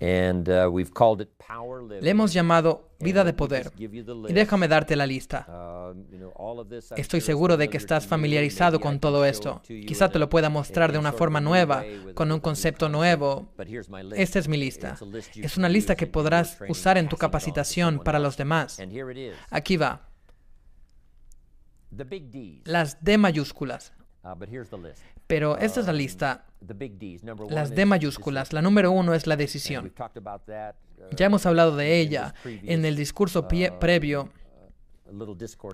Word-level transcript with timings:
uh, 0.00 1.18
Le 2.00 2.10
hemos 2.10 2.32
llamado 2.32 2.90
vida 3.00 3.24
de 3.24 3.32
poder. 3.32 3.72
Y 3.78 4.32
déjame 4.32 4.68
darte 4.68 4.96
la 4.96 5.06
lista. 5.06 5.92
Estoy 6.96 7.20
seguro 7.20 7.56
de 7.56 7.68
que 7.68 7.76
estás 7.76 8.06
familiarizado 8.06 8.80
con 8.80 9.00
todo 9.00 9.24
esto. 9.24 9.62
Quizá 9.66 10.08
te 10.08 10.18
lo 10.18 10.28
pueda 10.28 10.50
mostrar 10.50 10.92
de 10.92 10.98
una 10.98 11.12
forma 11.12 11.40
nueva, 11.40 11.84
con 12.14 12.30
un 12.32 12.40
concepto 12.40 12.88
nuevo. 12.88 13.52
Esta 14.14 14.38
es 14.38 14.48
mi 14.48 14.56
lista. 14.56 14.96
Es 15.36 15.56
una 15.56 15.68
lista 15.68 15.96
que 15.96 16.06
podrás 16.06 16.58
usar 16.68 16.98
en 16.98 17.08
tu 17.08 17.16
capacitación 17.16 18.00
para 18.00 18.18
los 18.18 18.36
demás. 18.36 18.80
Aquí 19.50 19.76
va. 19.76 20.08
Las 22.64 23.02
D 23.02 23.18
mayúsculas. 23.18 23.92
Uh, 24.34 24.88
Pero 25.26 25.58
esta 25.58 25.80
es 25.80 25.86
la 25.86 25.92
lista. 25.92 26.46
Las 27.50 27.70
D 27.70 27.86
mayúsculas. 27.86 28.52
La 28.52 28.62
número 28.62 28.90
uno 28.90 29.14
es 29.14 29.26
la 29.26 29.36
decisión. 29.36 29.92
Ya 31.16 31.26
hemos 31.26 31.46
hablado 31.46 31.76
de 31.76 32.00
ella 32.00 32.34
en 32.44 32.84
el 32.84 32.96
discurso 32.96 33.46
previo 33.46 34.30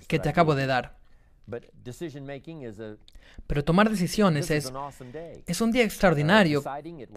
que 0.07 0.19
te 0.19 0.29
acabo 0.29 0.55
de 0.55 0.67
dar. 0.67 0.97
Pero 3.47 3.65
tomar 3.65 3.91
decisiones 3.91 4.51
es, 4.51 4.73
es 5.47 5.61
un 5.61 5.73
día 5.73 5.84
extraordinario 5.84 6.62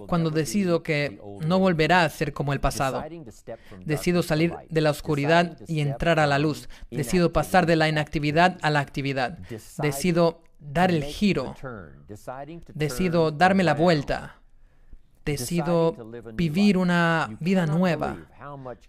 cuando 0.08 0.30
decido 0.30 0.84
que 0.84 1.22
no 1.46 1.60
volverá 1.60 2.04
a 2.04 2.10
ser 2.10 2.34
como 2.34 2.54
el 2.54 2.60
pasado. 2.60 3.04
Decido 3.86 4.24
salir 4.24 4.54
de 4.70 4.82
la 4.82 4.92
oscuridad 4.92 5.58
y 5.68 5.80
entrar 5.80 6.20
a 6.20 6.28
la 6.28 6.40
luz. 6.40 6.68
Decido 6.92 7.32
pasar 7.32 7.66
de 7.66 7.76
la 7.76 7.88
inactividad 7.88 8.58
a 8.62 8.70
la 8.70 8.80
actividad. 8.80 9.38
Decido 9.78 10.42
dar 10.60 10.92
el 10.92 11.04
giro. 11.04 11.56
Decido 12.74 13.32
darme 13.32 13.64
la 13.64 13.74
vuelta. 13.74 14.42
Decido 15.26 15.96
vivir 16.34 16.78
una 16.78 17.38
vida 17.40 17.66
nueva. 17.66 18.18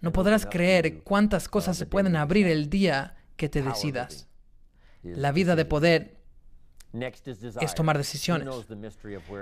No 0.01 0.11
podrás 0.11 0.45
creer 0.45 1.03
cuántas 1.03 1.49
cosas 1.49 1.77
se 1.77 1.85
pueden 1.85 2.15
abrir 2.15 2.47
el 2.47 2.69
día 2.69 3.15
que 3.35 3.49
te 3.49 3.61
decidas. 3.61 4.27
La 5.03 5.31
vida 5.31 5.55
de 5.55 5.65
poder 5.65 6.18
es 7.61 7.75
tomar 7.75 7.97
decisiones. 7.97 8.47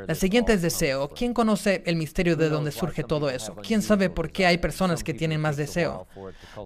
La 0.07 0.15
siguiente 0.15 0.53
es 0.53 0.61
deseo. 0.61 1.09
¿Quién 1.09 1.33
conoce 1.33 1.83
el 1.85 1.95
misterio 1.95 2.35
de 2.35 2.49
dónde 2.49 2.71
surge 2.71 3.03
todo 3.03 3.29
eso? 3.29 3.55
¿Quién 3.55 3.81
sabe 3.81 4.09
por 4.09 4.31
qué 4.31 4.45
hay 4.45 4.57
personas 4.57 5.03
que 5.03 5.13
tienen 5.13 5.39
más 5.39 5.55
deseo? 5.55 6.07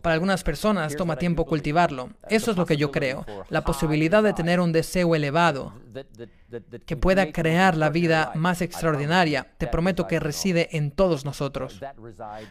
Para 0.01 0.13
algunas 0.13 0.43
personas 0.43 0.95
toma 0.95 1.17
tiempo 1.17 1.45
cultivarlo. 1.45 2.09
Eso 2.29 2.51
es 2.51 2.57
lo 2.57 2.65
que 2.65 2.77
yo 2.77 2.91
creo. 2.91 3.25
La 3.49 3.63
posibilidad 3.63 4.23
de 4.23 4.33
tener 4.33 4.59
un 4.59 4.71
deseo 4.71 5.15
elevado 5.15 5.73
que 6.85 6.97
pueda 6.97 7.31
crear 7.31 7.77
la 7.77 7.89
vida 7.89 8.31
más 8.35 8.61
extraordinaria, 8.61 9.47
te 9.57 9.67
prometo 9.67 10.07
que 10.07 10.19
reside 10.19 10.75
en 10.75 10.91
todos 10.91 11.25
nosotros. 11.25 11.79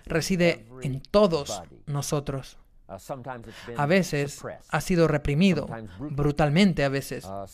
Reside 0.07 0.67
en 0.83 1.01
todos 1.03 1.63
nosotros. 1.87 2.60
Uh, 2.91 3.77
a 3.77 3.87
veces 3.87 4.43
ha 4.69 4.81
sido 4.81 5.07
reprimido, 5.07 5.69
brutalmente 5.99 6.83
a 6.83 6.89
veces. 6.89 7.25
Uh, 7.25 7.47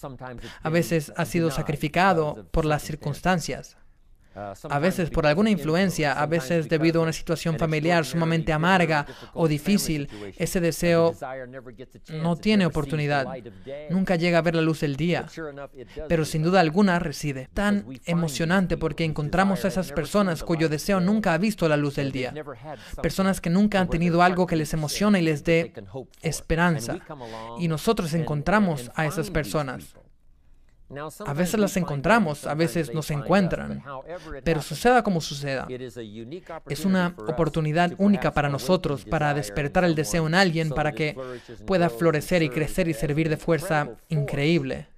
a 0.62 0.70
veces 0.70 1.12
ha 1.14 1.26
sido 1.26 1.50
sacrificado 1.50 2.46
por 2.50 2.64
las 2.64 2.82
circunstancias. 2.82 3.76
Uh, 4.36 4.52
A 4.68 4.78
veces 4.78 5.08
por 5.08 5.26
alguna 5.26 5.48
influencia, 5.48 6.12
a 6.12 6.26
veces 6.26 6.68
debido 6.68 7.00
a 7.00 7.04
una 7.04 7.12
situación 7.14 7.58
familiar 7.58 8.04
sumamente 8.04 8.52
amarga 8.52 9.06
o 9.32 9.48
difícil, 9.48 10.10
ese 10.36 10.60
deseo 10.60 11.14
no 12.12 12.36
tiene 12.36 12.66
oportunidad, 12.66 13.26
nunca 13.88 14.16
llega 14.16 14.36
a 14.36 14.42
ver 14.42 14.54
la 14.54 14.60
luz 14.60 14.80
del 14.80 14.96
día, 14.96 15.26
pero 16.06 16.26
sin 16.26 16.42
duda 16.42 16.60
alguna 16.60 16.98
reside. 16.98 17.48
Tan 17.54 17.86
emocionante 18.04 18.76
porque 18.76 19.04
encontramos 19.04 19.64
a 19.64 19.68
esas 19.68 19.90
personas 19.92 20.42
cuyo 20.42 20.68
deseo 20.68 21.00
nunca 21.00 21.32
ha 21.32 21.38
visto 21.38 21.66
la 21.66 21.78
luz 21.78 21.96
del 21.96 22.12
día, 22.12 22.34
personas 23.00 23.40
que 23.40 23.48
nunca 23.48 23.80
han 23.80 23.88
tenido 23.88 24.22
algo 24.22 24.46
que 24.46 24.56
les 24.56 24.74
emociona 24.74 25.18
y 25.18 25.22
les 25.22 25.44
dé 25.44 25.72
esperanza, 26.20 26.98
y 27.58 27.68
nosotros 27.68 28.12
encontramos 28.12 28.90
a 28.94 29.06
esas 29.06 29.30
personas. 29.30 29.94
A 31.26 31.32
veces 31.32 31.58
las 31.58 31.76
encontramos, 31.76 32.46
a 32.46 32.54
veces 32.54 32.94
nos 32.94 33.10
encuentran, 33.10 33.82
pero 34.44 34.62
suceda 34.62 35.02
como 35.02 35.20
suceda. 35.20 35.66
Es 36.68 36.84
una 36.84 37.14
oportunidad 37.26 37.92
única 37.98 38.32
para 38.32 38.48
nosotros 38.48 39.04
para 39.04 39.34
despertar 39.34 39.84
el 39.84 39.94
deseo 39.94 40.26
en 40.26 40.34
alguien 40.34 40.70
para 40.70 40.92
que 40.92 41.16
pueda 41.66 41.90
florecer 41.90 42.42
y 42.42 42.50
crecer 42.50 42.88
y 42.88 42.94
servir 42.94 43.28
de 43.28 43.36
fuerza 43.36 43.96
increíble 44.08 44.88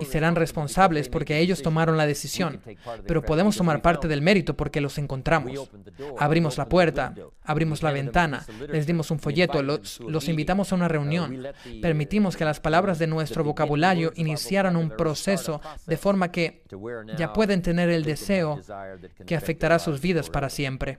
y 0.00 0.04
serán 0.04 0.36
responsables 0.36 1.08
porque 1.08 1.38
ellos 1.38 1.62
tomaron 1.62 1.96
la 1.96 2.06
decisión. 2.06 2.60
Pero 3.06 3.22
podemos 3.22 3.56
tomar 3.56 3.80
parte 3.82 4.08
del 4.08 4.22
mérito 4.22 4.54
porque 4.56 4.80
los 4.80 4.98
encontramos. 4.98 5.70
Abrimos 6.18 6.58
la 6.58 6.68
puerta, 6.68 7.14
abrimos 7.42 7.82
la 7.82 7.92
ventana, 7.92 8.44
les 8.68 8.86
dimos 8.86 9.10
un 9.10 9.18
folleto, 9.18 9.62
los, 9.62 10.00
los 10.00 10.28
invitamos 10.28 10.72
a 10.72 10.74
una 10.74 10.88
reunión. 10.88 11.46
Permitimos 11.80 12.36
que 12.36 12.44
las 12.44 12.60
palabras 12.60 12.98
de 12.98 13.06
nuestro 13.06 13.44
vocabulario 13.44 14.12
iniciaran 14.16 14.76
un 14.76 14.90
proceso 14.90 15.60
de 15.86 15.96
forma 15.96 16.30
que 16.30 16.64
ya 17.16 17.32
pueden 17.32 17.62
tener 17.62 17.88
el 17.88 18.04
deseo 18.04 18.60
que 19.26 19.36
afectará 19.36 19.78
sus 19.78 20.00
vidas 20.00 20.28
para 20.30 20.50
siempre. 20.50 20.98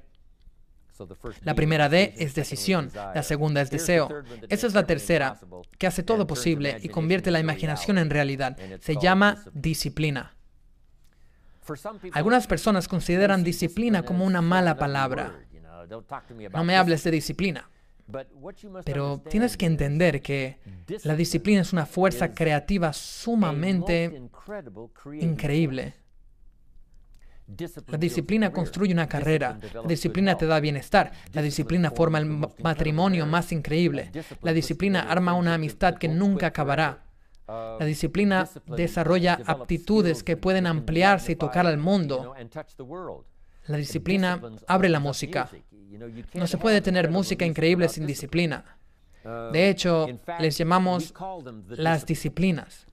La 1.41 1.56
primera 1.56 1.89
D 1.89 2.13
es 2.17 2.35
decisión, 2.35 2.91
la 2.94 3.23
segunda 3.23 3.61
es 3.61 3.69
deseo. 3.69 4.09
Esa 4.50 4.67
es 4.67 4.73
la 4.73 4.85
tercera, 4.85 5.39
que 5.78 5.88
hace 5.88 6.03
todo 6.03 6.28
posible 6.28 6.78
y 6.81 6.89
convierte 6.89 7.31
la 7.31 7.39
imaginación 7.39 7.97
en 7.97 8.09
realidad. 8.09 8.57
Se 8.79 8.95
llama 8.95 9.44
disciplina. 9.53 10.35
Algunas 12.13 12.47
personas 12.47 12.88
consideran 12.88 13.44
disciplina 13.44 14.03
como 14.03 14.25
una 14.25 14.41
mala 14.41 14.78
palabra. 14.78 15.33
No 16.53 16.63
me 16.63 16.75
hables 16.78 17.03
de 17.03 17.12
disciplina. 17.12 17.69
Pero 18.83 19.22
tienes 19.29 19.57
que 19.57 19.66
entender 19.66 20.22
que 20.22 20.59
la 21.03 21.16
disciplina 21.16 21.62
es 21.62 21.73
una 21.73 21.85
fuerza 21.85 22.33
creativa 22.33 22.94
sumamente 22.94 24.29
increíble. 25.19 25.95
La 27.88 27.97
disciplina 27.97 28.51
construye 28.51 28.94
una 28.94 29.07
carrera. 29.07 29.57
La 29.73 29.83
disciplina 29.83 30.35
te 30.35 30.47
da 30.47 30.59
bienestar. 30.59 31.11
La 31.33 31.41
disciplina 31.41 31.91
forma 31.91 32.17
el 32.17 32.25
matrimonio 32.63 33.25
más 33.25 33.51
increíble. 33.51 34.11
La 34.41 34.51
disciplina 34.51 35.01
arma 35.01 35.33
una 35.33 35.53
amistad 35.53 35.95
que 35.95 36.07
nunca 36.07 36.47
acabará. 36.47 37.03
La 37.47 37.85
disciplina 37.85 38.50
desarrolla 38.75 39.39
aptitudes 39.45 40.23
que 40.23 40.38
pueden 40.38 40.66
ampliarse 40.66 41.33
y 41.33 41.35
tocar 41.35 41.67
al 41.67 41.78
mundo. 41.78 42.33
La 43.67 43.77
disciplina 43.77 44.41
abre 44.67 44.89
la 44.89 45.00
música. 45.00 45.50
No 46.33 46.47
se 46.47 46.57
puede 46.57 46.81
tener 46.81 47.12
música 47.12 47.45
increíble 47.45 47.89
sin 47.89 48.07
disciplina. 48.07 48.77
De 49.51 49.69
hecho, 49.69 50.07
les 50.39 50.57
llamamos 50.57 51.13
las 51.69 52.06
disciplinas. 52.06 52.88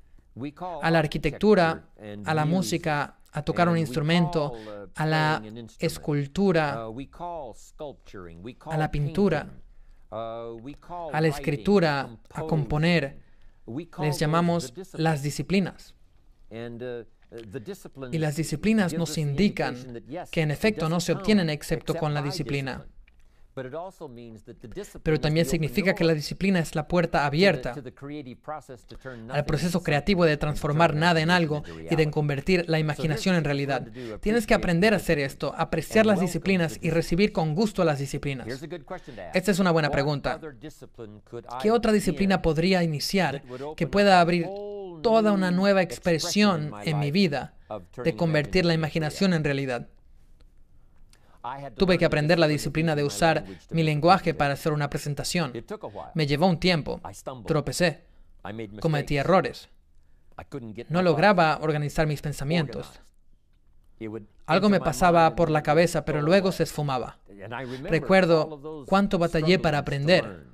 A 0.82 0.90
la 0.90 0.98
arquitectura, 0.98 1.84
a 2.24 2.34
la 2.34 2.44
música, 2.44 3.16
a 3.32 3.43
tocar 3.43 3.69
un 3.69 3.78
instrumento, 3.78 4.53
a 4.94 5.06
la 5.06 5.43
escultura, 5.78 6.87
a 8.66 8.76
la 8.76 8.91
pintura, 8.91 9.50
a 10.10 11.20
la 11.20 11.28
escritura, 11.28 12.19
a 12.31 12.43
componer. 12.43 13.20
Les 14.00 14.19
llamamos 14.19 14.75
las 14.93 15.22
disciplinas. 15.22 15.94
Y 18.10 18.19
las 18.19 18.37
disciplinas 18.37 18.93
nos 18.93 19.16
indican 19.16 20.03
que 20.31 20.43
en 20.43 20.50
efecto 20.50 20.88
no 20.88 21.00
se 21.00 21.12
obtienen 21.12 21.49
excepto 21.49 21.94
con 21.94 22.12
la 22.12 22.20
disciplina. 22.20 22.87
Pero 25.02 25.20
también 25.20 25.46
significa 25.46 25.94
que 25.94 26.04
la 26.04 26.14
disciplina 26.14 26.58
es 26.58 26.74
la 26.74 26.88
puerta 26.88 27.26
abierta 27.26 27.74
al 29.28 29.44
proceso 29.44 29.82
creativo 29.82 30.24
de 30.24 30.36
transformar 30.36 30.94
nada 30.94 31.20
en 31.20 31.30
algo 31.30 31.62
y 31.90 31.94
de 31.94 32.10
convertir 32.10 32.64
la 32.68 32.78
imaginación 32.78 33.36
en 33.36 33.44
realidad. 33.44 33.88
Tienes 34.20 34.46
que 34.46 34.54
aprender 34.54 34.94
a 34.94 34.96
hacer 34.96 35.18
esto, 35.18 35.54
apreciar 35.56 36.06
las 36.06 36.20
disciplinas 36.20 36.78
y 36.81 36.90
recibir 36.90 37.32
con 37.32 37.54
gusto 37.54 37.84
las 37.84 37.99
disciplinas. 37.99 38.46
Esta 39.34 39.50
es 39.50 39.58
una 39.58 39.70
buena 39.70 39.90
pregunta. 39.90 40.40
¿Qué 41.60 41.70
otra 41.70 41.93
disciplina 41.93 42.43
podría 42.43 42.82
iniciar 42.82 43.43
que 43.76 43.87
pueda 43.87 44.20
abrir 44.20 44.46
toda 45.02 45.32
una 45.32 45.50
nueva 45.50 45.82
expresión 45.82 46.72
en 46.84 46.99
mi 46.99 47.10
vida 47.10 47.54
de 48.04 48.16
convertir 48.16 48.64
la 48.64 48.75
imaginación 48.75 49.34
en 49.34 49.44
realidad? 49.44 49.88
Tuve 51.76 51.98
que 51.98 52.04
aprender 52.04 52.38
la 52.38 52.46
disciplina 52.46 52.94
de 52.94 53.04
usar 53.04 53.44
mi 53.70 53.82
lenguaje 53.82 54.34
para 54.34 54.54
hacer 54.54 54.72
una 54.72 54.88
presentación. 54.90 55.52
Me 56.14 56.26
llevó 56.26 56.46
un 56.46 56.58
tiempo. 56.58 57.00
Tropecé. 57.46 58.04
Cometí 58.80 59.16
errores. 59.16 59.68
No 60.88 61.02
lograba 61.02 61.58
organizar 61.60 62.06
mis 62.06 62.22
pensamientos. 62.22 63.00
Algo 64.46 64.68
me 64.68 64.80
pasaba 64.80 65.34
por 65.34 65.50
la 65.50 65.62
cabeza, 65.62 66.04
pero 66.04 66.22
luego 66.22 66.52
se 66.52 66.64
esfumaba. 66.64 67.18
Recuerdo 67.84 68.84
cuánto 68.86 69.18
batallé 69.18 69.58
para 69.58 69.78
aprender. 69.78 70.46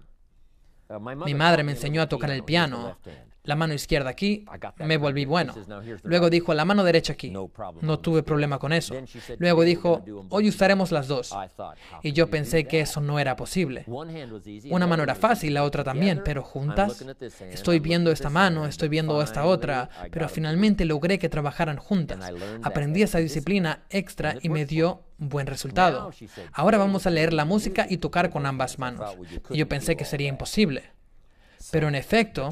Mi 1.24 1.34
madre 1.34 1.64
me 1.64 1.72
enseñó 1.72 2.02
a 2.02 2.08
tocar 2.08 2.30
el 2.30 2.44
piano. 2.44 2.98
La 3.48 3.56
mano 3.56 3.72
izquierda 3.72 4.10
aquí, 4.10 4.44
me 4.76 4.98
volví 4.98 5.24
bueno. 5.24 5.54
Luego 6.02 6.28
dijo 6.28 6.52
la 6.52 6.66
mano 6.66 6.84
derecha 6.84 7.14
aquí. 7.14 7.32
No 7.80 7.98
tuve 7.98 8.22
problema 8.22 8.58
con 8.58 8.74
eso. 8.74 8.94
Luego 9.38 9.62
dijo, 9.62 10.04
hoy 10.28 10.50
usaremos 10.50 10.92
las 10.92 11.08
dos. 11.08 11.34
Y 12.02 12.12
yo 12.12 12.28
pensé 12.28 12.66
que 12.66 12.80
eso 12.80 13.00
no 13.00 13.18
era 13.18 13.36
posible. 13.36 13.86
Una 14.68 14.86
mano 14.86 15.02
era 15.02 15.14
fácil, 15.14 15.54
la 15.54 15.64
otra 15.64 15.82
también, 15.82 16.20
pero 16.22 16.42
juntas, 16.42 17.02
estoy 17.50 17.80
viendo 17.80 18.12
esta 18.12 18.28
mano, 18.28 18.66
estoy 18.66 18.90
viendo 18.90 19.22
esta 19.22 19.46
otra, 19.46 19.88
pero 20.10 20.28
finalmente 20.28 20.84
logré 20.84 21.18
que 21.18 21.30
trabajaran 21.30 21.78
juntas. 21.78 22.18
Aprendí 22.62 23.00
esa 23.00 23.16
disciplina 23.16 23.86
extra 23.88 24.36
y 24.42 24.50
me 24.50 24.66
dio 24.66 25.04
buen 25.16 25.46
resultado. 25.46 26.10
Ahora 26.52 26.76
vamos 26.76 27.06
a 27.06 27.10
leer 27.10 27.32
la 27.32 27.46
música 27.46 27.86
y 27.88 27.96
tocar 27.96 28.28
con 28.28 28.44
ambas 28.44 28.78
manos. 28.78 29.16
Y 29.48 29.56
yo 29.56 29.66
pensé 29.70 29.96
que 29.96 30.04
sería 30.04 30.28
imposible. 30.28 30.97
Pero 31.70 31.88
en 31.88 31.94
efecto, 31.94 32.50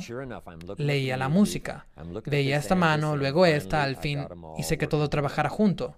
leía 0.79 1.17
la 1.17 1.29
música. 1.29 1.87
Veía 2.27 2.59
esta 2.59 2.75
mano, 2.75 3.17
luego 3.17 3.47
esta, 3.47 3.83
al 3.83 3.97
fin 3.97 4.27
hice 4.59 4.79
que 4.79 4.87
todo 4.87 5.09
trabajara 5.09 5.49
junto. 5.49 5.97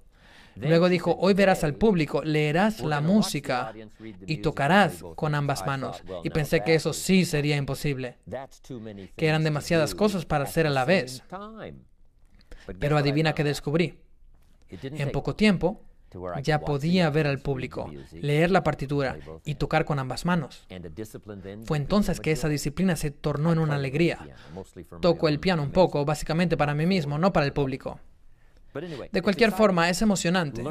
Luego 0.56 0.88
dijo, 0.88 1.16
hoy 1.20 1.34
verás 1.34 1.62
al 1.62 1.74
público, 1.74 2.22
leerás 2.22 2.80
la 2.80 3.00
música 3.00 3.72
y 4.26 4.38
tocarás 4.38 5.04
con 5.14 5.34
ambas 5.34 5.64
manos. 5.66 6.02
Y 6.24 6.30
pensé 6.30 6.62
que 6.62 6.74
eso 6.74 6.92
sí 6.92 7.24
sería 7.24 7.56
imposible, 7.56 8.16
que 9.16 9.26
eran 9.26 9.44
demasiadas 9.44 9.94
cosas 9.94 10.24
para 10.24 10.44
hacer 10.44 10.66
a 10.66 10.70
la 10.70 10.84
vez. 10.84 11.22
Pero 12.78 12.96
adivina 12.96 13.34
qué 13.34 13.44
descubrí. 13.44 13.98
En 14.68 15.10
poco 15.10 15.34
tiempo, 15.34 15.80
ya 16.42 16.60
podía 16.60 17.10
ver 17.10 17.26
al 17.26 17.38
público, 17.38 17.90
leer 18.12 18.50
la 18.50 18.62
partitura 18.62 19.18
y 19.44 19.54
tocar 19.56 19.84
con 19.84 19.98
ambas 19.98 20.24
manos. 20.24 20.66
Fue 21.64 21.76
entonces 21.76 22.20
que 22.20 22.32
esa 22.32 22.48
disciplina 22.48 22.96
se 22.96 23.10
tornó 23.10 23.52
en 23.52 23.58
una 23.58 23.74
alegría. 23.74 24.26
Toco 25.00 25.28
el 25.28 25.40
piano 25.40 25.62
un 25.62 25.70
poco, 25.70 26.04
básicamente 26.04 26.56
para 26.56 26.74
mí 26.74 26.86
mismo, 26.86 27.18
no 27.18 27.32
para 27.32 27.46
el 27.46 27.52
público. 27.52 28.00
De 29.12 29.22
cualquier 29.22 29.52
forma, 29.52 29.88
es 29.88 30.02
emocionante 30.02 30.62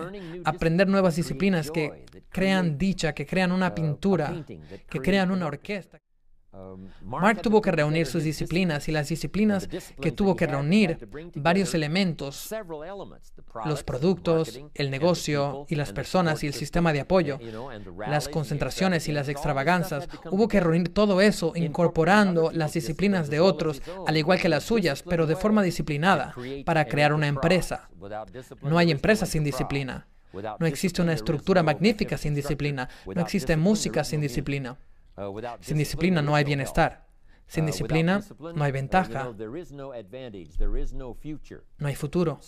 aprender 0.45 0.87
nuevas 0.87 1.15
disciplinas 1.15 1.71
que 1.71 2.05
crean 2.29 2.77
dicha, 2.77 3.13
que 3.13 3.25
crean 3.25 3.51
una 3.51 3.73
pintura, 3.73 4.45
que 4.89 4.99
crean 4.99 5.31
una 5.31 5.47
orquesta. 5.47 5.99
Um, 6.53 6.87
Mark 7.01 7.41
tuvo 7.41 7.61
que 7.61 7.71
reunir 7.71 8.07
sus 8.07 8.23
disciplinas 8.23 8.87
y 8.87 8.91
las 8.91 9.09
disciplinas 9.09 9.67
que 10.01 10.11
tuvo 10.11 10.35
que 10.35 10.47
reunir 10.47 11.07
varios 11.35 11.75
elementos, 11.75 12.49
los 13.65 13.83
productos, 13.83 14.59
el 14.73 14.89
negocio 14.89 15.65
y 15.67 15.75
las 15.75 15.91
personas 15.91 16.43
y 16.43 16.47
el 16.47 16.53
sistema 16.53 16.93
de 16.93 17.01
apoyo, 17.01 17.37
las 18.07 18.29
concentraciones 18.29 19.07
y 19.07 19.11
las 19.11 19.27
extravaganzas. 19.27 20.07
Hubo 20.31 20.47
que 20.47 20.61
reunir 20.61 20.93
todo 20.93 21.19
eso 21.21 21.51
incorporando 21.55 22.49
las 22.53 22.73
disciplinas 22.73 23.29
de 23.29 23.41
otros, 23.41 23.81
al 24.07 24.17
igual 24.17 24.39
que 24.39 24.49
las 24.49 24.63
suyas, 24.63 25.03
pero 25.03 25.27
de 25.27 25.35
forma 25.35 25.61
disciplinada, 25.61 26.33
para 26.65 26.85
crear 26.85 27.13
una 27.13 27.27
empresa. 27.27 27.89
No 28.61 28.77
hay 28.77 28.91
empresa 28.91 29.25
sin 29.25 29.43
disciplina. 29.43 30.07
No 30.59 30.65
existe 30.65 31.01
una 31.01 31.13
estructura 31.13 31.61
magnífica 31.61 32.17
sin 32.17 32.35
disciplina. 32.35 32.89
No 33.05 33.21
existe 33.21 33.57
música 33.57 34.03
sin 34.03 34.21
disciplina. 34.21 34.77
Uh, 35.17 35.41
Sin 35.61 35.77
disciplina 35.77 36.21
no 36.21 36.35
hay 36.35 36.43
bienestar. 36.43 37.07
Sin 37.47 37.63
uh, 37.63 37.67
disciplina 37.67 38.21
no 38.39 38.63
hay 38.63 38.71
ventaja, 38.71 39.33
no 41.77 41.87
hay 41.87 41.95
futuro. 41.95 42.39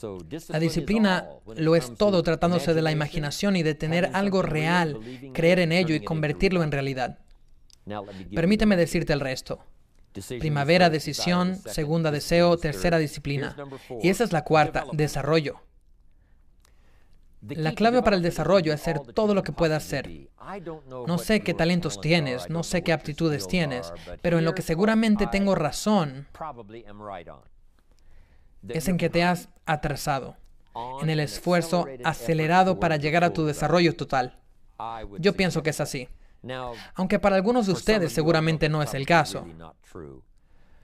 La 0.50 0.60
disciplina 0.60 1.30
lo 1.56 1.76
es 1.76 1.96
todo 1.96 2.22
tratándose 2.22 2.74
de 2.74 2.82
la 2.82 2.92
imaginación 2.92 3.56
y 3.56 3.64
de 3.64 3.76
tener 3.76 4.12
algo 4.14 4.42
real, 4.42 5.00
creer 5.34 5.60
en 5.60 5.72
ello 5.72 5.96
y 5.96 6.02
convertirlo 6.02 6.62
en 6.62 6.72
realidad. 6.72 7.20
Permíteme 8.36 8.76
decirte 8.76 9.14
el 9.14 9.22
resto. 9.22 9.66
Primavera, 10.40 10.90
decisión, 10.90 11.56
segunda, 11.56 12.12
deseo, 12.12 12.58
tercera, 12.58 12.98
disciplina. 12.98 13.56
Y 14.02 14.10
esa 14.10 14.26
es 14.26 14.34
la 14.34 14.44
cuarta, 14.44 14.86
desarrollo. 14.92 15.62
La 17.42 17.74
clave 17.74 18.02
para 18.04 18.16
el 18.16 18.22
desarrollo 18.22 18.74
es 18.74 18.82
ser 18.82 19.00
todo 19.00 19.34
lo 19.34 19.44
que 19.44 19.52
puedas 19.52 19.84
ser. 19.84 20.30
No 21.08 21.18
sé 21.18 21.42
qué 21.42 21.54
talentos 21.54 22.02
tienes, 22.02 22.50
no 22.50 22.64
sé 22.64 22.84
qué 22.84 22.92
aptitudes 22.92 23.48
tienes, 23.48 23.94
pero 24.22 24.40
en 24.40 24.46
lo 24.46 24.54
que 24.54 24.62
seguramente 24.62 25.28
tengo 25.28 25.56
razón 25.56 26.28
es 28.68 28.88
en 28.88 28.98
que 28.98 29.10
te 29.10 29.24
has 29.24 29.50
atrasado, 29.66 30.36
en 31.02 31.10
el 31.10 31.20
esfuerzo 31.20 31.86
acelerado 32.04 32.80
para 32.80 32.98
llegar 32.98 33.24
a 33.24 33.32
tu 33.32 33.46
desarrollo 33.46 33.96
total. 33.96 34.38
Yo 35.18 35.34
pienso 35.34 35.64
que 35.64 35.70
es 35.70 35.80
así. 35.80 36.10
Aunque 36.96 37.20
para 37.20 37.36
algunos 37.36 37.68
de 37.68 37.74
ustedes 37.74 38.12
seguramente 38.12 38.68
no 38.70 38.82
es 38.82 38.94
el 38.94 39.06
caso. 39.06 39.46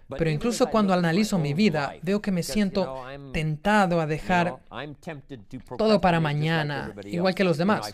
Pero 0.07 0.29
incluso 0.29 0.67
cuando 0.67 0.93
analizo 0.93 1.39
mi 1.39 1.53
vida, 1.53 1.95
veo 2.03 2.21
que 2.21 2.31
me 2.31 2.43
siento 2.43 3.03
tentado 3.33 3.99
a 3.99 4.05
dejar 4.05 4.57
todo 5.77 5.99
para 5.99 6.19
mañana, 6.19 6.93
igual 7.05 7.33
que 7.33 7.43
los 7.43 7.57
demás. 7.57 7.91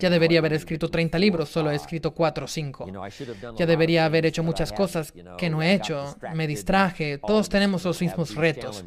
Ya 0.00 0.08
debería 0.08 0.38
haber 0.38 0.54
escrito 0.54 0.88
30 0.88 1.18
libros, 1.18 1.50
solo 1.50 1.70
he 1.70 1.74
escrito 1.74 2.14
4 2.14 2.44
o 2.44 2.48
5. 2.48 2.86
Ya 3.56 3.66
debería 3.66 4.06
haber 4.06 4.24
hecho 4.24 4.42
muchas 4.42 4.72
cosas 4.72 5.12
que 5.36 5.50
no 5.50 5.62
he 5.62 5.74
hecho, 5.74 6.16
me 6.34 6.46
distraje, 6.46 7.18
todos 7.18 7.48
tenemos 7.48 7.84
los 7.84 8.00
mismos 8.00 8.34
retos. 8.34 8.84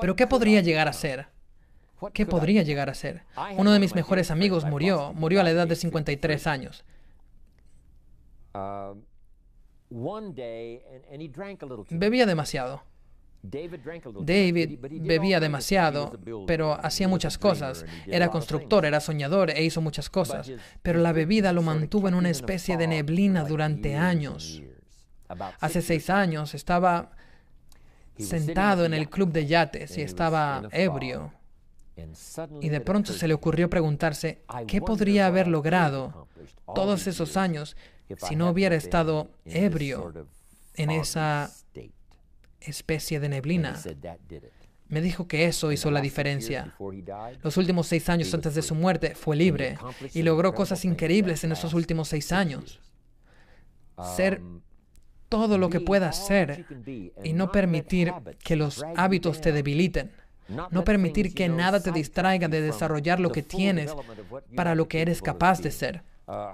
Pero 0.00 0.14
¿qué 0.14 0.26
podría 0.26 0.60
llegar 0.60 0.86
a 0.86 0.92
ser? 0.92 1.26
¿Qué 2.12 2.26
podría 2.26 2.62
llegar 2.62 2.88
a 2.88 2.94
ser? 2.94 3.24
Uno 3.56 3.72
de 3.72 3.80
mis 3.80 3.94
mejores 3.94 4.30
amigos 4.30 4.64
murió, 4.64 5.12
murió 5.12 5.40
a 5.40 5.44
la 5.44 5.50
edad 5.50 5.66
de 5.66 5.74
53 5.74 6.46
años. 6.46 6.84
Bebía 11.90 12.26
demasiado. 12.26 12.82
David 13.42 14.78
bebía 15.00 15.40
demasiado, 15.40 16.12
pero 16.46 16.74
hacía 16.74 17.08
muchas 17.08 17.38
cosas. 17.38 17.84
Era 18.06 18.30
constructor, 18.30 18.84
era 18.84 19.00
soñador 19.00 19.50
e 19.50 19.64
hizo 19.64 19.80
muchas 19.80 20.08
cosas. 20.08 20.50
Pero 20.82 21.00
la 21.00 21.12
bebida 21.12 21.52
lo 21.52 21.62
mantuvo 21.62 22.08
en 22.08 22.14
una 22.14 22.30
especie 22.30 22.76
de 22.76 22.86
neblina 22.86 23.44
durante 23.44 23.96
años. 23.96 24.62
Hace 25.60 25.82
seis 25.82 26.08
años 26.08 26.54
estaba 26.54 27.10
sentado 28.18 28.84
en 28.84 28.94
el 28.94 29.08
club 29.08 29.32
de 29.32 29.46
yates 29.46 29.98
y 29.98 30.02
estaba 30.02 30.68
ebrio. 30.70 31.32
Y 32.60 32.68
de 32.68 32.80
pronto 32.80 33.12
se 33.12 33.26
le 33.26 33.34
ocurrió 33.34 33.68
preguntarse, 33.68 34.44
¿qué 34.68 34.80
podría 34.80 35.26
haber 35.26 35.48
logrado 35.48 36.28
todos 36.74 37.06
esos 37.06 37.36
años 37.36 37.76
si 38.16 38.36
no 38.36 38.50
hubiera 38.50 38.74
estado 38.74 39.30
ebrio 39.44 40.28
en 40.74 40.90
esa 40.90 41.50
especie 42.60 43.20
de 43.20 43.28
neblina. 43.28 43.80
Me 44.88 45.00
dijo 45.00 45.26
que 45.26 45.46
eso 45.46 45.72
hizo 45.72 45.90
la 45.90 46.00
diferencia. 46.00 46.74
Los 47.42 47.56
últimos 47.56 47.86
seis 47.86 48.08
años 48.08 48.32
antes 48.34 48.54
de 48.54 48.62
su 48.62 48.74
muerte 48.74 49.14
fue 49.14 49.36
libre 49.36 49.78
y 50.12 50.22
logró 50.22 50.54
cosas 50.54 50.84
increíbles 50.84 51.44
en 51.44 51.52
esos 51.52 51.72
últimos 51.72 52.08
seis 52.08 52.30
años. 52.32 52.80
Ser 54.16 54.42
todo 55.28 55.56
lo 55.56 55.70
que 55.70 55.80
puedas 55.80 56.26
ser 56.26 56.66
y 57.24 57.32
no 57.32 57.50
permitir 57.50 58.12
que 58.44 58.54
los 58.54 58.84
hábitos 58.96 59.40
te 59.40 59.52
debiliten. 59.52 60.12
No 60.70 60.84
permitir 60.84 61.32
que 61.32 61.48
nada 61.48 61.80
te 61.80 61.92
distraiga 61.92 62.48
de 62.48 62.60
desarrollar 62.60 63.18
lo 63.18 63.32
que 63.32 63.42
tienes 63.42 63.94
para 64.54 64.74
lo 64.74 64.88
que 64.88 65.00
eres 65.00 65.22
capaz 65.22 65.62
de 65.62 65.70
ser. 65.70 66.02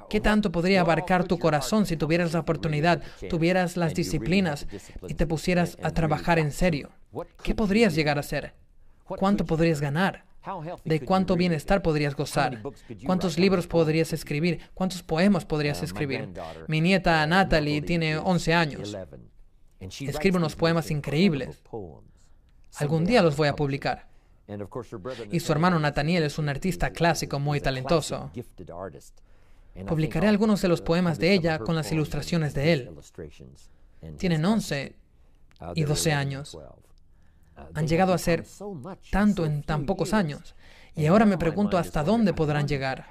¿Qué 0.08 0.20
tanto 0.20 0.50
podría 0.50 0.80
abarcar 0.80 1.24
tu 1.24 1.38
corazón 1.38 1.86
si 1.86 1.96
tuvieras 1.96 2.32
la 2.32 2.40
oportunidad, 2.40 3.02
tuvieras 3.28 3.76
las 3.76 3.94
disciplinas 3.94 4.66
y 5.06 5.14
te 5.14 5.26
pusieras 5.26 5.76
a 5.82 5.90
trabajar 5.90 6.38
en 6.38 6.52
serio? 6.52 6.90
¿Qué 7.42 7.54
podrías 7.54 7.94
llegar 7.94 8.18
a 8.18 8.22
ser? 8.22 8.54
¿Cuánto 9.04 9.44
podrías 9.44 9.80
ganar? 9.80 10.24
¿De 10.84 11.00
cuánto 11.00 11.36
bienestar 11.36 11.82
podrías 11.82 12.14
gozar? 12.14 12.62
¿Cuántos 13.04 13.38
libros 13.38 13.66
podrías 13.66 14.12
escribir? 14.12 14.60
¿Cuántos 14.74 15.02
poemas 15.02 15.44
podrías 15.44 15.82
escribir? 15.82 16.30
Mi 16.66 16.80
nieta 16.80 17.26
Natalie 17.26 17.82
tiene 17.82 18.16
11 18.16 18.54
años. 18.54 18.96
Escribe 19.80 20.38
unos 20.38 20.56
poemas 20.56 20.90
increíbles. 20.90 21.62
Algún 22.76 23.04
día 23.04 23.22
los 23.22 23.36
voy 23.36 23.48
a 23.48 23.56
publicar. 23.56 24.08
Y 25.30 25.40
su 25.40 25.52
hermano 25.52 25.78
Nathaniel 25.78 26.22
es 26.22 26.38
un 26.38 26.48
artista 26.48 26.90
clásico 26.90 27.38
muy 27.38 27.60
talentoso. 27.60 28.30
Publicaré 29.86 30.28
algunos 30.28 30.60
de 30.62 30.68
los 30.68 30.80
poemas 30.82 31.18
de 31.18 31.32
ella 31.32 31.58
con 31.58 31.74
las 31.74 31.90
ilustraciones 31.92 32.54
de 32.54 32.72
él. 32.72 32.90
Tienen 34.16 34.44
11 34.44 34.94
y 35.74 35.84
12 35.84 36.12
años. 36.12 36.58
Han 37.74 37.86
llegado 37.86 38.12
a 38.12 38.18
ser 38.18 38.44
tanto 39.10 39.44
en 39.44 39.62
tan 39.62 39.86
pocos 39.86 40.12
años. 40.12 40.54
Y 40.94 41.06
ahora 41.06 41.26
me 41.26 41.38
pregunto 41.38 41.78
hasta 41.78 42.02
dónde 42.02 42.32
podrán 42.32 42.66
llegar. 42.66 43.06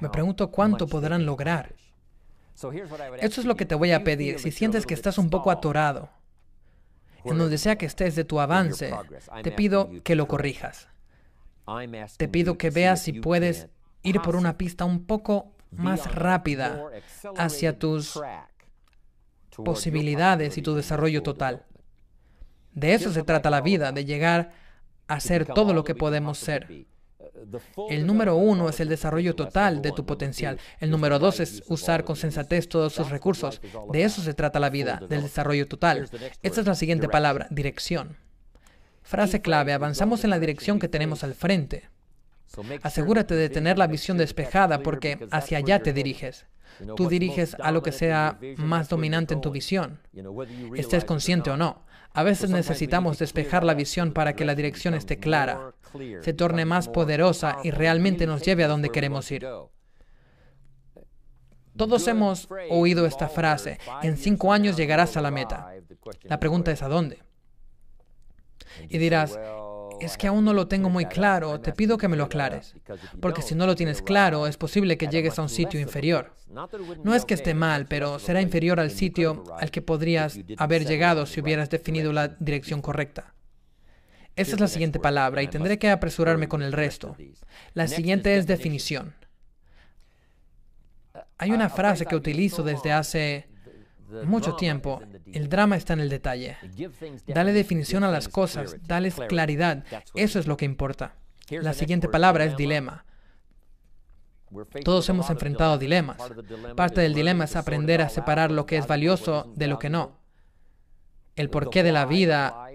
Me 0.00 0.08
pregunto 0.08 0.50
cuánto 0.50 0.86
podrán 0.86 1.26
lograr. 1.26 1.74
Esto 3.20 3.40
es 3.40 3.46
lo 3.46 3.56
que 3.56 3.66
te 3.66 3.74
voy 3.74 3.92
a 3.92 4.04
pedir. 4.04 4.38
Si 4.38 4.50
sientes 4.50 4.86
que 4.86 4.94
estás 4.94 5.18
un 5.18 5.30
poco 5.30 5.50
atorado, 5.50 6.10
en 7.24 7.38
donde 7.38 7.58
sea 7.58 7.76
que 7.76 7.86
estés 7.86 8.14
de 8.16 8.24
tu 8.24 8.40
avance, 8.40 8.92
te 9.42 9.52
pido 9.52 9.90
que 10.04 10.14
lo 10.14 10.26
corrijas. 10.26 10.88
Te 12.16 12.28
pido 12.28 12.58
que 12.58 12.70
veas 12.70 13.02
si 13.02 13.12
puedes 13.12 13.68
ir 14.02 14.20
por 14.20 14.36
una 14.36 14.56
pista 14.56 14.84
un 14.84 15.04
poco 15.04 15.52
más 15.70 16.14
rápida 16.14 16.84
hacia 17.36 17.78
tus 17.78 18.20
posibilidades 19.64 20.58
y 20.58 20.62
tu 20.62 20.74
desarrollo 20.74 21.22
total. 21.22 21.64
De 22.72 22.94
eso 22.94 23.12
se 23.12 23.22
trata 23.22 23.50
la 23.50 23.60
vida, 23.60 23.92
de 23.92 24.04
llegar 24.04 24.52
a 25.08 25.20
ser 25.20 25.44
todo 25.44 25.74
lo 25.74 25.84
que 25.84 25.94
podemos 25.94 26.38
ser. 26.38 26.86
El 27.88 28.06
número 28.06 28.36
uno 28.36 28.68
es 28.68 28.80
el 28.80 28.88
desarrollo 28.88 29.34
total 29.34 29.82
de 29.82 29.92
tu 29.92 30.04
potencial. 30.04 30.58
El 30.78 30.90
número 30.90 31.18
dos 31.18 31.40
es 31.40 31.62
usar 31.68 32.04
con 32.04 32.16
sensatez 32.16 32.68
todos 32.68 32.92
sus 32.92 33.10
recursos. 33.10 33.60
De 33.92 34.04
eso 34.04 34.22
se 34.22 34.34
trata 34.34 34.60
la 34.60 34.70
vida, 34.70 35.00
del 35.08 35.22
desarrollo 35.22 35.66
total. 35.66 36.08
Esta 36.42 36.60
es 36.60 36.66
la 36.66 36.74
siguiente 36.74 37.08
palabra, 37.08 37.46
dirección. 37.50 38.16
Frase 39.02 39.40
clave, 39.40 39.72
avanzamos 39.72 40.24
en 40.24 40.30
la 40.30 40.38
dirección 40.38 40.78
que 40.78 40.88
tenemos 40.88 41.24
al 41.24 41.34
frente. 41.34 41.88
Asegúrate 42.82 43.34
de 43.34 43.48
tener 43.48 43.78
la 43.78 43.86
visión 43.86 44.16
despejada 44.16 44.82
porque 44.82 45.26
hacia 45.30 45.58
allá 45.58 45.82
te 45.82 45.92
diriges. 45.92 46.46
Tú 46.96 47.08
diriges 47.08 47.56
a 47.60 47.72
lo 47.72 47.82
que 47.82 47.92
sea 47.92 48.38
más 48.56 48.88
dominante 48.88 49.34
en 49.34 49.40
tu 49.40 49.50
visión, 49.50 50.00
estés 50.76 51.04
consciente 51.04 51.50
o 51.50 51.56
no. 51.56 51.84
A 52.12 52.22
veces 52.22 52.50
necesitamos 52.50 53.18
despejar 53.18 53.64
la 53.64 53.74
visión 53.74 54.12
para 54.12 54.34
que 54.34 54.44
la 54.44 54.54
dirección 54.54 54.94
esté 54.94 55.18
clara, 55.18 55.74
se 56.22 56.32
torne 56.32 56.64
más 56.64 56.88
poderosa 56.88 57.58
y 57.62 57.70
realmente 57.70 58.26
nos 58.26 58.42
lleve 58.42 58.64
a 58.64 58.68
donde 58.68 58.90
queremos 58.90 59.30
ir. 59.30 59.46
Todos 61.76 62.08
hemos 62.08 62.48
oído 62.70 63.06
esta 63.06 63.28
frase, 63.28 63.78
en 64.02 64.16
cinco 64.16 64.52
años 64.52 64.76
llegarás 64.76 65.16
a 65.16 65.22
la 65.22 65.30
meta. 65.30 65.72
La 66.24 66.40
pregunta 66.40 66.72
es 66.72 66.82
¿a 66.82 66.88
dónde? 66.88 67.22
Y 68.88 68.98
dirás, 68.98 69.38
es 70.00 70.16
que 70.16 70.26
aún 70.26 70.44
no 70.44 70.52
lo 70.52 70.68
tengo 70.68 70.88
muy 70.88 71.06
claro, 71.06 71.60
te 71.60 71.72
pido 71.72 71.98
que 71.98 72.08
me 72.08 72.16
lo 72.16 72.24
aclares. 72.24 72.74
Porque 73.20 73.42
si 73.42 73.54
no 73.54 73.66
lo 73.66 73.74
tienes 73.74 74.02
claro, 74.02 74.46
es 74.46 74.56
posible 74.56 74.96
que 74.96 75.08
llegues 75.08 75.38
a 75.38 75.42
un 75.42 75.48
sitio 75.48 75.78
inferior. 75.80 76.34
No 77.04 77.14
es 77.14 77.24
que 77.24 77.34
esté 77.34 77.54
mal, 77.54 77.86
pero 77.86 78.18
será 78.18 78.40
inferior 78.40 78.80
al 78.80 78.90
sitio 78.90 79.44
al 79.58 79.70
que 79.70 79.82
podrías 79.82 80.38
haber 80.56 80.86
llegado 80.86 81.26
si 81.26 81.40
hubieras 81.40 81.70
definido 81.70 82.12
la 82.12 82.28
dirección 82.28 82.80
correcta. 82.80 83.34
Esa 84.36 84.54
es 84.54 84.60
la 84.60 84.68
siguiente 84.68 84.98
palabra 84.98 85.42
y 85.42 85.48
tendré 85.48 85.78
que 85.78 85.90
apresurarme 85.90 86.48
con 86.48 86.62
el 86.62 86.72
resto. 86.72 87.16
La 87.74 87.88
siguiente 87.88 88.36
es 88.36 88.46
definición. 88.46 89.14
Hay 91.36 91.52
una 91.52 91.68
frase 91.68 92.06
que 92.06 92.16
utilizo 92.16 92.62
desde 92.62 92.92
hace 92.92 93.49
mucho 94.24 94.56
tiempo, 94.56 95.00
el 95.32 95.48
drama 95.48 95.76
está 95.76 95.92
en 95.92 96.00
el 96.00 96.08
detalle. 96.08 96.56
Dale 97.26 97.52
definición 97.52 98.04
a 98.04 98.10
las 98.10 98.28
cosas, 98.28 98.76
dale 98.86 99.10
claridad. 99.12 99.84
Eso 100.14 100.38
es 100.38 100.46
lo 100.46 100.56
que 100.56 100.64
importa. 100.64 101.14
La 101.50 101.74
siguiente 101.74 102.08
palabra 102.08 102.44
es 102.44 102.56
dilema. 102.56 103.04
Todos 104.84 105.08
hemos 105.08 105.30
enfrentado 105.30 105.78
dilemas. 105.78 106.18
Parte 106.76 107.00
del 107.00 107.14
dilema 107.14 107.44
es 107.44 107.56
aprender 107.56 108.02
a 108.02 108.08
separar 108.08 108.50
lo 108.50 108.66
que 108.66 108.76
es 108.76 108.86
valioso 108.86 109.52
de 109.54 109.68
lo 109.68 109.78
que 109.78 109.90
no. 109.90 110.18
El 111.36 111.50
porqué 111.50 111.82
de 111.82 111.92
la 111.92 112.06
vida, 112.06 112.68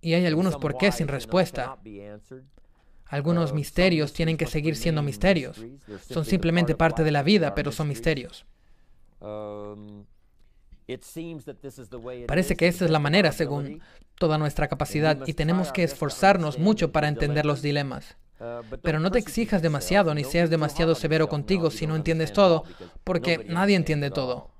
y 0.00 0.14
hay 0.14 0.26
algunos 0.26 0.56
porqués 0.56 0.96
sin 0.96 1.08
respuesta. 1.08 1.78
Algunos 3.06 3.52
misterios 3.52 4.12
tienen 4.12 4.36
que 4.36 4.46
seguir 4.46 4.76
siendo 4.76 5.02
misterios. 5.02 5.64
Son 6.08 6.24
simplemente 6.24 6.74
parte 6.74 7.04
de 7.04 7.10
la 7.10 7.22
vida, 7.22 7.54
pero 7.54 7.72
son 7.72 7.88
misterios. 7.88 8.46
Parece 12.26 12.56
que 12.56 12.68
esa 12.68 12.84
es 12.84 12.90
la 12.90 12.98
manera 12.98 13.32
según 13.32 13.80
toda 14.16 14.38
nuestra 14.38 14.68
capacidad 14.68 15.18
y 15.26 15.34
tenemos 15.34 15.72
que 15.72 15.82
esforzarnos 15.82 16.58
mucho 16.58 16.92
para 16.92 17.08
entender 17.08 17.46
los 17.46 17.62
dilemas. 17.62 18.16
Uh, 18.38 18.64
Pero 18.82 19.00
no 19.00 19.10
te 19.10 19.18
exijas 19.18 19.60
demasiado 19.60 20.14
ni 20.14 20.24
seas 20.24 20.48
demasiado 20.48 20.94
severo 20.94 21.28
contigo 21.28 21.70
si 21.70 21.86
no 21.86 21.94
entiendes 21.94 22.32
todo, 22.32 22.64
porque 23.04 23.44
nadie 23.48 23.76
entiende 23.76 24.10
todo. 24.10 24.50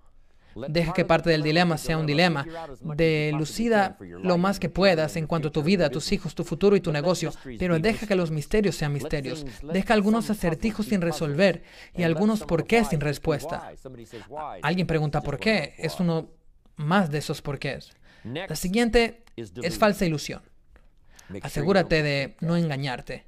Deja 0.69 0.92
que 0.92 1.04
parte 1.04 1.30
del 1.30 1.42
dilema 1.42 1.78
sea 1.78 1.99
un 1.99 2.07
dilema. 2.07 2.47
Delucida 2.80 3.97
lo 4.00 4.38
más 4.38 4.59
que 4.59 4.69
puedas 4.69 5.16
en 5.16 5.26
cuanto 5.26 5.49
a 5.49 5.52
tu 5.52 5.62
vida, 5.62 5.90
tus 5.90 6.12
hijos, 6.12 6.35
tu 6.35 6.45
futuro 6.45 6.76
y 6.76 6.80
tu 6.80 6.92
negocio, 6.92 7.33
pero 7.59 7.78
deja 7.78 8.07
que 8.07 8.14
los 8.14 8.30
misterios 8.30 8.76
sean 8.76 8.92
misterios. 8.92 9.45
Deja 9.62 9.95
algunos 9.95 10.30
acertijos 10.30 10.87
sin 10.87 11.00
resolver 11.00 11.62
y 11.97 12.02
algunos 12.02 12.42
por 12.42 12.66
qué 12.66 12.85
sin 12.85 13.00
respuesta. 13.00 13.73
Alguien 14.62 14.87
pregunta 14.87 15.21
por 15.23 15.38
qué. 15.38 15.75
Es 15.78 16.00
uno 16.00 16.30
más 16.76 17.11
de 17.11 17.19
esos 17.19 17.42
porqués. 17.42 17.90
La 18.25 18.57
siguiente 18.57 19.25
es 19.37 19.78
falsa 19.78 20.04
ilusión. 20.04 20.42
Asegúrate 21.42 22.02
de 22.02 22.37
no 22.40 22.57
engañarte. 22.57 23.26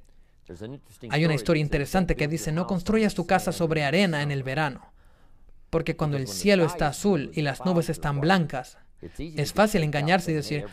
Hay 1.09 1.23
una 1.23 1.35
historia 1.35 1.61
interesante 1.61 2.15
que 2.15 2.27
dice, 2.27 2.51
no 2.51 2.67
construyas 2.67 3.13
tu 3.13 3.25
casa 3.25 3.51
sobre 3.51 3.83
arena 3.83 4.21
en 4.21 4.31
el 4.31 4.43
verano. 4.43 4.92
Porque 5.73 5.95
cuando 5.95 6.17
el 6.17 6.27
cielo 6.27 6.65
está 6.65 6.87
azul 6.87 7.31
y 7.33 7.41
las 7.41 7.65
nubes 7.65 7.89
están 7.89 8.21
blancas, 8.21 8.77
es 9.17 9.53
fácil 9.53 9.81
engañarse 9.81 10.29
y 10.29 10.35
decir, 10.35 10.67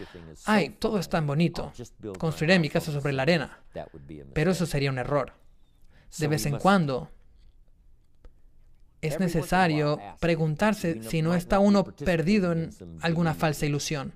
ay, 0.45 0.76
todo 0.78 0.99
es 0.99 1.09
tan 1.09 1.26
bonito, 1.26 1.73
construiré 2.19 2.59
mi 2.59 2.69
casa 2.69 2.92
sobre 2.92 3.14
la 3.14 3.23
arena. 3.23 3.61
Pero 4.35 4.50
eso 4.50 4.66
sería 4.66 4.90
un 4.90 4.99
error. 4.99 5.33
De 6.19 6.28
vez 6.28 6.45
en 6.45 6.59
cuando 6.59 7.11
es 9.00 9.19
necesario 9.19 9.99
preguntarse 10.21 11.02
si 11.02 11.23
no 11.23 11.35
está 11.35 11.61
uno 11.61 11.83
perdido 11.83 12.52
en 12.52 12.69
alguna 13.00 13.33
falsa 13.33 13.64
ilusión. 13.64 14.12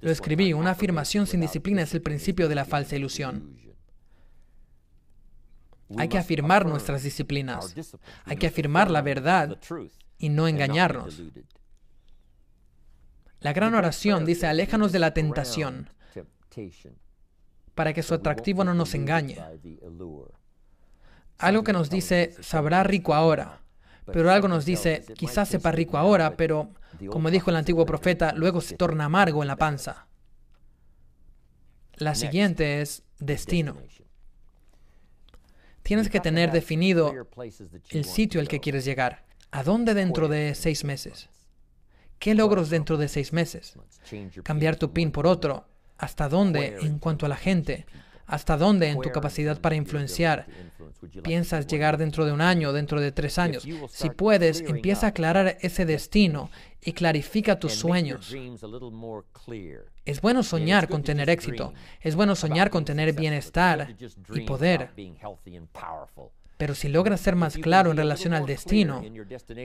Lo 0.00 0.12
escribí, 0.12 0.52
una 0.52 0.70
afirmación 0.70 1.26
sin 1.26 1.40
disciplina 1.40 1.82
es 1.82 1.92
el 1.94 2.00
principio 2.00 2.48
de 2.48 2.54
la 2.54 2.64
falsa 2.64 2.94
ilusión. 2.94 3.56
Hay 5.98 6.08
que 6.08 6.18
afirmar 6.18 6.66
nuestras 6.66 7.02
disciplinas. 7.02 7.74
Hay 8.24 8.36
que 8.36 8.46
afirmar 8.46 8.90
la 8.90 9.02
verdad 9.02 9.58
y 10.18 10.28
no 10.28 10.48
engañarnos. 10.48 11.22
La 13.40 13.52
gran 13.52 13.74
oración 13.74 14.24
dice, 14.24 14.46
aléjanos 14.46 14.92
de 14.92 14.98
la 15.00 15.12
tentación 15.14 15.90
para 17.74 17.92
que 17.92 18.02
su 18.02 18.14
atractivo 18.14 18.64
no 18.64 18.74
nos 18.74 18.94
engañe. 18.94 19.38
Algo 21.38 21.64
que 21.64 21.72
nos 21.72 21.90
dice, 21.90 22.34
sabrá 22.40 22.84
rico 22.84 23.14
ahora, 23.14 23.62
pero 24.06 24.30
algo 24.30 24.48
nos 24.48 24.64
dice, 24.64 25.04
quizás 25.16 25.48
sepa 25.48 25.72
rico 25.72 25.96
ahora, 25.98 26.36
pero, 26.36 26.72
como 27.10 27.30
dijo 27.30 27.50
el 27.50 27.56
antiguo 27.56 27.86
profeta, 27.86 28.32
luego 28.32 28.60
se 28.60 28.76
torna 28.76 29.06
amargo 29.06 29.42
en 29.42 29.48
la 29.48 29.56
panza. 29.56 30.06
La 31.96 32.14
siguiente 32.14 32.80
es 32.80 33.02
destino. 33.18 33.76
Tienes 35.82 36.08
que 36.08 36.20
tener 36.20 36.52
definido 36.52 37.12
el 37.90 38.04
sitio 38.04 38.40
al 38.40 38.48
que 38.48 38.60
quieres 38.60 38.84
llegar. 38.84 39.24
¿A 39.50 39.62
dónde 39.62 39.94
dentro 39.94 40.28
de 40.28 40.54
seis 40.54 40.84
meses? 40.84 41.28
¿Qué 42.18 42.34
logros 42.34 42.70
dentro 42.70 42.96
de 42.96 43.08
seis 43.08 43.32
meses? 43.32 43.74
Cambiar 44.44 44.76
tu 44.76 44.92
PIN 44.92 45.10
por 45.10 45.26
otro. 45.26 45.66
¿Hasta 45.98 46.28
dónde 46.28 46.78
en 46.80 46.98
cuanto 46.98 47.26
a 47.26 47.28
la 47.28 47.36
gente? 47.36 47.86
¿Hasta 48.26 48.56
dónde 48.56 48.88
en 48.88 49.00
tu 49.00 49.10
capacidad 49.10 49.60
para 49.60 49.74
influenciar? 49.74 50.46
¿Piensas 51.22 51.66
llegar 51.66 51.98
dentro 51.98 52.24
de 52.24 52.32
un 52.32 52.40
año, 52.40 52.72
dentro 52.72 53.00
de 53.00 53.12
tres 53.12 53.38
años? 53.38 53.66
Si 53.90 54.10
puedes, 54.10 54.60
empieza 54.60 55.06
a 55.06 55.08
aclarar 55.10 55.58
ese 55.60 55.84
destino 55.84 56.50
y 56.80 56.92
clarifica 56.92 57.58
tus 57.58 57.72
sueños. 57.74 58.34
Es 60.04 60.20
bueno 60.20 60.42
soñar 60.42 60.88
con 60.88 61.02
tener 61.02 61.30
éxito. 61.30 61.72
Es 62.00 62.16
bueno 62.16 62.34
soñar 62.34 62.70
con 62.70 62.84
tener 62.84 63.12
bienestar 63.12 63.94
y 64.34 64.40
poder. 64.40 64.90
Pero 66.56 66.74
si 66.74 66.88
logras 66.88 67.20
ser 67.20 67.36
más 67.36 67.56
claro 67.56 67.90
en 67.90 67.96
relación 67.96 68.34
al 68.34 68.46
destino, 68.46 69.02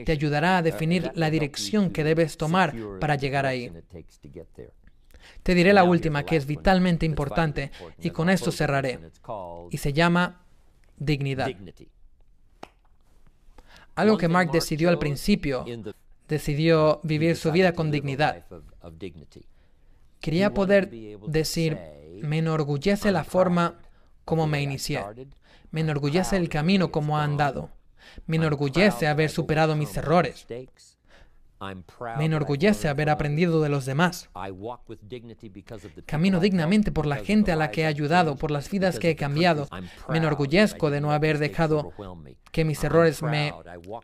te 0.04 0.12
ayudará 0.12 0.58
a 0.58 0.62
definir 0.62 1.10
la 1.14 1.30
dirección 1.30 1.90
que 1.90 2.04
debes 2.04 2.36
tomar 2.36 2.74
para 3.00 3.16
llegar 3.16 3.46
ahí. 3.46 3.72
Te 5.42 5.54
diré 5.54 5.72
la 5.72 5.84
última, 5.84 6.24
que 6.24 6.36
es 6.36 6.46
vitalmente 6.46 7.06
importante, 7.06 7.70
y 8.00 8.10
con 8.10 8.30
esto 8.30 8.50
cerraré. 8.50 8.98
Y 9.70 9.78
se 9.78 9.92
llama 9.92 10.44
dignidad. 10.96 11.50
Algo 13.94 14.16
que 14.16 14.28
Mark 14.28 14.50
decidió 14.52 14.88
al 14.88 14.98
principio, 14.98 15.64
decidió 16.28 17.00
vivir 17.02 17.36
su 17.36 17.50
vida 17.50 17.72
con 17.72 17.90
dignidad. 17.90 18.44
Quería 20.20 20.52
poder 20.54 20.90
decir, 21.26 21.78
me 22.22 22.38
enorgullece 22.38 23.12
la 23.12 23.24
forma 23.24 23.78
como 24.24 24.46
me 24.46 24.62
inicié, 24.62 25.02
me 25.70 25.80
enorgullece 25.80 26.36
el 26.36 26.48
camino 26.48 26.90
como 26.90 27.18
ha 27.18 27.24
andado, 27.24 27.70
me 28.26 28.36
enorgullece 28.36 29.06
haber 29.06 29.30
superado 29.30 29.76
mis 29.76 29.96
errores, 29.96 30.46
me 32.18 32.24
enorgullece 32.24 32.88
haber 32.88 33.10
aprendido 33.10 33.60
de 33.60 33.68
los 33.68 33.84
demás. 33.84 34.28
Camino 36.06 36.40
dignamente 36.40 36.92
por 36.92 37.06
la 37.06 37.16
gente 37.16 37.50
a 37.52 37.56
la 37.56 37.70
que 37.70 37.82
he 37.82 37.86
ayudado, 37.86 38.36
por 38.36 38.50
las 38.50 38.70
vidas 38.70 38.98
que 38.98 39.10
he 39.10 39.16
cambiado. 39.16 39.68
Me 40.08 40.18
enorgullezco 40.18 40.90
de 40.90 41.00
no 41.00 41.12
haber 41.12 41.38
dejado 41.38 41.92
que 42.52 42.64
mis 42.64 42.82
errores 42.84 43.22
me 43.22 43.52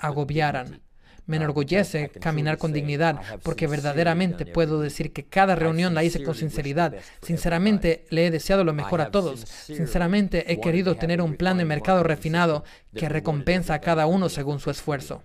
agobiaran. 0.01 0.81
Me 1.27 1.39
enorgullece 1.39 2.11
caminar 2.11 2.59
con 2.59 2.73
dignidad 2.73 3.21
porque 3.43 3.67
verdaderamente 3.67 4.45
puedo 4.45 4.81
decir 4.81 5.13
que 5.13 5.25
cada 5.25 5.55
reunión 5.55 5.95
la 5.95 6.05
hice 6.05 6.23
con 6.23 6.35
sinceridad. 6.35 6.95
Sinceramente 7.23 8.05
le 8.11 8.27
he 8.27 8.31
deseado 8.31 8.63
lo 8.63 8.75
mejor 8.75 9.01
a 9.01 9.11
todos. 9.11 9.41
Sinceramente 9.41 10.53
he 10.53 10.61
querido 10.61 10.97
tener 10.97 11.23
un 11.23 11.37
plan 11.37 11.57
de 11.57 11.65
mercado 11.65 12.03
refinado 12.03 12.65
que 12.95 13.09
recompensa 13.09 13.75
a 13.75 13.81
cada 13.81 14.07
uno 14.07 14.29
según 14.29 14.61
su 14.61 14.71
esfuerzo. 14.71 15.23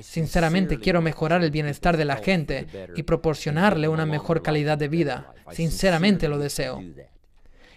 Sinceramente 0.00 0.78
quiero 0.78 1.02
mejorar 1.02 1.42
el 1.42 1.50
bienestar 1.50 1.96
de 1.96 2.04
la 2.06 2.16
gente 2.16 2.66
y 2.96 3.02
proporcionarle 3.02 3.88
una 3.88 4.06
mejor 4.06 4.42
calidad 4.42 4.78
de 4.78 4.88
vida. 4.88 5.34
Sinceramente 5.50 6.28
lo 6.28 6.38
deseo. 6.38 6.82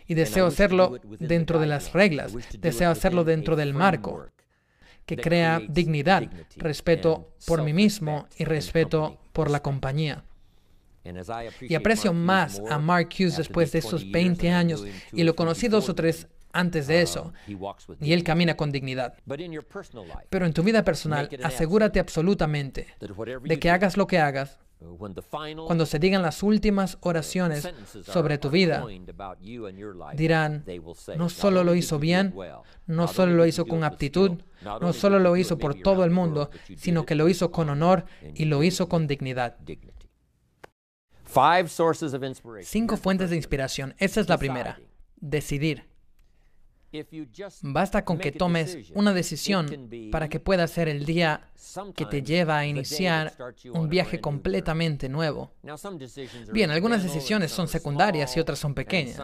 Y 0.08 0.14
deseo 0.14 0.46
hacerlo 0.46 1.00
dentro 1.20 1.60
de 1.60 1.68
las 1.68 1.92
reglas. 1.92 2.34
Deseo 2.60 2.92
hacerlo 2.92 3.26
dentro 3.26 3.56
del 3.56 3.74
marco 3.74 4.28
que 5.06 5.18
crea 5.18 5.62
dignidad, 5.68 6.24
respeto 6.58 7.32
por 7.46 7.64
mí 7.64 7.74
mismo 7.74 8.28
y 8.38 8.46
respeto 8.46 9.20
por 9.34 9.50
la 9.52 9.62
compañía. 9.62 10.24
Y 11.62 11.76
aprecio 11.76 12.14
más 12.14 12.62
a 12.70 12.80
Mark 12.80 13.10
Hughes 13.18 13.38
después 13.38 13.72
de 13.72 13.80
esos 13.80 14.10
20 14.10 14.50
años 14.50 14.84
y 15.12 15.24
lo 15.24 15.36
conocí 15.36 15.68
dos 15.68 15.90
o 15.90 15.96
tres 15.96 16.28
antes 16.52 16.88
de 16.88 17.02
eso, 17.02 17.34
y 18.00 18.14
él 18.14 18.24
camina 18.24 18.56
con 18.56 18.72
dignidad. 18.72 19.16
Pero 20.30 20.46
en 20.46 20.54
tu 20.54 20.64
vida 20.64 20.86
personal, 20.86 21.30
asegúrate 21.44 22.00
absolutamente 22.00 22.88
de 23.44 23.60
que 23.60 23.70
hagas 23.70 23.98
lo 23.98 24.08
que 24.08 24.20
hagas, 24.20 24.58
cuando 25.68 25.86
se 25.86 26.00
digan 26.00 26.22
las 26.22 26.44
últimas 26.44 26.98
oraciones 27.02 27.68
sobre 28.04 28.38
tu 28.38 28.50
vida, 28.50 28.86
dirán, 30.16 30.66
no 31.18 31.30
solo 31.30 31.64
lo 31.64 31.76
hizo 31.76 32.00
bien, 32.00 32.36
no 32.86 33.08
solo 33.08 33.34
lo 33.34 33.46
hizo 33.46 33.66
con 33.66 33.84
aptitud, 33.84 34.32
no 34.62 34.94
solo 34.94 35.20
lo 35.20 35.38
hizo 35.38 35.58
por 35.58 35.76
todo 35.76 36.04
el 36.04 36.12
mundo, 36.12 36.50
sino 36.76 37.06
que 37.06 37.16
lo 37.16 37.30
hizo 37.30 37.52
con 37.52 37.70
honor 37.70 38.06
y 38.34 38.46
lo 38.46 38.64
hizo 38.64 38.90
con 38.90 39.08
dignidad. 39.08 39.58
Cinco 42.62 42.98
fuentes 42.98 43.30
de 43.30 43.36
inspiración. 43.36 43.96
Esa 43.98 44.22
es 44.22 44.30
la 44.30 44.38
primera. 44.38 44.80
Decidir. 45.16 45.95
Basta 47.62 48.06
con 48.06 48.18
que 48.18 48.32
tomes 48.32 48.92
una 48.94 49.14
decisión 49.14 49.90
para 50.12 50.30
que 50.30 50.40
pueda 50.40 50.68
ser 50.68 50.88
el 50.88 51.06
día 51.06 51.50
que 51.96 52.06
te 52.06 52.22
lleva 52.22 52.60
a 52.60 52.66
iniciar 52.66 53.34
un 53.74 53.90
viaje 53.90 54.20
completamente 54.22 55.10
nuevo. 55.10 55.52
Bien, 56.52 56.72
algunas 56.72 57.04
decisiones 57.04 57.52
son 57.52 57.68
secundarias 57.68 58.36
y 58.38 58.40
otras 58.40 58.60
son 58.60 58.74
pequeñas, 58.74 59.20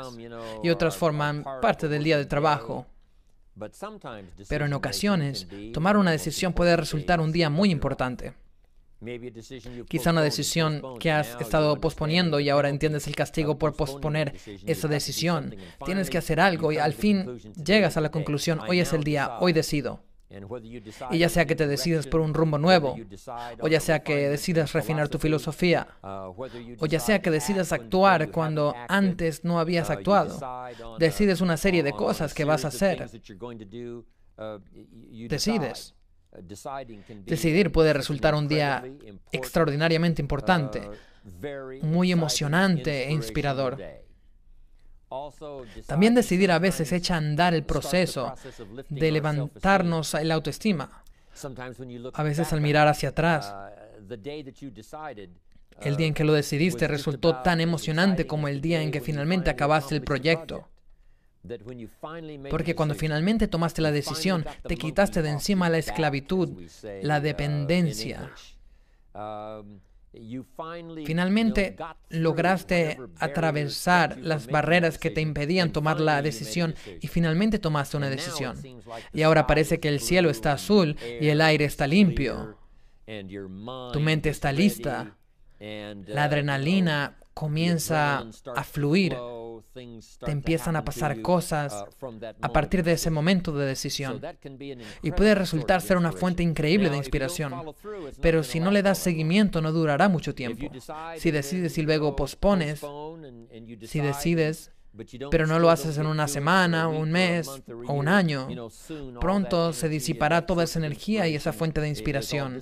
y 0.63 0.69
otras 0.69 0.97
forman 0.97 1.43
parte 1.61 1.87
del 1.87 2.03
día 2.03 2.17
de 2.17 2.25
trabajo. 2.25 2.85
Pero 4.47 4.65
en 4.65 4.73
ocasiones, 4.73 5.47
tomar 5.73 5.97
una 5.97 6.11
decisión 6.11 6.53
puede 6.53 6.75
resultar 6.75 7.19
un 7.19 7.31
día 7.31 7.49
muy 7.49 7.69
importante. 7.69 8.33
Quizá 9.88 10.12
una 10.12 10.22
decisión 10.22 10.81
que 11.00 11.12
has 11.12 11.39
estado 11.41 11.79
posponiendo 11.79 12.39
y 12.39 12.50
ahora 12.50 12.70
entiendes 12.70 13.08
el 13.08 13.15
castigo 13.15 13.58
por 13.58 13.75
posponer 13.75 14.36
esa 14.65 14.88
decisión. 14.88 15.55
Tienes 15.86 16.10
que 16.10 16.17
hacer 16.17 16.39
algo 16.39 16.72
y 16.72 16.77
al 16.77 16.93
fin 16.93 17.39
llegas 17.63 17.98
a 17.98 18.01
la 18.01 18.12
conclusión, 18.12 18.60
hoy 18.67 18.79
es 18.79 18.93
el 18.93 19.03
día, 19.03 19.38
hoy 19.39 19.53
decido. 19.53 20.03
Y 21.12 21.17
ya 21.17 21.29
sea 21.29 21.46
que 21.46 21.55
te 21.55 21.67
decides 21.67 22.08
por 22.08 22.22
un 22.22 22.34
rumbo 22.34 22.58
nuevo, 22.58 22.96
o 23.60 23.67
ya 23.67 23.79
sea 23.79 24.03
que 24.03 24.29
decidas 24.29 24.72
refinar 24.72 25.10
tu 25.10 25.17
filosofía, 25.17 25.88
o 26.01 26.86
ya 26.88 27.00
sea 27.00 27.22
que 27.22 27.31
decidas 27.31 27.74
actuar 27.74 28.31
cuando 28.31 28.74
antes 28.88 29.43
no 29.43 29.60
habías 29.60 29.89
actuado, 29.89 30.39
decides 31.00 31.41
una 31.41 31.58
serie 31.58 31.84
de 31.84 31.91
cosas 31.91 32.34
que 32.34 32.46
vas 32.46 32.65
a 32.65 32.70
hacer. 32.70 33.10
Decides. 35.27 35.96
Decidir 37.25 37.71
puede 37.71 37.93
resultar 37.93 38.35
un 38.35 38.47
día 38.47 38.83
extraordinariamente 39.31 40.21
importante, 40.21 40.89
muy 41.81 42.11
emocionante 42.11 43.07
e 43.07 43.11
inspirador. 43.11 43.77
También 45.88 46.15
decidir 46.15 46.51
a 46.51 46.59
veces 46.59 46.91
echa 46.93 47.15
a 47.15 47.17
andar 47.17 47.53
el 47.53 47.63
proceso 47.65 48.33
de 48.89 49.11
levantarnos 49.11 50.13
la 50.23 50.33
autoestima. 50.35 51.03
A 52.13 52.23
veces 52.23 52.53
al 52.53 52.61
mirar 52.61 52.88
hacia 52.88 53.09
atrás, 53.09 53.53
el 55.81 55.97
día 55.97 56.07
en 56.07 56.13
que 56.13 56.23
lo 56.23 56.33
decidiste 56.33 56.88
resultó 56.88 57.41
tan 57.41 57.59
emocionante 57.59 58.25
como 58.25 58.47
el 58.47 58.61
día 58.61 58.81
en 58.81 58.91
que 58.91 59.01
finalmente 59.01 59.50
acabaste 59.50 59.95
el 59.95 60.01
proyecto. 60.01 60.70
Porque 62.50 62.75
cuando 62.75 62.95
finalmente 62.95 63.48
tomaste 63.48 63.81
la 63.81 63.91
decisión, 63.91 64.45
te 64.67 64.77
quitaste 64.77 65.21
de 65.21 65.29
encima 65.29 65.69
la 65.69 65.79
esclavitud, 65.79 66.62
la 67.01 67.19
dependencia. 67.19 68.32
Finalmente 71.06 71.77
lograste 72.10 72.99
atravesar 73.17 74.17
las 74.19 74.47
barreras 74.47 74.97
que 74.97 75.10
te 75.10 75.21
impedían 75.21 75.71
tomar 75.71 76.01
la 76.01 76.21
decisión 76.21 76.75
y 76.99 77.08
finalmente 77.08 77.60
tomaste 77.60 77.97
una 77.97 78.10
decisión. 78.10 78.58
Y 79.13 79.21
ahora 79.21 79.47
parece 79.47 79.80
que 79.80 79.88
el 79.88 79.99
cielo 79.99 80.30
está 80.30 80.54
azul 80.54 80.97
y 81.19 81.30
el 81.30 81.41
aire 81.41 81.65
está 81.65 81.88
limpio. 81.88 82.58
Tu 83.93 83.99
mente 83.99 84.30
está 84.30 84.51
lista. 84.51 85.15
La 85.60 86.25
adrenalina 86.25 87.17
comienza 87.34 88.25
a 88.56 88.63
fluir 88.63 89.15
te 89.73 90.31
empiezan 90.31 90.75
a 90.75 90.84
pasar 90.84 91.21
cosas 91.21 91.86
a 92.41 92.49
partir 92.51 92.84
de 92.84 92.93
ese 92.93 93.10
momento 93.10 93.51
de 93.53 93.65
decisión. 93.65 94.21
Y 95.01 95.12
puede 95.12 95.36
resultar 95.36 95.81
ser 95.81 95.97
una 95.97 96.12
fuente 96.12 96.43
increíble 96.43 96.89
de 96.89 96.97
inspiración. 96.97 97.53
Pero 98.21 98.43
si 98.43 98.60
no 98.60 98.71
le 98.71 98.84
das 98.84 98.97
seguimiento 98.97 99.62
no 99.62 99.71
durará 99.71 100.10
mucho 100.10 100.36
tiempo. 100.36 100.67
Si 101.17 101.31
decides 101.31 101.77
y 101.77 101.84
luego 101.84 102.15
pospones, 102.15 102.81
si 103.86 103.99
decides 103.99 104.71
pero 105.29 105.47
no 105.47 105.57
lo 105.57 105.69
haces 105.69 105.97
en 105.97 106.05
una 106.05 106.27
semana, 106.27 106.89
un 106.89 107.12
mes 107.12 107.47
o 107.88 107.93
un 107.93 108.07
año, 108.07 108.49
pronto 109.21 109.71
se 109.71 109.88
disipará 109.88 110.45
toda 110.45 110.65
esa 110.65 110.79
energía 110.79 111.27
y 111.27 111.36
esa 111.36 111.53
fuente 111.53 111.79
de 111.79 111.88
inspiración. 111.88 112.62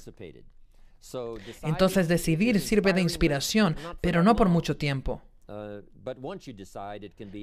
Entonces 1.63 2.07
decidir 2.07 2.59
sirve 2.59 2.93
de 2.93 3.01
inspiración, 3.01 3.75
pero 4.01 4.21
no 4.21 4.35
por 4.35 4.49
mucho 4.49 4.77
tiempo. 4.77 5.21
Uh, 5.49 5.81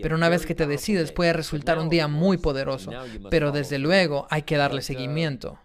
pero 0.01 0.15
una 0.15 0.29
vez 0.29 0.47
que 0.47 0.55
te 0.55 0.65
decides 0.69 1.11
puede 1.11 1.33
resultar 1.33 1.77
un 1.81 1.89
día 1.89 2.07
muy 2.07 2.39
poderoso, 2.39 2.93
pero 3.31 3.51
desde 3.51 3.81
luego 3.81 4.29
hay 4.31 4.43
que 4.43 4.57
darle 4.57 4.79
uh, 4.79 4.83
seguimiento. 4.83 5.59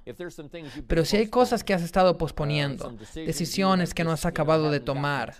Pero 0.87 1.05
si 1.05 1.17
hay 1.17 1.27
cosas 1.27 1.63
que 1.63 1.75
has 1.75 1.83
estado 1.83 2.13
uh, 2.13 2.17
posponiendo, 2.17 2.97
decisiones 3.13 3.93
que 3.93 4.03
no 4.03 4.11
has 4.11 4.25
acabado 4.25 4.71
de 4.71 4.79
tomar, 4.79 5.35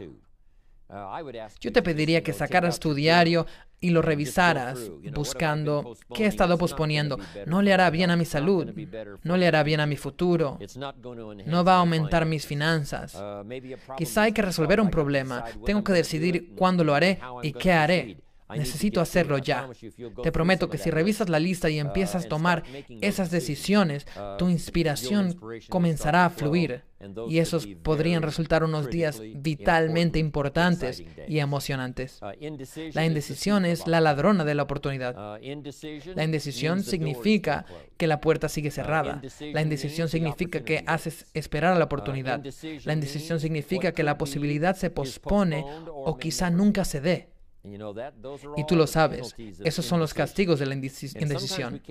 yo 1.60 1.72
te 1.72 1.82
pediría 1.82 2.22
que 2.22 2.34
sacaras 2.34 2.80
tu 2.80 2.94
diario 2.94 3.48
y 3.82 3.90
lo 3.90 4.02
revisaras 4.02 4.92
buscando 5.14 5.98
qué 6.14 6.26
he 6.26 6.28
estado 6.28 6.58
posponiendo. 6.58 7.18
No 7.48 7.62
le 7.62 7.74
hará 7.74 7.90
bien 7.90 8.12
a 8.12 8.16
mi 8.16 8.26
salud, 8.26 8.72
no 9.24 9.38
le 9.38 9.48
hará 9.48 9.64
bien 9.64 9.80
a 9.80 9.88
mi 9.88 9.98
futuro, 9.98 10.60
no 11.46 11.64
va 11.66 11.76
a 11.76 11.80
aumentar 11.80 12.26
mis 12.26 12.46
finanzas. 12.46 13.22
Quizá 13.98 14.24
hay 14.24 14.32
que 14.32 14.44
resolver 14.44 14.80
un 14.80 14.92
problema, 14.92 15.44
tengo 15.66 15.84
que 15.84 15.94
decidir 15.94 16.54
cuándo 16.56 16.84
lo 16.84 16.94
haré 16.94 17.20
y 17.42 17.52
qué 17.54 17.74
haré. 17.74 18.18
Necesito 18.56 19.02
hacerlo 19.02 19.38
ya. 19.38 19.70
Te 20.24 20.32
prometo 20.32 20.70
que 20.70 20.78
si 20.78 20.90
revisas 20.90 21.30
la 21.30 21.40
lista 21.40 21.70
y 21.70 21.80
empiezas 21.80 22.26
a 22.26 22.30
tomar 22.30 22.64
esas 23.02 23.32
decisiones, 23.32 24.06
tu 24.38 24.50
inspiración 24.50 25.40
comenzará 25.70 26.26
a 26.26 26.30
fluir 26.30 26.84
y 27.28 27.40
esos 27.40 27.68
podrían 27.82 28.22
resultar 28.22 28.64
unos 28.64 28.90
días 28.90 29.22
vitalmente 29.36 30.20
importantes 30.20 31.04
y 31.28 31.40
emocionantes. 31.40 32.20
La 32.94 33.06
indecisión 33.06 33.66
es 33.66 33.88
la 33.88 34.02
ladrona 34.02 34.46
de 34.46 34.56
la 34.56 34.64
oportunidad. 34.64 35.16
La 36.16 36.24
indecisión 36.24 36.84
significa 36.84 37.66
que 37.98 38.08
la 38.08 38.22
puerta 38.22 38.50
sigue 38.50 38.72
cerrada. 38.72 39.22
La 39.54 39.62
indecisión 39.62 40.10
significa 40.10 40.64
que 40.64 40.84
haces 40.86 41.26
esperar 41.34 41.74
a 41.74 41.80
la 41.80 41.86
oportunidad. 41.86 42.44
La 42.86 42.94
indecisión 42.94 43.40
significa 43.40 43.92
que 43.94 44.04
la 44.04 44.18
posibilidad 44.18 44.76
se 44.76 44.90
pospone 44.90 45.66
o 45.88 46.18
quizá 46.18 46.50
nunca 46.50 46.86
se 46.86 47.02
dé. 47.02 47.31
Y 48.58 48.66
tú 48.66 48.76
lo 48.76 48.88
sabes, 48.88 49.36
esos 49.64 49.86
son 49.86 50.00
los 50.00 50.14
castigos 50.14 50.60
de 50.60 50.66
la 50.66 50.74
indecisión. 50.74 51.82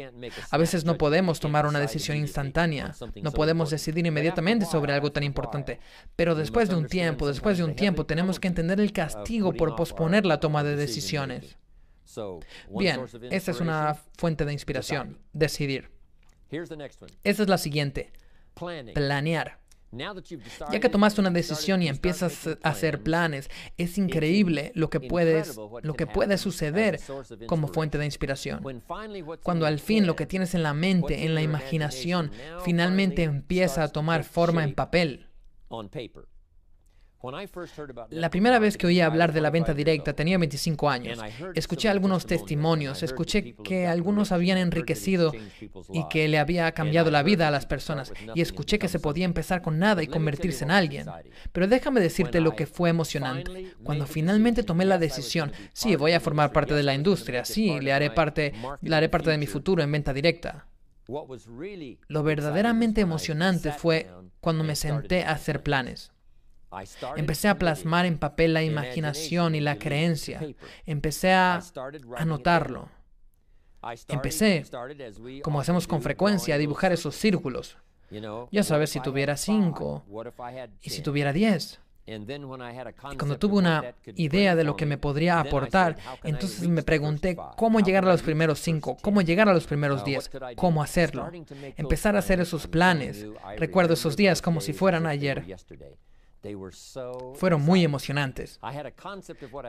A 0.51 0.59
veces 0.59 0.85
no 0.85 0.99
podemos 0.99 1.39
tomar 1.39 1.67
una 1.67 1.79
decisión 1.79 2.17
instantánea, 2.17 2.95
no 3.23 3.31
podemos 3.31 3.71
decidir 3.71 4.05
inmediatamente 4.05 4.67
sobre 4.67 4.93
algo 4.93 5.13
tan 5.13 5.23
importante, 5.23 5.79
pero 6.17 6.35
después 6.35 6.69
de 6.69 6.75
un 6.75 6.87
tiempo, 6.87 7.29
después 7.29 7.59
de 7.59 7.65
un 7.65 7.77
tiempo, 7.77 8.05
tenemos 8.05 8.41
que 8.41 8.49
entender 8.49 8.81
el 8.81 8.93
castigo 8.93 9.53
por 9.53 9.77
posponer 9.77 10.27
la 10.27 10.41
toma 10.41 10.65
de 10.65 10.75
decisiones. 10.75 11.57
Bien, 12.71 13.03
esta 13.31 13.51
es 13.53 13.61
una 13.61 13.95
fuente 14.17 14.45
de 14.45 14.53
inspiración, 14.53 15.19
decidir. 15.33 15.91
Esta 16.51 17.43
es 17.45 17.49
la 17.49 17.59
siguiente, 17.59 18.13
planear. 18.95 19.60
Ya 19.93 20.81
que 20.81 20.89
tomaste 20.89 21.21
una 21.21 21.31
decisión 21.31 21.83
y 21.83 21.89
empiezas 21.89 22.47
a 22.63 22.69
hacer 22.69 23.03
planes, 23.03 23.51
es 23.77 23.99
increíble 23.99 24.73
lo 24.75 24.89
que, 24.89 25.01
puedes, 25.01 25.57
lo 25.83 25.95
que 25.95 26.07
puede 26.07 26.39
suceder 26.39 27.01
como 27.47 27.69
fuente 27.69 27.99
de 27.99 28.05
inspiración. 28.05 28.63
Cuando 29.43 29.67
al 29.67 29.81
fin 29.81 30.07
lo 30.07 30.17
que 30.17 30.27
tienes 30.27 30.55
en 30.55 30.63
la 30.63 30.75
mente, 30.75 31.25
en 31.25 31.35
la 31.35 31.43
imaginación, 31.43 32.31
finalmente 32.65 33.25
empieza 33.25 33.83
a 33.83 33.89
tomar 33.89 34.25
forma 34.25 34.63
en 34.65 34.75
papel. 34.75 35.27
La 38.11 38.31
primera 38.31 38.59
vez 38.59 38.79
que 38.79 38.87
oí 38.87 39.01
hablar 39.01 39.33
de 39.33 39.43
la 39.43 39.51
venta 39.51 39.75
directa 39.75 40.15
tenía 40.15 40.39
25 40.39 40.89
años. 40.89 41.19
Escuché 41.55 41.91
algunos 41.91 42.25
testimonios, 42.25 43.03
escuché 43.03 43.55
que 43.63 43.87
algunos 43.87 44.33
habían 44.33 44.57
enriquecido 44.57 45.33
y 45.93 46.09
que 46.09 46.29
le 46.29 46.39
había 46.39 46.73
cambiado 46.73 47.11
la 47.11 47.23
vida 47.23 47.49
a 47.49 47.51
las 47.51 47.67
personas. 47.67 48.13
Y 48.35 48.41
escuché 48.41 48.79
que 48.79 48.89
se 48.89 49.01
podía 49.01 49.27
empezar 49.27 49.61
con 49.61 49.79
nada 49.79 50.03
y 50.03 50.07
convertirse 50.07 50.65
en 50.65 50.71
alguien. 50.71 51.07
Pero 51.53 51.67
déjame 51.67 52.01
decirte 52.01 52.41
lo 52.41 52.57
que 52.57 52.67
fue 52.67 52.89
emocionante. 52.89 53.75
Cuando 53.85 54.07
finalmente 54.07 54.63
tomé 54.63 54.87
la 54.87 54.99
decisión, 54.99 55.53
sí, 55.75 55.97
voy 55.97 56.13
a 56.13 56.21
formar 56.21 56.53
parte 56.53 56.75
de 56.75 56.83
la 56.83 56.95
industria, 56.95 57.45
sí, 57.45 57.81
le 57.81 57.93
haré 57.93 58.11
parte, 58.11 58.55
le 58.81 58.97
haré 58.97 59.09
parte 59.09 59.31
de 59.31 59.39
mi 59.39 59.47
futuro 59.47 59.83
en 59.83 59.93
venta 59.93 60.15
directa. 60.15 60.67
Lo 62.09 62.23
verdaderamente 62.23 63.01
emocionante 63.01 63.73
fue 63.73 64.11
cuando 64.41 64.65
me 64.65 64.77
senté 64.77 65.25
a 65.25 65.33
hacer 65.33 65.63
planes. 65.63 66.13
Empecé 67.17 67.49
a 67.49 67.59
plasmar 67.59 68.07
en 68.07 68.19
papel 68.19 68.55
la 68.55 68.63
imaginación 68.63 69.55
y 69.55 69.61
la 69.61 69.79
creencia. 69.79 70.41
Empecé 70.87 71.33
a 71.33 71.61
anotarlo. 72.17 72.89
Empecé, 74.09 74.65
como 75.43 75.61
hacemos 75.61 75.87
con 75.87 76.03
frecuencia, 76.03 76.55
a 76.55 76.59
dibujar 76.59 76.93
esos 76.93 77.15
círculos. 77.17 77.77
Ya 78.51 78.63
sabes, 78.63 78.91
si 78.91 79.01
tuviera 79.01 79.37
cinco 79.37 80.05
y 80.83 80.91
si 80.91 81.03
tuviera 81.03 81.33
diez. 81.33 81.81
Y 82.07 83.17
cuando 83.17 83.39
tuve 83.39 83.59
una 83.59 83.95
idea 84.17 84.57
de 84.57 84.65
lo 84.65 84.75
que 84.75 84.85
me 84.85 84.99
podría 84.99 85.39
aportar, 85.39 85.97
entonces 86.25 86.67
me 86.67 86.83
pregunté 86.83 87.37
cómo 87.57 87.79
llegar 87.81 88.05
a 88.05 88.09
los 88.09 88.23
primeros 88.23 88.59
cinco, 88.59 88.97
cómo 89.01 89.23
llegar 89.23 89.49
a 89.49 89.55
los 89.55 89.67
primeros 89.67 90.05
diez, 90.05 90.29
cómo 90.57 90.83
hacerlo. 90.83 91.31
Empezar 91.77 92.17
a 92.17 92.19
hacer 92.19 92.41
esos 92.41 92.67
planes. 92.67 93.27
Recuerdo 93.57 93.95
esos 93.95 94.17
días 94.17 94.43
como 94.43 94.61
si 94.61 94.73
fueran 94.73 95.07
ayer. 95.07 95.57
Fueron 97.35 97.63
muy 97.63 97.85
emocionantes. 97.85 98.59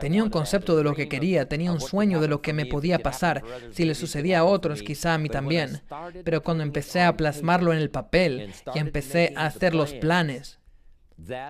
Tenía 0.00 0.22
un 0.22 0.30
concepto 0.30 0.76
de 0.76 0.84
lo 0.84 0.94
que 0.94 1.08
quería, 1.08 1.48
tenía 1.48 1.72
un 1.72 1.80
sueño 1.80 2.20
de 2.20 2.28
lo 2.28 2.40
que 2.40 2.52
me 2.52 2.66
podía 2.66 2.98
pasar, 2.98 3.42
si 3.72 3.84
le 3.84 3.94
sucedía 3.94 4.40
a 4.40 4.44
otros, 4.44 4.82
quizá 4.82 5.14
a 5.14 5.18
mí 5.18 5.28
también. 5.28 5.82
Pero 6.24 6.42
cuando 6.42 6.62
empecé 6.62 7.02
a 7.02 7.16
plasmarlo 7.16 7.72
en 7.72 7.78
el 7.78 7.90
papel 7.90 8.52
y 8.74 8.78
empecé 8.78 9.32
a 9.36 9.46
hacer 9.46 9.74
los 9.74 9.92
planes, 9.94 10.60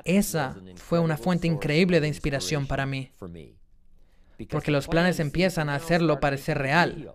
esa 0.04 0.56
fue 0.74 0.98
una 0.98 1.16
fuente 1.16 1.46
increíble 1.46 2.00
de 2.00 2.08
inspiración 2.08 2.66
para 2.66 2.86
mí. 2.86 3.12
Porque 4.50 4.72
los 4.72 4.88
planes 4.88 5.20
empiezan 5.20 5.68
a 5.68 5.76
hacerlo 5.76 6.18
parecer 6.18 6.58
real 6.58 7.14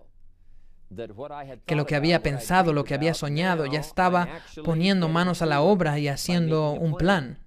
que 1.66 1.76
lo 1.76 1.84
que 1.84 1.96
había 1.96 2.22
pensado, 2.22 2.72
lo 2.72 2.84
que 2.84 2.94
había 2.94 3.12
soñado, 3.12 3.66
ya 3.66 3.80
estaba 3.80 4.40
poniendo 4.64 5.08
manos 5.08 5.42
a 5.42 5.46
la 5.46 5.60
obra 5.60 5.98
y 5.98 6.08
haciendo 6.08 6.72
un 6.72 6.96
plan. 6.96 7.38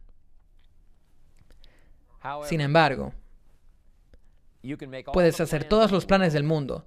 Sin 2.44 2.62
embargo, 2.62 3.14
puedes 5.14 5.40
hacer 5.42 5.66
todos 5.66 5.92
los 5.92 6.06
planes 6.06 6.34
del 6.34 6.44
mundo 6.44 6.86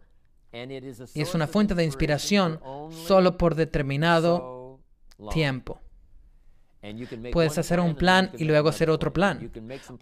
y 1.14 1.20
es 1.20 1.34
una 1.34 1.46
fuente 1.46 1.74
de 1.74 1.84
inspiración 1.84 2.60
solo 2.90 3.36
por 3.36 3.54
determinado 3.54 4.80
tiempo. 5.32 5.80
Puedes 7.32 7.56
hacer 7.56 7.80
un 7.80 7.94
plan 7.96 8.30
y 8.36 8.44
luego 8.44 8.68
hacer 8.68 8.90
otro 8.90 9.12
plan. 9.12 9.50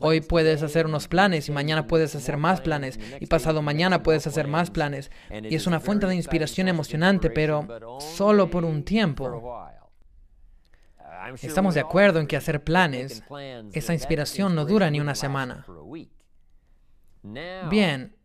Hoy 0.01 0.21
puedes 0.21 0.63
hacer 0.63 0.87
unos 0.87 1.07
planes 1.07 1.49
y 1.49 1.53
mañana 1.53 1.87
puedes 1.87 2.15
hacer 2.17 2.37
más 2.37 2.61
planes 2.61 2.99
y 3.21 3.27
pasado 3.27 3.63
mañana 3.63 4.03
puedes 4.03 4.27
hacer 4.27 4.49
más 4.49 4.71
planes. 4.71 5.11
Y 5.31 5.55
es 5.55 5.67
una 5.67 5.81
fuente 5.81 6.07
de 6.07 6.17
inspiración 6.17 6.69
emocionante, 6.69 7.31
pero 7.31 8.01
solo 8.01 8.51
por 8.51 8.65
un 8.65 8.83
tiempo. 8.83 9.69
Estamos 11.41 11.75
de 11.75 11.81
acuerdo 11.81 12.21
en 12.21 12.27
que 12.27 12.37
hacer 12.37 12.63
planes, 12.63 13.23
esa 13.73 13.95
inspiración 13.95 14.55
no 14.55 14.65
dura 14.65 14.91
ni 14.91 15.01
una 15.01 15.15
semana. 15.15 15.67
Bien, 17.71 18.17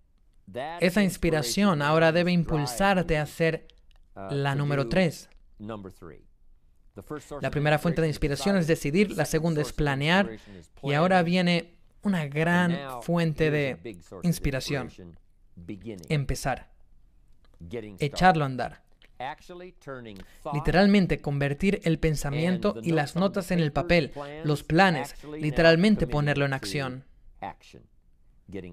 esa 0.80 1.04
inspiración 1.04 1.82
ahora 1.82 2.12
debe 2.12 2.32
impulsarte 2.32 3.18
a 3.18 3.24
hacer 3.24 3.68
la 4.32 4.56
número 4.56 4.88
tres. 4.88 5.30
La 7.42 7.52
primera 7.52 7.78
fuente 7.78 8.02
de 8.02 8.08
inspiración 8.08 8.58
es 8.58 8.66
decidir, 8.68 9.16
la 9.16 9.26
segunda 9.26 9.62
es 9.62 9.72
planear 9.74 10.32
y 10.82 10.94
ahora 10.94 11.22
viene 11.22 11.76
una 12.02 12.26
gran 12.28 13.02
fuente 13.02 13.52
de 13.52 13.98
inspiración. 14.24 14.90
Empezar. 16.10 16.72
Echarlo 18.00 18.44
a 18.44 18.48
andar. 18.48 18.87
Literalmente 20.54 21.20
convertir 21.20 21.82
el 21.84 22.00
pensamiento 22.00 22.76
y 22.84 22.92
las 22.92 23.16
notas 23.16 23.52
en 23.52 23.60
el 23.60 23.72
papel, 23.72 24.12
los 24.44 24.64
planes, 24.64 25.16
literalmente 25.40 26.08
ponerlo 26.08 26.46
en 26.46 26.54
acción. 26.54 27.04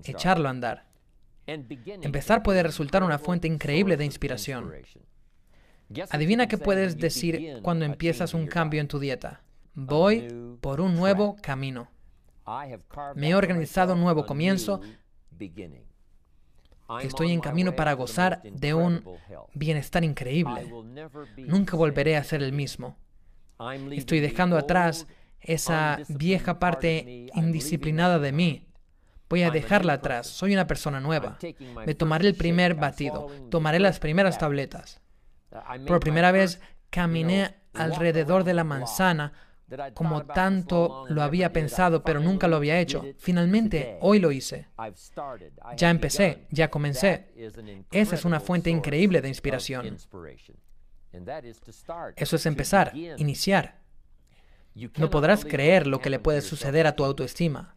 Echarlo 0.05 0.49
a 0.49 0.51
andar. 0.51 0.87
Empezar 1.47 2.43
puede 2.43 2.63
resultar 2.63 3.03
una 3.03 3.19
fuente 3.19 3.49
increíble 3.49 3.97
de 3.97 4.05
inspiración. 4.05 4.73
Adivina 6.11 6.49
qué 6.49 6.59
puedes 6.59 6.97
decir 6.97 7.61
cuando 7.63 7.85
empiezas 7.85 8.35
un 8.35 8.47
cambio 8.47 8.81
en 8.81 8.89
tu 8.89 8.99
dieta. 8.99 9.43
Voy 9.75 10.29
por 10.61 10.81
un 10.81 10.95
nuevo 10.95 11.37
camino. 11.43 11.91
Me 13.15 13.31
he 13.31 13.35
organizado 13.35 13.95
un 13.95 14.01
nuevo 14.01 14.27
comienzo. 14.27 14.81
Estoy 17.03 17.33
en 17.33 17.41
camino 17.41 17.75
para 17.77 17.93
gozar 17.95 18.43
de 18.43 18.75
un 18.75 19.05
bienestar 19.55 20.05
increíble. 20.05 20.71
Nunca 21.39 21.77
volveré 21.77 22.17
a 22.17 22.25
ser 22.25 22.43
el 22.43 22.53
mismo. 22.53 22.97
Estoy 23.93 24.21
dejando 24.21 24.57
atrás 24.57 25.07
esa 25.41 26.01
vieja 26.09 26.59
parte 26.59 27.27
indisciplinada 27.35 28.19
de 28.19 28.33
mí. 28.33 28.69
Voy 29.29 29.43
a 29.43 29.51
dejarla 29.51 29.95
atrás. 29.95 30.27
Soy 30.27 30.53
una 30.55 30.67
persona 30.67 31.01
nueva. 31.01 31.39
Me 31.87 31.95
tomaré 31.95 32.29
el 32.29 32.35
primer 32.35 32.75
batido. 32.75 33.29
Tomaré 33.51 33.79
las 33.79 33.99
primeras 33.99 34.39
tabletas. 34.39 35.01
Por 35.87 36.01
primera 36.01 36.33
vez 36.33 36.61
caminé 36.91 37.55
alrededor 37.73 38.45
de 38.45 38.55
la 38.55 38.65
manzana 38.65 39.33
como 39.95 40.25
tanto 40.25 41.05
lo 41.09 41.23
había 41.23 41.53
pensado, 41.53 42.03
pero 42.03 42.21
nunca 42.21 42.49
lo 42.49 42.57
había 42.57 42.81
hecho. 42.81 43.05
Finalmente, 43.19 43.99
hoy 44.01 44.19
lo 44.19 44.31
hice. 44.33 44.69
Ya 45.77 45.91
empecé, 45.91 46.47
ya 46.51 46.71
comencé. 46.71 47.33
Esa 47.91 48.15
es 48.15 48.25
una 48.25 48.41
fuente 48.41 48.71
increíble 48.71 49.21
de 49.21 49.29
inspiración. 49.29 49.97
Eso 52.17 52.37
es 52.37 52.47
empezar, 52.47 52.93
iniciar. 53.17 53.85
No 54.97 55.09
podrás 55.09 55.45
creer 55.45 55.87
lo 55.87 56.01
que 56.01 56.11
le 56.11 56.19
puede 56.19 56.41
suceder 56.41 56.87
a 56.87 56.97
tu 56.97 57.05
autoestima. 57.05 57.77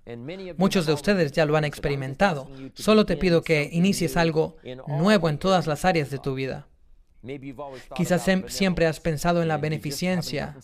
Muchos 0.58 0.86
de 0.88 0.94
ustedes 0.94 1.32
ya 1.32 1.46
lo 1.46 1.56
han 1.56 1.64
experimentado. 1.64 2.50
Solo 2.74 3.06
te 3.06 3.18
pido 3.18 3.44
que 3.44 3.70
inicies 3.72 4.18
algo 4.18 4.58
nuevo 4.88 5.30
en 5.30 5.38
todas 5.38 5.68
las 5.68 5.86
áreas 5.86 6.10
de 6.10 6.18
tu 6.18 6.34
vida. 6.34 6.68
Quizás 7.96 8.26
siempre 8.48 8.86
has 8.86 9.00
pensado 9.00 9.42
en 9.42 9.48
la 9.48 9.58
beneficencia, 9.58 10.56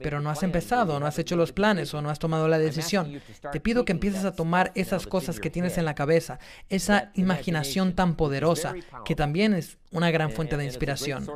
pero 0.00 0.20
no 0.20 0.30
has 0.30 0.42
empezado, 0.42 0.98
no 1.00 1.06
has 1.06 1.18
hecho 1.18 1.36
los 1.36 1.52
planes 1.52 1.92
o 1.94 2.02
no 2.02 2.10
has 2.10 2.18
tomado 2.18 2.48
la 2.48 2.58
decisión. 2.58 3.20
Te 3.52 3.60
pido 3.60 3.84
que 3.84 3.92
empieces 3.92 4.24
a 4.24 4.34
tomar 4.34 4.72
esas 4.74 5.06
cosas 5.06 5.40
que 5.40 5.50
tienes 5.50 5.78
en 5.78 5.84
la 5.84 5.94
cabeza, 5.94 6.38
esa 6.68 7.10
imaginación 7.14 7.94
tan 7.94 8.16
poderosa, 8.16 8.74
que 9.04 9.14
también 9.14 9.54
es 9.54 9.78
una 9.90 10.10
gran 10.10 10.30
fuente 10.30 10.56
de 10.56 10.64
inspiración. 10.64 11.26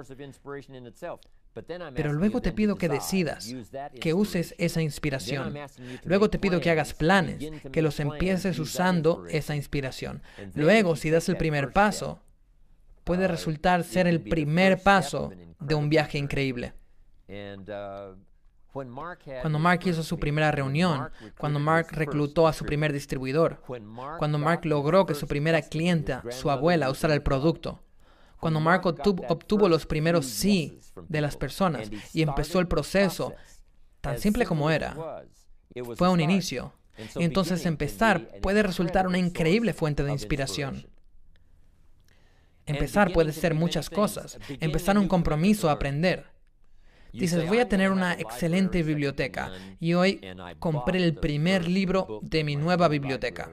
Pero 1.95 2.13
luego 2.13 2.41
te 2.41 2.53
pido 2.53 2.77
que 2.77 2.89
decidas, 2.89 3.55
que 4.01 4.15
uses 4.15 4.55
esa 4.59 4.81
inspiración. 4.81 5.55
Luego 6.05 6.31
te 6.31 6.39
pido 6.39 6.61
que 6.61 6.71
hagas 6.71 6.95
planes, 6.95 7.51
que 7.71 7.83
los 7.83 8.01
empieces 8.01 8.59
usando 8.59 9.27
esa 9.29 9.55
inspiración. 9.55 10.23
Luego, 10.55 10.97
si 10.97 11.11
das 11.11 11.29
el 11.29 11.37
primer 11.37 11.73
paso, 11.73 12.21
puede 13.05 13.29
resultar 13.29 13.85
ser 13.85 14.07
el 14.07 14.21
primer 14.21 14.83
paso 14.83 15.33
de 15.61 15.75
un 15.75 15.89
viaje 15.89 16.19
increíble. 16.19 16.75
Cuando 19.43 19.59
Mark 19.59 19.81
hizo 19.85 20.03
su 20.03 20.19
primera 20.19 20.51
reunión, 20.51 21.11
cuando 21.39 21.59
Mark 21.59 21.89
reclutó 21.91 22.49
a 22.49 22.53
su 22.53 22.65
primer 22.65 22.93
distribuidor, 22.93 23.63
cuando 24.19 24.39
Mark 24.39 24.65
logró 24.65 25.05
que 25.05 25.15
su 25.15 25.27
primera 25.27 25.61
clienta, 25.61 26.23
su 26.31 26.51
abuela, 26.51 26.91
usara 26.91 27.15
el 27.15 27.23
producto, 27.23 27.83
cuando 28.41 28.61
Mark 28.61 28.85
obtuvo, 28.87 29.69
los 29.69 29.87
primeros 29.87 30.27
sí 30.27 30.81
de 31.09 31.21
las 31.21 31.37
personas 31.37 31.91
y 32.13 32.23
empezó 32.23 32.61
el 32.61 32.67
proceso, 32.67 33.35
tan 34.01 34.19
simple 34.19 34.47
como 34.47 34.71
era, 34.71 34.97
fue 35.97 36.09
un 36.09 36.21
inicio. 36.21 36.73
entonces 37.17 37.67
empezar 37.67 38.29
puede 38.41 38.63
resultar 38.63 39.07
una 39.07 39.19
increíble 39.19 39.75
fuente 39.75 40.03
de 40.03 40.13
inspiración. 40.13 40.87
Empezar 42.67 43.13
puede 43.13 43.33
ser 43.33 43.55
muchas 43.55 43.91
cosas. 43.91 44.39
Empezar 44.61 44.99
un 44.99 45.09
compromiso 45.09 45.69
aprender. 45.71 46.27
Dices, 47.13 47.47
voy 47.47 47.59
a 47.59 47.69
tener 47.69 47.91
una 47.91 48.15
excelente 48.15 48.83
biblioteca 48.83 49.53
y 49.81 49.95
hoy 49.95 50.21
compré 50.59 51.03
el 51.05 51.15
primer 51.15 51.69
libro 51.69 52.21
de 52.23 52.43
mi 52.43 52.57
nueva 52.57 52.89
biblioteca. 52.89 53.51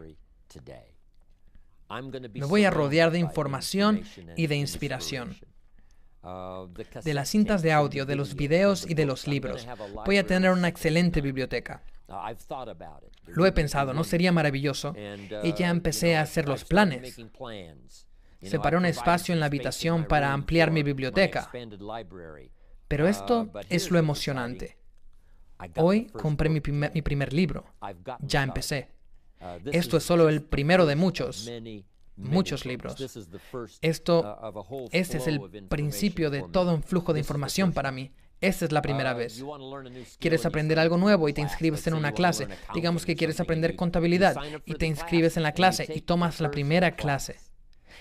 Me 2.33 2.45
voy 2.45 2.65
a 2.65 2.71
rodear 2.71 3.11
de 3.11 3.19
información 3.19 4.03
y 4.37 4.47
de 4.47 4.55
inspiración. 4.55 5.35
de 7.03 7.13
las 7.13 7.29
cintas 7.29 7.61
de 7.61 7.71
audio, 7.71 8.05
de 8.05 8.15
los 8.15 8.35
videos 8.35 8.89
y 8.89 8.93
de 8.93 9.05
los 9.05 9.27
libros. 9.27 9.67
Voy 10.05 10.17
a 10.17 10.25
tener 10.25 10.51
una 10.51 10.67
excelente 10.67 11.21
biblioteca. 11.21 11.83
Lo 13.27 13.45
he 13.45 13.51
pensado, 13.51 13.93
¿no 13.93 14.03
sería 14.03 14.31
maravilloso? 14.31 14.95
Y 15.43 15.53
ya 15.53 15.69
empecé 15.69 16.17
a 16.17 16.21
hacer 16.21 16.47
los 16.47 16.65
planes. 16.65 17.17
Separé 18.41 18.77
un 18.77 18.85
espacio 18.85 19.33
en 19.33 19.39
la 19.39 19.47
habitación 19.47 20.05
para 20.05 20.33
ampliar 20.33 20.71
mi 20.71 20.83
biblioteca. 20.83 21.51
Pero 22.87 23.07
esto 23.07 23.49
es 23.69 23.91
lo 23.91 23.99
emocionante. 23.99 24.77
Hoy 25.75 26.05
compré 26.05 26.49
mi 26.49 26.61
primer, 26.61 27.33
libro. 27.33 27.65
Ya 28.21 28.43
empecé. 28.43 28.89
Esto 29.71 29.97
es 29.97 30.03
solo 30.03 30.29
el 30.29 30.41
primero 30.41 30.85
de 30.85 30.95
muchos, 30.95 31.49
muchos 32.15 32.65
libros. 32.65 32.95
Esto, 33.81 34.89
este 34.91 35.17
es 35.17 35.27
el 35.27 35.67
principio 35.69 36.29
de 36.29 36.43
todo 36.43 36.73
un 36.73 36.83
flujo 36.83 37.13
de 37.13 37.19
información 37.19 37.73
para 37.73 37.91
mí. 37.91 38.11
Esta 38.41 38.63
es 38.63 38.71
la 38.71 38.81
primera 38.81 39.13
vez. 39.13 39.43
Quieres 40.17 40.45
aprender 40.45 40.79
algo 40.79 40.97
nuevo 40.97 41.27
y 41.27 41.33
te 41.33 41.41
inscribes 41.41 41.85
en 41.87 41.93
una 41.93 42.13
clase. 42.13 42.47
Digamos 42.73 43.05
que 43.05 43.15
quieres 43.15 43.41
aprender 43.41 43.75
contabilidad 43.75 44.37
y 44.65 44.75
te 44.75 44.85
inscribes 44.85 45.35
en 45.35 45.43
la 45.43 45.51
clase 45.51 45.91
y 45.93 46.01
tomas 46.01 46.39
la 46.39 46.49
primera 46.49 46.95
clase. 46.95 47.35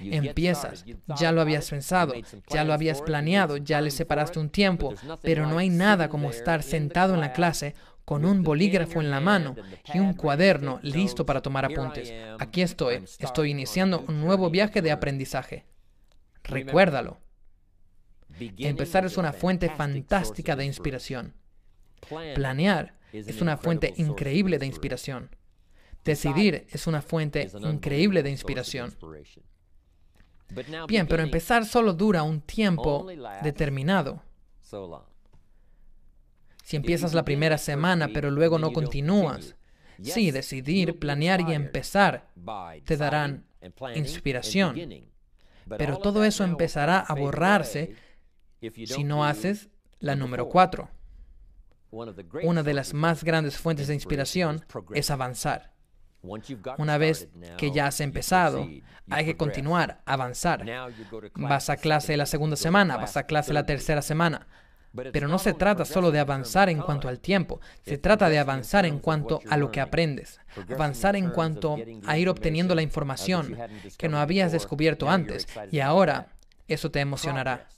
Empiezas, 0.00 0.84
ya 1.18 1.32
lo 1.32 1.40
habías 1.40 1.68
pensado, 1.70 2.14
ya 2.48 2.64
lo 2.64 2.72
habías 2.72 3.02
planeado, 3.02 3.56
ya 3.56 3.80
le 3.80 3.90
separaste 3.90 4.38
un 4.38 4.50
tiempo, 4.50 4.94
pero 5.22 5.46
no 5.46 5.58
hay 5.58 5.70
nada 5.70 6.08
como 6.08 6.30
estar 6.30 6.62
sentado 6.62 7.14
en 7.14 7.20
la 7.20 7.32
clase 7.32 7.74
con 8.04 8.24
un 8.24 8.42
bolígrafo 8.42 9.02
en 9.02 9.11
la 9.11 9.20
mano 9.20 9.54
y 9.92 9.98
un 9.98 10.14
cuaderno 10.14 10.80
listo 10.82 11.26
para 11.26 11.42
tomar 11.42 11.66
apuntes. 11.66 12.12
Aquí 12.38 12.62
estoy, 12.62 13.04
estoy 13.18 13.50
iniciando 13.50 14.04
un 14.08 14.20
nuevo 14.20 14.48
viaje 14.48 14.80
de 14.80 14.90
aprendizaje. 14.90 15.66
Recuérdalo. 16.42 17.18
Empezar 18.38 19.04
es 19.04 19.16
una 19.16 19.32
fuente 19.32 19.68
fantástica 19.68 20.56
de 20.56 20.64
inspiración. 20.64 21.34
Planear 22.34 22.94
es 23.12 23.40
una 23.40 23.56
fuente 23.56 23.92
increíble 23.96 24.58
de 24.58 24.66
inspiración. 24.66 25.37
Decidir 26.04 26.66
es 26.70 26.87
una 26.87 27.02
fuente 27.02 27.50
increíble 27.61 28.22
de 28.22 28.30
inspiración. 28.30 28.96
Bien, 30.87 31.06
pero 31.06 31.22
empezar 31.22 31.64
solo 31.66 31.92
dura 31.92 32.22
un 32.22 32.40
tiempo 32.40 33.06
determinado. 33.42 34.22
Si 36.62 36.76
empiezas 36.76 37.14
la 37.14 37.24
primera 37.24 37.58
semana, 37.58 38.08
pero 38.12 38.30
luego 38.30 38.58
no 38.58 38.72
continúas, 38.72 39.56
sí, 40.02 40.30
decidir, 40.30 40.98
planear 40.98 41.40
y 41.40 41.52
empezar 41.54 42.28
te 42.84 42.96
darán 42.96 43.46
inspiración. 43.94 44.76
Pero 45.76 45.98
todo 45.98 46.24
eso 46.24 46.44
empezará 46.44 47.00
a 47.00 47.14
borrarse 47.14 47.94
si 48.87 49.04
no 49.04 49.24
haces 49.24 49.68
la 50.00 50.14
número 50.14 50.48
cuatro. 50.48 50.90
Una 51.90 52.62
de 52.62 52.74
las 52.74 52.92
más 52.92 53.24
grandes 53.24 53.56
fuentes 53.56 53.88
de 53.88 53.94
inspiración 53.94 54.64
es 54.94 55.11
avanzar. 55.11 55.72
Una 56.78 56.98
vez 56.98 57.28
que 57.57 57.70
ya 57.70 57.87
has 57.87 58.00
empezado, 58.00 58.68
hay 59.11 59.24
que 59.24 59.37
continuar, 59.37 60.00
avanzar. 60.04 60.64
Vas 61.35 61.70
a 61.70 61.76
clase 61.76 62.16
la 62.16 62.26
segunda 62.26 62.57
semana, 62.57 62.96
vas 62.96 63.16
a 63.16 63.24
clase 63.24 63.52
la 63.52 63.66
tercera 63.66 64.02
semana. 64.02 64.46
Pero 65.12 65.28
no 65.28 65.38
se 65.38 65.52
trata 65.52 65.85
solo 65.85 66.11
de 66.11 66.18
avanzar 66.18 66.68
en 66.68 66.81
cuanto 66.81 67.09
al 67.09 67.20
tiempo, 67.20 67.61
se 67.85 67.98
trata 67.98 68.28
de 68.28 68.38
avanzar 68.38 68.87
en 68.87 68.98
cuanto 68.98 69.40
a 69.48 69.57
lo 69.57 69.70
que 69.70 69.81
aprendes, 69.81 70.40
avanzar 70.70 71.14
en 71.14 71.31
cuanto 71.31 71.76
a 72.07 72.18
ir 72.18 72.28
obteniendo 72.28 72.74
la 72.74 72.83
información 72.83 73.57
que 73.96 74.09
no 74.09 74.18
habías 74.18 74.50
descubierto 74.50 75.09
antes 75.09 75.46
y 75.70 75.81
ahora 75.81 76.28
eso 76.66 76.90
te 76.90 77.00
emocionará. 77.00 77.68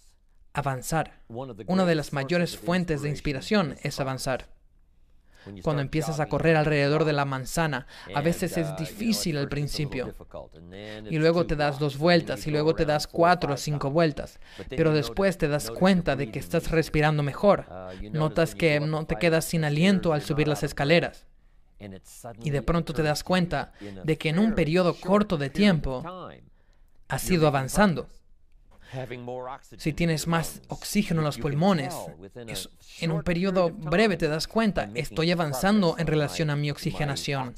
Avanzar. 0.53 1.21
Una 1.29 1.85
de 1.85 1.95
las 1.95 2.13
mayores 2.13 2.57
fuentes 2.57 3.03
de 3.03 3.09
inspiración 3.09 3.77
es 3.83 4.01
avanzar. 4.01 4.49
Cuando 5.63 5.83
empiezas 5.83 6.21
a 6.21 6.27
correr 6.27 6.57
alrededor 6.57 7.05
de 7.05 7.13
la 7.13 7.25
manzana, 7.25 7.87
a 8.15 8.21
veces 8.21 8.57
es 8.57 8.77
difícil 8.77 9.37
al 9.37 9.49
principio. 9.49 10.15
Y 11.09 11.19
luego 11.19 11.47
te 11.47 11.57
das 11.57 11.79
dos 11.79 11.99
vueltas 11.99 12.47
y 12.47 12.51
luego 12.51 12.75
te 12.75 12.85
das 12.85 13.07
cuatro 13.07 13.55
o 13.55 13.57
cinco 13.57 13.91
vueltas. 13.91 14.39
Pero 14.69 14.93
después 14.93 15.39
te 15.39 15.49
das 15.49 15.71
cuenta 15.71 16.17
de 16.17 16.31
que 16.31 16.39
estás 16.39 16.71
respirando 16.71 17.23
mejor. 17.23 17.67
Notas 18.13 18.55
que 18.55 18.81
no 18.81 19.07
te 19.07 19.17
quedas 19.17 19.45
sin 19.45 19.65
aliento 19.65 20.13
al 20.13 20.23
subir 20.23 20.49
las 20.49 20.63
escaleras. 20.63 21.27
Y 22.43 22.51
de 22.51 22.63
pronto 22.63 22.93
te 22.93 23.03
das 23.03 23.25
cuenta 23.25 23.73
de 24.05 24.19
que 24.19 24.29
en 24.29 24.39
un 24.39 24.55
periodo 24.55 24.95
corto 24.95 25.37
de 25.39 25.51
tiempo 25.51 26.31
has 27.09 27.31
ido 27.31 27.47
avanzando. 27.47 28.09
Si 29.77 29.93
tienes 29.93 30.27
más 30.27 30.63
oxígeno 30.69 31.21
en 31.21 31.25
los 31.27 31.39
pulmones, 31.39 31.95
en 33.01 33.11
un 33.11 33.23
periodo 33.23 33.71
breve 33.71 34.17
te 34.17 34.29
das 34.29 34.47
cuenta, 34.49 34.91
estoy 34.95 35.31
avanzando 35.31 35.97
en 35.99 36.07
relación 36.07 36.51
a 36.51 36.57
mi 36.57 36.71
oxigenación. 36.71 37.55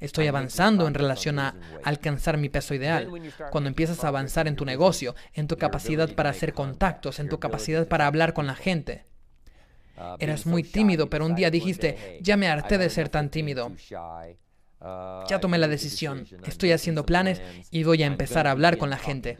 Estoy 0.00 0.28
avanzando 0.28 0.86
en 0.86 0.94
relación 0.94 1.40
a 1.40 1.56
alcanzar 1.82 2.38
mi 2.38 2.48
peso 2.48 2.74
ideal. 2.74 3.10
Cuando 3.50 3.68
empiezas 3.68 4.04
a 4.04 4.08
avanzar 4.08 4.46
en 4.46 4.54
tu 4.54 4.64
negocio, 4.64 5.14
en 5.34 5.48
tu 5.48 5.56
capacidad 5.56 6.14
para 6.14 6.30
hacer 6.30 6.54
contactos, 6.54 7.18
en 7.18 7.28
tu 7.28 7.40
capacidad 7.40 7.88
para 7.88 8.06
hablar 8.06 8.32
con 8.32 8.46
la 8.46 8.54
gente. 8.54 9.04
Uh, 9.96 10.16
Eras 10.20 10.46
muy 10.46 10.62
tímido, 10.62 11.10
pero 11.10 11.26
un 11.26 11.34
día 11.34 11.50
dijiste, 11.50 12.20
ya 12.22 12.36
me 12.36 12.46
harté 12.46 12.78
de 12.78 12.88
ser 12.88 13.08
tan 13.08 13.30
tímido. 13.30 13.72
Ya 14.80 15.40
tomé 15.40 15.58
la 15.58 15.68
decisión, 15.68 16.24
estoy 16.46 16.72
haciendo 16.72 17.04
planes 17.04 17.42
y 17.70 17.84
voy 17.84 18.02
a 18.02 18.06
empezar 18.06 18.46
a 18.46 18.52
hablar 18.52 18.78
con 18.78 18.90
la 18.90 18.98
gente. 18.98 19.38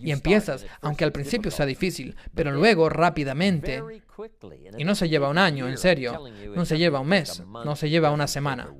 Y 0.00 0.12
empiezas, 0.12 0.64
aunque 0.80 1.04
al 1.04 1.12
principio 1.12 1.50
sea 1.50 1.66
difícil, 1.66 2.16
pero 2.34 2.52
luego 2.52 2.88
rápidamente, 2.88 3.82
y 4.78 4.84
no 4.84 4.94
se 4.94 5.08
lleva 5.08 5.28
un 5.28 5.38
año, 5.38 5.68
en 5.68 5.78
serio, 5.78 6.24
no 6.54 6.64
se 6.64 6.78
lleva 6.78 7.00
un 7.00 7.08
mes, 7.08 7.42
no 7.64 7.76
se 7.76 7.90
lleva 7.90 8.10
una 8.10 8.26
semana. 8.26 8.72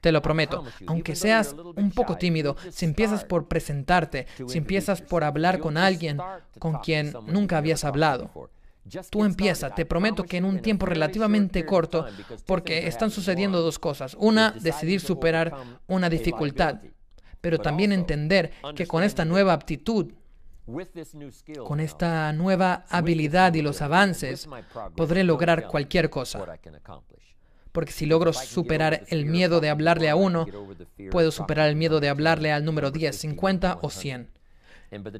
Te 0.00 0.10
lo 0.10 0.20
prometo, 0.20 0.64
aunque 0.86 1.14
seas 1.14 1.54
un 1.76 1.92
poco 1.92 2.16
tímido, 2.16 2.56
si 2.70 2.84
empiezas 2.84 3.24
por 3.24 3.46
presentarte, 3.46 4.26
si 4.48 4.58
empiezas 4.58 5.00
por 5.00 5.22
hablar 5.22 5.60
con 5.60 5.76
alguien 5.76 6.18
con 6.58 6.78
quien 6.78 7.14
nunca 7.26 7.58
habías 7.58 7.84
hablado, 7.84 8.50
Tú 9.10 9.24
empieza, 9.24 9.70
te 9.70 9.86
prometo 9.86 10.24
que 10.24 10.36
en 10.38 10.44
un 10.44 10.60
tiempo 10.60 10.86
relativamente 10.86 11.64
corto, 11.64 12.06
porque 12.46 12.88
están 12.88 13.10
sucediendo 13.10 13.62
dos 13.62 13.78
cosas. 13.78 14.16
Una, 14.18 14.50
decidir 14.50 15.00
superar 15.00 15.54
una 15.86 16.08
dificultad, 16.08 16.80
pero 17.40 17.58
también 17.58 17.92
entender 17.92 18.52
que 18.74 18.86
con 18.86 19.02
esta 19.02 19.24
nueva 19.24 19.52
aptitud, 19.52 20.12
con 21.66 21.80
esta 21.80 22.32
nueva 22.32 22.84
habilidad 22.88 23.54
y 23.54 23.62
los 23.62 23.82
avances, 23.82 24.48
podré 24.96 25.24
lograr 25.24 25.68
cualquier 25.68 26.10
cosa. 26.10 26.44
Porque 27.70 27.92
si 27.92 28.04
logro 28.04 28.32
superar 28.32 29.04
el 29.08 29.26
miedo 29.26 29.60
de 29.60 29.70
hablarle 29.70 30.10
a 30.10 30.16
uno, 30.16 30.46
puedo 31.10 31.30
superar 31.30 31.68
el 31.68 31.76
miedo 31.76 32.00
de 32.00 32.08
hablarle 32.08 32.52
al 32.52 32.64
número 32.64 32.90
10, 32.90 33.16
50 33.16 33.78
o 33.80 33.90
100. 33.90 34.28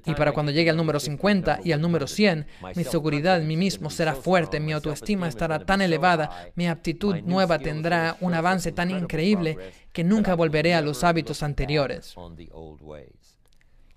Y 0.04 0.14
para 0.14 0.32
cuando 0.32 0.52
llegue 0.52 0.68
al 0.68 0.76
número 0.76 1.00
50 1.00 1.61
y 1.64 1.72
al 1.72 1.80
número 1.80 2.06
100, 2.06 2.46
mi 2.76 2.85
seguridad 2.85 3.40
en 3.40 3.46
mí 3.46 3.56
mismo 3.56 3.88
será 3.88 4.14
fuerte, 4.14 4.61
mi 4.61 4.72
autoestima 4.72 5.28
estará 5.28 5.64
tan 5.64 5.80
elevada, 5.80 6.52
mi 6.56 6.68
aptitud 6.68 7.16
nueva 7.22 7.58
tendrá 7.58 8.16
un 8.20 8.35
avance 8.35 8.72
tan 8.72 8.90
increíble 8.90 9.56
que 9.92 10.04
nunca 10.04 10.35
volveré 10.35 10.74
a 10.74 10.82
los 10.82 11.04
hábitos 11.04 11.42
anteriores. 11.42 12.14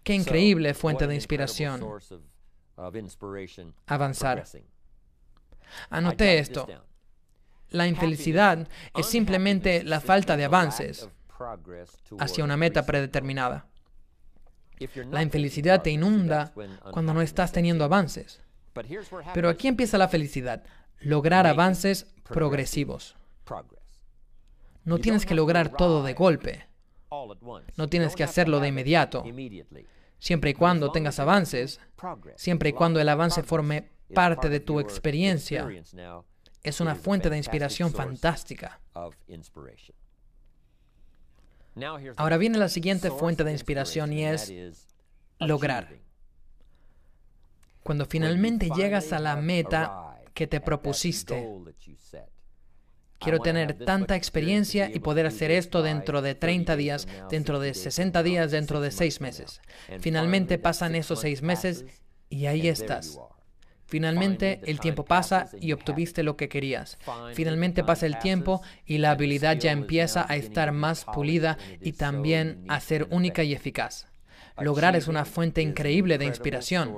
Qué 0.03 0.13
increíble 0.13 0.73
fuente 0.73 1.07
de 1.07 1.15
inspiración. 1.15 1.83
Avanzar. 3.87 4.43
Anoté 5.89 6.39
esto. 6.39 6.67
La 7.71 7.87
infelicidad 7.87 8.67
es 8.95 9.05
simplemente 9.07 9.83
la 9.83 9.99
falta 9.99 10.37
de 10.37 10.45
avances 10.45 11.09
hacia 12.19 12.43
una 12.43 12.55
meta 12.55 12.85
predeterminada. 12.85 13.67
La 15.11 15.23
infelicidad 15.23 15.81
te 15.81 15.91
inunda 15.91 16.53
cuando 16.91 17.13
no 17.13 17.21
estás 17.21 17.51
teniendo 17.51 17.83
avances. 17.83 18.41
Pero 19.33 19.49
aquí 19.49 19.67
empieza 19.67 19.97
la 19.97 20.07
felicidad, 20.07 20.63
lograr 20.99 21.47
avances 21.47 22.13
progresivos. 22.23 23.15
No 24.83 24.99
tienes 24.99 25.25
que 25.25 25.35
lograr 25.35 25.69
todo 25.69 26.03
de 26.03 26.13
golpe. 26.13 26.67
No 27.77 27.87
tienes 27.87 28.15
que 28.15 28.23
hacerlo 28.23 28.59
de 28.59 28.67
inmediato. 28.67 29.23
Siempre 30.19 30.51
y 30.51 30.53
cuando 30.53 30.91
tengas 30.91 31.19
avances, 31.19 31.79
siempre 32.35 32.69
y 32.69 32.73
cuando 32.73 32.99
el 32.99 33.09
avance 33.09 33.43
forme 33.43 33.89
parte 34.13 34.49
de 34.49 34.59
tu 34.59 34.79
experiencia, 34.79 35.67
es 36.63 36.81
una 36.81 36.95
fuente 36.95 37.29
de 37.29 37.37
inspiración 37.37 37.91
fantástica. 37.91 38.79
Ahora 42.15 42.37
viene 42.37 42.57
la 42.57 42.69
siguiente 42.69 43.11
fuente 43.11 43.43
de 43.43 43.51
inspiración 43.51 44.13
y 44.13 44.25
es 44.25 44.53
lograr. 45.39 45.99
Cuando 47.83 48.05
finalmente 48.05 48.69
llegas 48.75 49.13
a 49.13 49.19
la 49.19 49.35
meta 49.35 50.19
que 50.33 50.47
te 50.47 50.59
propusiste, 50.59 51.47
quiero 53.19 53.39
tener 53.39 53.85
tanta 53.85 54.15
experiencia 54.15 54.89
y 54.93 54.99
poder 54.99 55.25
hacer 55.25 55.51
esto 55.51 55.81
dentro 55.81 56.21
de 56.21 56.35
30 56.35 56.75
días, 56.75 57.07
dentro 57.29 57.59
de 57.59 57.73
60 57.73 58.23
días, 58.23 58.51
dentro 58.51 58.81
de 58.81 58.91
6 58.91 59.21
meses. 59.21 59.61
Finalmente 59.99 60.57
pasan 60.57 60.95
esos 60.95 61.19
6 61.19 61.41
meses 61.41 61.85
Y 62.29 62.47
ahí 62.47 62.67
estás. 62.67 63.19
Finalmente 63.87 64.61
el 64.65 64.79
tiempo 64.79 65.05
pasa 65.05 65.49
y 65.59 65.71
obtuviste 65.71 66.23
lo 66.23 66.35
que 66.35 66.49
querías. 66.49 66.97
Finalmente 67.33 67.83
pasa 67.83 68.05
el 68.05 68.17
tiempo 68.17 68.61
y 68.85 68.97
la 68.97 69.11
habilidad 69.11 69.57
ya 69.57 69.71
empieza 69.71 70.25
a 70.27 70.35
estar 70.35 70.71
más 70.71 71.05
pulida 71.05 71.57
y 71.81 71.93
también 71.93 72.65
a 72.67 72.79
ser 72.79 73.07
única 73.11 73.43
y 73.43 73.53
eficaz. 73.53 74.07
Lograr 74.57 74.95
es 74.95 75.07
una 75.07 75.25
fuente 75.25 75.61
increíble 75.61 76.17
de 76.17 76.25
inspiración. 76.25 76.95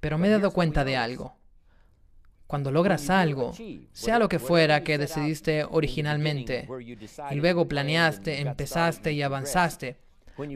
Pero 0.00 0.18
me 0.18 0.28
he 0.28 0.30
dado 0.30 0.50
cuenta 0.52 0.84
de 0.84 0.96
algo. 0.96 1.36
Cuando 2.46 2.70
logras 2.70 3.10
algo, 3.10 3.52
sea 3.92 4.18
lo 4.18 4.28
que 4.28 4.38
fuera 4.38 4.84
que 4.84 4.98
decidiste 4.98 5.64
originalmente, 5.64 6.68
y 7.30 7.34
luego 7.34 7.66
planeaste, 7.66 8.40
empezaste 8.40 9.12
y 9.12 9.22
avanzaste, 9.22 9.96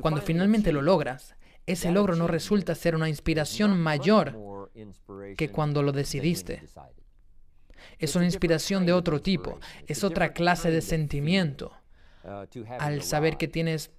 cuando 0.00 0.20
finalmente 0.20 0.72
lo 0.72 0.82
logras, 0.82 1.34
ese 1.68 1.92
logro 1.92 2.16
no 2.16 2.26
resulta 2.26 2.74
ser 2.74 2.94
una 2.94 3.08
inspiración 3.08 3.78
mayor 3.78 4.70
que 5.36 5.50
cuando 5.50 5.82
lo 5.82 5.92
decidiste. 5.92 6.62
Es 7.98 8.16
una 8.16 8.24
inspiración 8.24 8.86
de 8.86 8.92
otro 8.92 9.20
tipo, 9.20 9.58
es 9.86 10.02
otra 10.02 10.32
clase 10.32 10.70
de 10.70 10.80
sentimiento. 10.80 11.72
Al 12.78 13.02
saber 13.02 13.36
que 13.36 13.48
tienes 13.48 13.90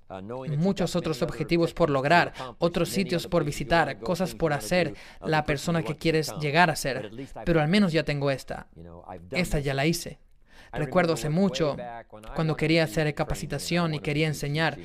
muchos 0.57 0.95
otros 0.95 1.21
objetivos 1.21 1.73
por 1.73 1.89
lograr, 1.89 2.33
otros 2.57 2.89
sitios 2.89 3.27
por 3.27 3.43
visitar, 3.43 3.99
cosas 3.99 4.35
por 4.35 4.53
hacer, 4.53 4.93
la 5.21 5.45
persona 5.45 5.83
que 5.83 5.95
quieres 5.95 6.33
llegar 6.39 6.69
a 6.69 6.75
ser. 6.75 7.11
Pero 7.45 7.61
al 7.61 7.67
menos 7.67 7.93
ya 7.93 8.03
tengo 8.03 8.31
esta. 8.31 8.67
Esta 9.31 9.59
ya 9.59 9.73
la 9.73 9.85
hice. 9.85 10.19
Recuerdo 10.71 11.13
hace 11.13 11.29
mucho, 11.29 11.75
cuando 12.35 12.55
quería 12.55 12.83
hacer 12.83 13.13
capacitación 13.15 13.93
y 13.93 13.99
quería 13.99 14.27
enseñar, 14.27 14.77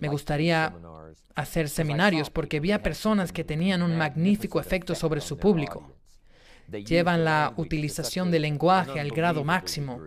me 0.00 0.08
gustaría 0.08 0.74
hacer 1.38 1.68
seminarios 1.68 2.30
porque 2.30 2.60
vi 2.60 2.72
a 2.72 2.82
personas 2.82 3.32
que 3.32 3.44
tenían 3.44 3.82
un 3.82 3.96
magnífico 3.96 4.60
efecto 4.60 4.94
sobre 4.94 5.20
su 5.20 5.38
público. 5.38 5.94
Llevan 6.70 7.24
la 7.24 7.54
utilización 7.56 8.30
del 8.30 8.42
lenguaje 8.42 9.00
al 9.00 9.10
grado 9.10 9.44
máximo. 9.44 10.00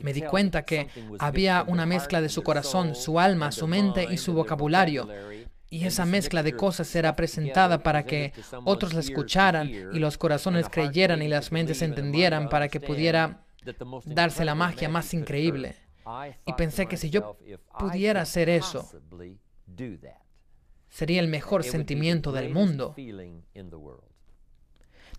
Me 0.00 0.12
di 0.12 0.22
cuenta 0.22 0.64
que 0.64 0.88
había 1.18 1.64
una 1.66 1.86
mezcla 1.86 2.20
de 2.20 2.28
su 2.28 2.42
corazón, 2.42 2.94
su 2.94 3.18
alma, 3.18 3.52
su 3.52 3.66
mente 3.66 4.06
y 4.10 4.18
su 4.18 4.34
vocabulario. 4.34 5.08
Y 5.70 5.86
esa 5.86 6.04
mezcla 6.04 6.42
de 6.42 6.56
cosas 6.56 6.94
era 6.96 7.14
presentada 7.14 7.82
para 7.82 8.04
que 8.04 8.32
otros 8.64 8.92
la 8.92 9.00
escucharan 9.00 9.68
y 9.68 9.98
los 9.98 10.18
corazones 10.18 10.68
creyeran 10.68 11.22
y 11.22 11.28
las 11.28 11.52
mentes 11.52 11.80
entendieran 11.82 12.48
para 12.48 12.68
que 12.68 12.80
pudiera 12.80 13.44
darse 14.06 14.44
la 14.44 14.56
magia 14.56 14.88
más 14.88 15.14
increíble. 15.14 15.76
Y 16.44 16.52
pensé 16.54 16.86
que 16.86 16.96
si 16.96 17.08
yo 17.08 17.38
pudiera 17.78 18.22
hacer 18.22 18.48
eso, 18.48 18.90
sería 20.90 21.20
el 21.20 21.28
mejor 21.28 21.64
sentimiento 21.64 22.32
del 22.32 22.52
mundo. 22.52 22.94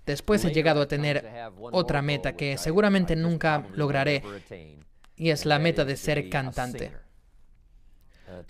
Después 0.05 0.43
he 0.45 0.51
llegado 0.51 0.81
a 0.81 0.87
tener 0.87 1.25
otra 1.59 2.01
meta 2.01 2.35
que 2.35 2.57
seguramente 2.57 3.15
nunca 3.15 3.65
lograré, 3.73 4.23
y 5.15 5.29
es 5.29 5.45
la 5.45 5.59
meta 5.59 5.85
de 5.85 5.95
ser 5.97 6.29
cantante. 6.29 6.91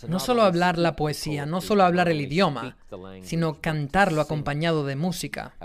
No 0.08 0.20
solo 0.20 0.44
hablar 0.44 0.78
la 0.78 0.96
poesía, 0.96 1.46
no 1.46 1.60
solo 1.60 1.84
hablar 1.84 2.08
el 2.10 2.22
idioma, 2.22 2.78
sino 3.22 3.60
cantarlo 3.62 4.22
acompañado 4.22 4.86
de 4.86 4.96
música. 4.96 5.56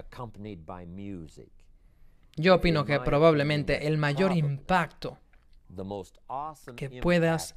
Yo 2.36 2.54
opino 2.56 2.84
que 2.84 3.00
probablemente 3.00 3.86
el 3.86 3.98
mayor 3.98 4.36
impacto 4.36 5.18
que 6.76 7.00
puedas 7.00 7.54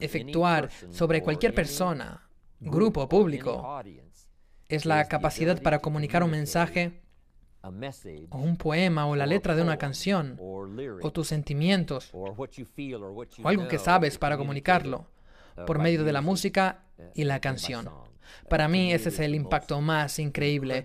efectuar 0.00 0.70
sobre 0.90 1.22
cualquier 1.22 1.54
persona, 1.54 2.28
grupo, 2.60 3.08
público, 3.08 3.82
es 4.68 4.84
la 4.84 5.06
capacidad 5.08 5.60
para 5.62 5.80
comunicar 5.80 6.22
un 6.22 6.30
mensaje 6.30 7.02
o 8.30 8.38
un 8.38 8.56
poema 8.56 9.06
o 9.06 9.16
la 9.16 9.26
letra 9.26 9.54
de 9.54 9.62
una 9.62 9.76
canción 9.78 10.38
o 10.40 11.12
tus 11.12 11.28
sentimientos 11.28 12.10
o 12.12 12.36
algo 13.44 13.68
que 13.68 13.78
sabes 13.78 14.18
para 14.18 14.36
comunicarlo 14.36 15.06
por 15.66 15.78
medio 15.78 16.04
de 16.04 16.12
la 16.12 16.20
música 16.20 16.84
y 17.14 17.24
la 17.24 17.40
canción. 17.40 17.88
Para 18.48 18.68
mí 18.68 18.92
ese 18.92 19.08
es 19.08 19.18
el 19.20 19.34
impacto 19.34 19.80
más 19.80 20.18
increíble 20.18 20.84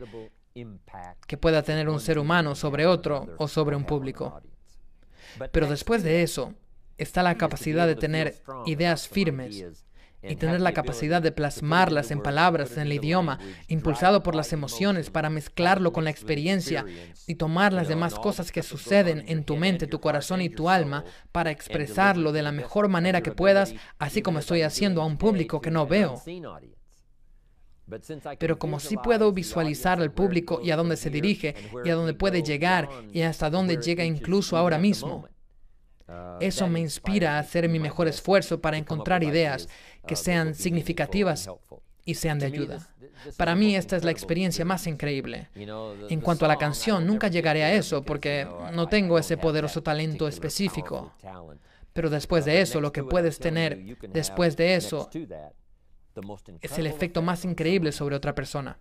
que 1.28 1.38
pueda 1.38 1.64
tener 1.64 1.90
un 1.90 2.00
ser 2.00 2.20
humano 2.20 2.56
sobre 2.56 2.86
otro 2.86 3.28
o 3.38 3.48
sobre 3.48 3.76
un 3.76 3.86
público. 3.86 4.42
Pero 5.52 5.68
después 5.68 6.04
de 6.04 6.24
eso 6.24 6.54
está 6.98 7.24
la 7.24 7.38
capacidad 7.38 7.88
de 7.88 7.96
tener 7.96 8.36
ideas 8.66 9.08
firmes 9.08 9.66
y 10.24 10.36
tener 10.38 10.62
la 10.62 10.72
capacidad 10.72 11.22
de 11.22 11.32
plasmarlas 11.32 12.12
en 12.12 12.22
palabras 12.22 12.78
en 12.78 12.84
el 12.84 12.94
idioma, 12.94 13.40
impulsado 13.68 14.24
por 14.24 14.36
las 14.36 14.54
emociones 14.54 15.10
para 15.10 15.30
mezclarlo 15.30 15.92
con 15.92 16.06
la 16.06 16.12
experiencia 16.12 16.86
y 17.28 17.36
tomar 17.36 17.74
las 17.74 17.90
demás 17.90 18.16
cosas 18.16 18.52
que 18.52 18.64
suceden 18.64 19.26
en 19.28 19.44
tu 19.44 19.58
mente, 19.58 19.88
tu 19.88 20.00
corazón 20.00 20.42
y 20.42 20.50
tu 20.50 20.70
alma 20.70 21.04
para 21.32 21.52
expresarlo 21.52 22.32
de 22.32 22.42
la 22.42 22.52
mejor 22.52 22.88
manera 22.88 23.22
que 23.22 23.32
puedas, 23.32 23.76
así 24.00 24.22
como 24.22 24.40
estoy 24.40 24.62
haciendo 24.62 25.02
a 25.02 25.06
un 25.06 25.18
público 25.18 25.60
que 25.60 25.72
no 25.72 25.86
veo. 25.86 26.22
Pero 28.40 28.60
como 28.60 28.80
sí 28.80 28.98
puedo 28.98 29.32
visualizar 29.32 30.02
al 30.02 30.12
público 30.12 30.60
y 30.64 30.72
a 30.72 30.76
dónde 30.76 30.98
se 30.98 31.10
dirige 31.10 31.56
y 31.84 31.90
a 31.90 31.96
dónde 31.96 32.14
puede 32.14 32.44
llegar 32.44 32.90
y 33.12 33.22
hasta 33.22 33.50
dónde 33.50 33.78
llega 33.78 34.04
incluso 34.04 34.58
ahora 34.58 34.78
mismo, 34.78 35.28
eso 36.40 36.68
me 36.68 36.80
inspira 36.80 37.36
a 37.36 37.40
hacer 37.40 37.70
mi 37.70 37.80
mejor 37.80 38.08
esfuerzo 38.08 38.62
para 38.62 38.78
encontrar 38.78 39.24
ideas 39.24 39.68
que 40.06 40.16
sean 40.16 40.54
significativas 40.54 41.50
y 42.06 42.16
sean 42.16 42.40
de 42.40 42.48
ayuda. 42.48 42.90
Para 43.38 43.56
mí 43.56 43.76
esta 43.76 43.96
es 43.96 44.04
la 44.04 44.12
experiencia 44.12 44.66
más 44.66 44.88
increíble. 44.88 45.50
En 45.56 46.22
cuanto 46.22 46.46
a 46.46 46.48
la 46.48 46.58
canción, 46.58 47.08
nunca 47.08 47.30
llegaré 47.30 47.64
a 47.64 47.74
eso 47.74 48.04
porque 48.04 48.48
no 48.74 48.88
tengo 48.88 49.18
ese 49.18 49.38
poderoso 49.38 49.82
talento 49.82 50.28
específico. 50.28 51.14
Pero 51.94 52.10
después 52.10 52.44
de 52.46 52.62
eso, 52.62 52.82
lo 52.82 52.92
que 52.92 53.04
puedes 53.04 53.40
tener 53.40 53.98
después 54.10 54.58
de 54.58 54.76
eso 54.76 55.10
es 56.62 56.78
el 56.78 56.88
efecto 56.88 57.22
más 57.22 57.46
increíble 57.46 57.92
sobre 57.92 58.16
otra 58.16 58.36
persona. 58.36 58.78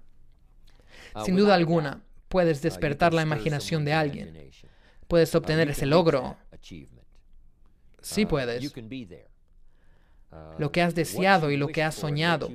Sin 1.24 1.36
duda 1.36 1.54
alguna, 1.54 2.02
puedes 2.28 2.62
despertar 2.62 3.12
la 3.14 3.22
imaginación 3.22 3.84
de 3.84 3.92
alguien. 3.92 4.50
Puedes 5.08 5.34
obtener 5.34 5.70
ese 5.70 5.86
logro. 5.86 6.36
Sí 8.00 8.26
puedes. 8.26 8.72
Lo 10.58 10.72
que 10.72 10.82
has 10.82 10.94
deseado 10.94 11.50
y 11.50 11.56
lo 11.56 11.68
que 11.68 11.82
has 11.82 11.94
soñado. 11.94 12.50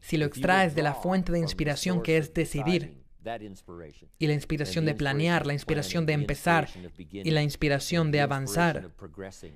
Si 0.00 0.16
lo 0.16 0.26
extraes 0.26 0.74
de 0.74 0.82
la 0.82 0.94
fuente 0.94 1.32
de 1.32 1.38
inspiración 1.38 2.02
que 2.02 2.16
es 2.18 2.34
decidir, 2.34 3.06
y 4.18 4.26
la 4.26 4.34
inspiración 4.34 4.84
de 4.84 4.94
planear, 4.94 5.46
la 5.46 5.52
inspiración 5.52 6.06
de 6.06 6.12
empezar 6.12 6.68
y 6.96 7.30
la 7.30 7.42
inspiración 7.42 8.12
de 8.12 8.20
avanzar, 8.20 8.90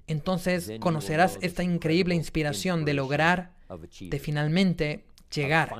entonces 0.09 0.73
conocerás 0.81 1.39
esta 1.41 1.63
increíble 1.63 2.15
inspiración 2.15 2.85
de 2.85 2.95
lograr, 2.95 3.55
de 4.01 4.19
finalmente 4.19 5.05
llegar, 5.33 5.75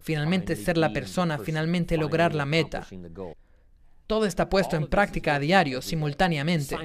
finalmente 0.00 0.56
ser 0.56 0.76
la 0.76 0.92
persona, 0.92 1.38
finalmente 1.38 1.96
lograr 1.96 2.34
la 2.34 2.44
meta. 2.44 2.86
Todo 4.06 4.26
está 4.26 4.48
puesto 4.48 4.76
en 4.76 4.86
práctica 4.86 5.34
a 5.34 5.38
diario, 5.38 5.82
simultáneamente. 5.82 6.76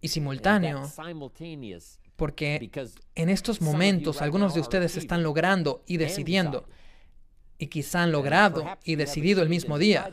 Y 0.00 0.08
simultáneo, 0.08 0.82
porque 2.16 2.70
en 3.14 3.28
estos 3.28 3.60
momentos 3.60 4.22
algunos 4.22 4.54
de 4.54 4.60
ustedes 4.60 4.96
están 4.96 5.22
logrando 5.22 5.82
y 5.86 5.96
decidiendo 5.96 6.66
y 7.58 7.68
quizá 7.68 8.02
han 8.02 8.12
logrado 8.12 8.64
y 8.84 8.96
decidido 8.96 9.42
el 9.42 9.48
mismo 9.48 9.78
día. 9.78 10.10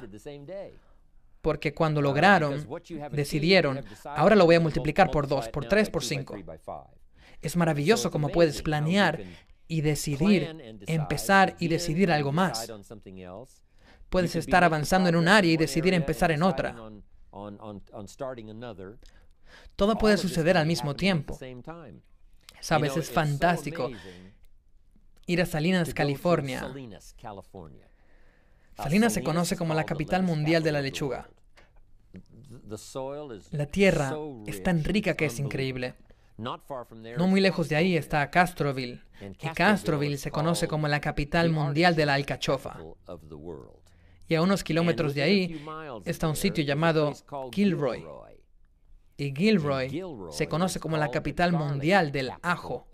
Porque 1.42 1.74
cuando 1.74 2.00
uh, 2.00 2.04
lograron, 2.04 2.66
decidieron, 3.12 3.84
ahora 4.06 4.36
lo 4.36 4.46
voy 4.46 4.56
a 4.56 4.60
multiplicar 4.62 5.12
por 5.12 5.28
dos, 5.28 5.50
por 5.50 5.66
tres, 5.66 5.90
por 5.90 6.04
cinco. 6.04 6.36
Es 7.44 7.56
maravilloso 7.56 8.10
cómo 8.10 8.30
puedes 8.30 8.62
planear 8.62 9.22
y 9.68 9.82
decidir, 9.82 10.82
empezar 10.88 11.56
y 11.60 11.68
decidir 11.68 12.12
algo 12.12 12.32
más. 12.32 12.72
Puedes 14.10 14.36
estar 14.36 14.64
avanzando 14.64 15.10
en 15.10 15.16
un 15.16 15.28
área 15.28 15.52
y 15.52 15.58
decidir 15.58 15.94
empezar 15.94 16.32
en 16.32 16.44
otra. 16.44 16.76
Todo 19.76 19.98
puede 19.98 20.18
suceder 20.18 20.58
al 20.58 20.66
mismo 20.66 20.96
tiempo. 20.96 21.38
Sabes, 22.60 22.96
es 22.96 23.12
fantástico 23.12 23.92
ir 25.26 25.42
a 25.42 25.46
Salinas, 25.46 25.94
California. 25.94 26.74
Salinas 28.78 29.14
se 29.14 29.24
conoce 29.24 29.58
como 29.58 29.74
la 29.74 29.84
capital 29.84 30.24
mundial 30.24 30.64
de 30.64 30.72
la 30.72 30.82
lechuga. 30.82 31.30
La 33.52 33.66
tierra 33.66 34.16
es 34.46 34.64
tan 34.64 34.84
rica 34.84 35.16
que 35.16 35.26
es 35.26 35.40
increíble. 35.40 35.96
No 37.18 37.28
muy 37.28 37.42
lejos 37.42 37.70
de 37.70 37.76
ahí 37.76 37.96
está 37.96 38.30
Castroville, 38.30 39.02
y 39.22 39.48
Castroville 39.50 40.18
se 40.18 40.32
conoce 40.32 40.68
como 40.68 40.88
la 40.88 41.00
capital 41.00 41.50
mundial 41.50 41.96
de 41.96 42.06
la 42.06 42.16
alcachofa. 42.16 42.80
Y 44.28 44.36
a 44.36 44.42
unos 44.42 44.64
kilómetros 44.64 45.14
de 45.14 45.22
ahí 45.24 45.66
está 46.06 46.28
un 46.28 46.36
sitio 46.36 46.64
llamado 46.64 47.14
Gilroy. 47.52 48.06
Y 49.18 49.34
Gilroy 49.36 50.02
se 50.32 50.48
conoce 50.48 50.80
como 50.80 50.98
la 50.98 51.12
capital 51.12 51.54
mundial 51.54 52.12
del 52.12 52.32
ajo. 52.42 52.88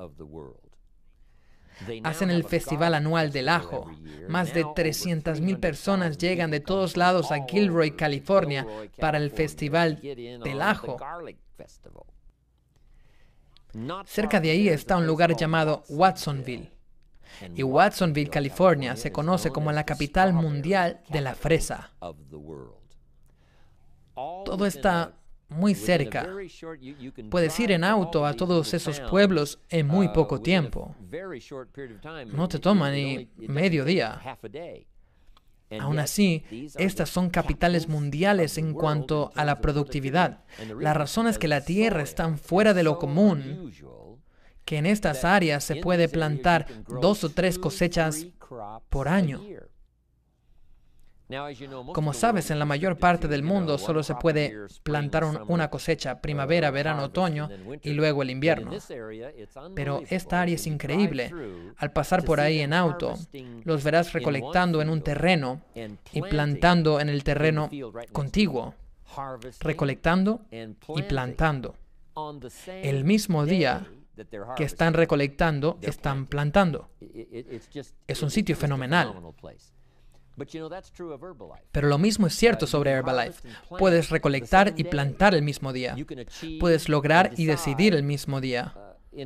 hacen 2.03 2.29
el 2.29 2.43
Festival 2.43 2.93
Anual 2.93 3.31
del 3.31 3.47
Ajo. 3.47 3.89
Más 4.27 4.53
de 4.53 4.65
300.000 4.65 5.59
personas 5.59 6.17
llegan 6.17 6.51
de 6.51 6.59
todos 6.59 6.97
lados 6.97 7.31
a 7.31 7.45
Gilroy, 7.47 7.91
California, 7.91 8.67
para 8.99 9.17
el 9.17 9.31
Festival 9.31 10.01
del 10.01 10.61
Ajo. 10.61 10.97
Cerca 14.05 14.39
de 14.39 14.51
ahí 14.51 14.69
está 14.69 14.97
un 14.97 15.05
lugar 15.05 15.35
llamado 15.35 15.83
Watsonville. 15.89 16.71
Y 17.55 17.63
Watsonville, 17.63 18.29
California, 18.29 18.95
se 18.95 19.11
conoce 19.11 19.51
como 19.51 19.71
la 19.71 19.85
capital 19.85 20.33
mundial 20.33 21.01
de 21.09 21.21
la 21.21 21.35
fresa. 21.35 21.91
Todo 24.45 24.65
está 24.65 25.13
muy 25.49 25.75
cerca. 25.75 26.27
Puedes 27.29 27.59
ir 27.59 27.71
en 27.71 27.83
auto 27.83 28.25
a 28.25 28.33
todos 28.33 28.73
esos 28.73 28.99
pueblos 29.01 29.59
en 29.69 29.87
muy 29.87 30.09
poco 30.09 30.41
tiempo. 30.41 30.95
No 32.27 32.47
te 32.47 32.59
toma 32.59 32.91
ni 32.91 33.29
medio 33.37 33.85
día. 33.85 34.21
Aún 35.79 35.99
así, 35.99 36.43
estas 36.77 37.09
son 37.09 37.29
capitales 37.29 37.87
mundiales 37.87 38.57
en 38.57 38.73
cuanto 38.73 39.31
a 39.35 39.45
la 39.45 39.61
productividad. 39.61 40.39
La 40.79 40.93
razón 40.93 41.27
es 41.27 41.37
que 41.37 41.47
la 41.47 41.61
tierra 41.61 42.01
es 42.01 42.15
tan 42.15 42.37
fuera 42.39 42.73
de 42.73 42.83
lo 42.83 42.97
común 42.97 43.71
que 44.65 44.77
en 44.77 44.85
estas 44.85 45.25
áreas 45.25 45.63
se 45.63 45.77
puede 45.77 46.09
plantar 46.09 46.67
dos 47.01 47.23
o 47.23 47.29
tres 47.29 47.59
cosechas 47.59 48.27
por 48.89 49.07
año. 49.07 49.41
Como 51.93 52.13
sabes, 52.13 52.49
en 52.49 52.57
la 52.57 52.65
mayor 52.65 52.97
parte 52.97 53.27
del 53.27 53.43
mundo 53.43 53.77
solo 53.77 54.01
se 54.01 54.15
puede 54.15 54.55
plantar 54.81 55.23
una 55.47 55.69
cosecha 55.69 56.21
primavera, 56.21 56.71
verano, 56.71 57.03
otoño 57.03 57.49
y 57.83 57.91
luego 57.91 58.23
el 58.23 58.31
invierno. 58.31 58.71
Pero 59.75 60.01
esta 60.09 60.41
área 60.41 60.55
es 60.55 60.65
increíble. 60.65 61.31
Al 61.77 61.91
pasar 61.91 62.23
por 62.23 62.39
ahí 62.39 62.61
en 62.61 62.73
auto, 62.73 63.13
los 63.63 63.83
verás 63.83 64.13
recolectando 64.13 64.81
en 64.81 64.89
un 64.89 65.01
terreno 65.03 65.61
y 66.11 66.21
plantando 66.21 66.99
en 66.99 67.09
el 67.09 67.23
terreno 67.23 67.69
contiguo, 68.11 68.73
recolectando 69.59 70.41
y 70.95 71.03
plantando. 71.03 71.75
El 72.67 73.03
mismo 73.03 73.45
día 73.45 73.87
que 74.57 74.63
están 74.63 74.93
recolectando, 74.95 75.77
están 75.81 76.25
plantando. 76.25 76.89
Es 78.07 78.23
un 78.23 78.31
sitio 78.31 78.55
fenomenal. 78.55 79.13
Pero 81.71 81.87
lo 81.87 81.97
mismo 81.97 82.27
es 82.27 82.35
cierto 82.35 82.67
sobre 82.67 82.91
Herbalife. 82.91 83.47
Puedes 83.77 84.09
recolectar 84.09 84.73
y 84.77 84.83
plantar 84.83 85.35
el 85.35 85.41
mismo 85.41 85.73
día. 85.73 85.95
Puedes 86.59 86.89
lograr 86.89 87.31
y 87.37 87.45
decidir 87.45 87.93
el 87.95 88.03
mismo 88.03 88.41
día. 88.41 88.73
Uh, 89.11 89.25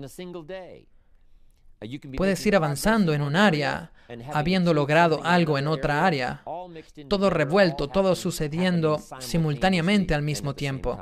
Puedes 2.16 2.46
ir 2.46 2.56
avanzando 2.56 3.14
en 3.14 3.22
un 3.22 3.36
área, 3.36 3.92
habiendo 4.34 4.74
logrado 4.74 5.22
algo 5.24 5.58
en 5.58 5.68
otra 5.68 6.06
área, 6.06 6.44
todo 7.10 7.30
revuelto, 7.30 7.90
todo 7.90 8.16
sucediendo 8.16 9.00
simultáneamente 9.20 10.14
al 10.14 10.22
mismo 10.22 10.56
tiempo. 10.56 10.98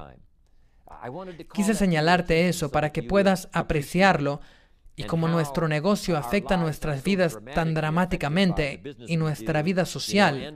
Quise 1.54 1.74
señalarte 1.74 2.48
eso 2.48 2.72
para 2.72 2.92
que 2.92 3.04
puedas 3.04 3.50
apreciarlo 3.54 4.42
y 4.96 5.04
como 5.04 5.28
nuestro 5.28 5.68
negocio 5.68 6.18
afecta 6.18 6.58
nuestras 6.58 7.04
vidas 7.04 7.40
tan 7.54 7.74
dramáticamente 7.74 8.82
y 9.08 9.18
nuestra 9.18 9.62
vida 9.62 9.86
social, 9.86 10.54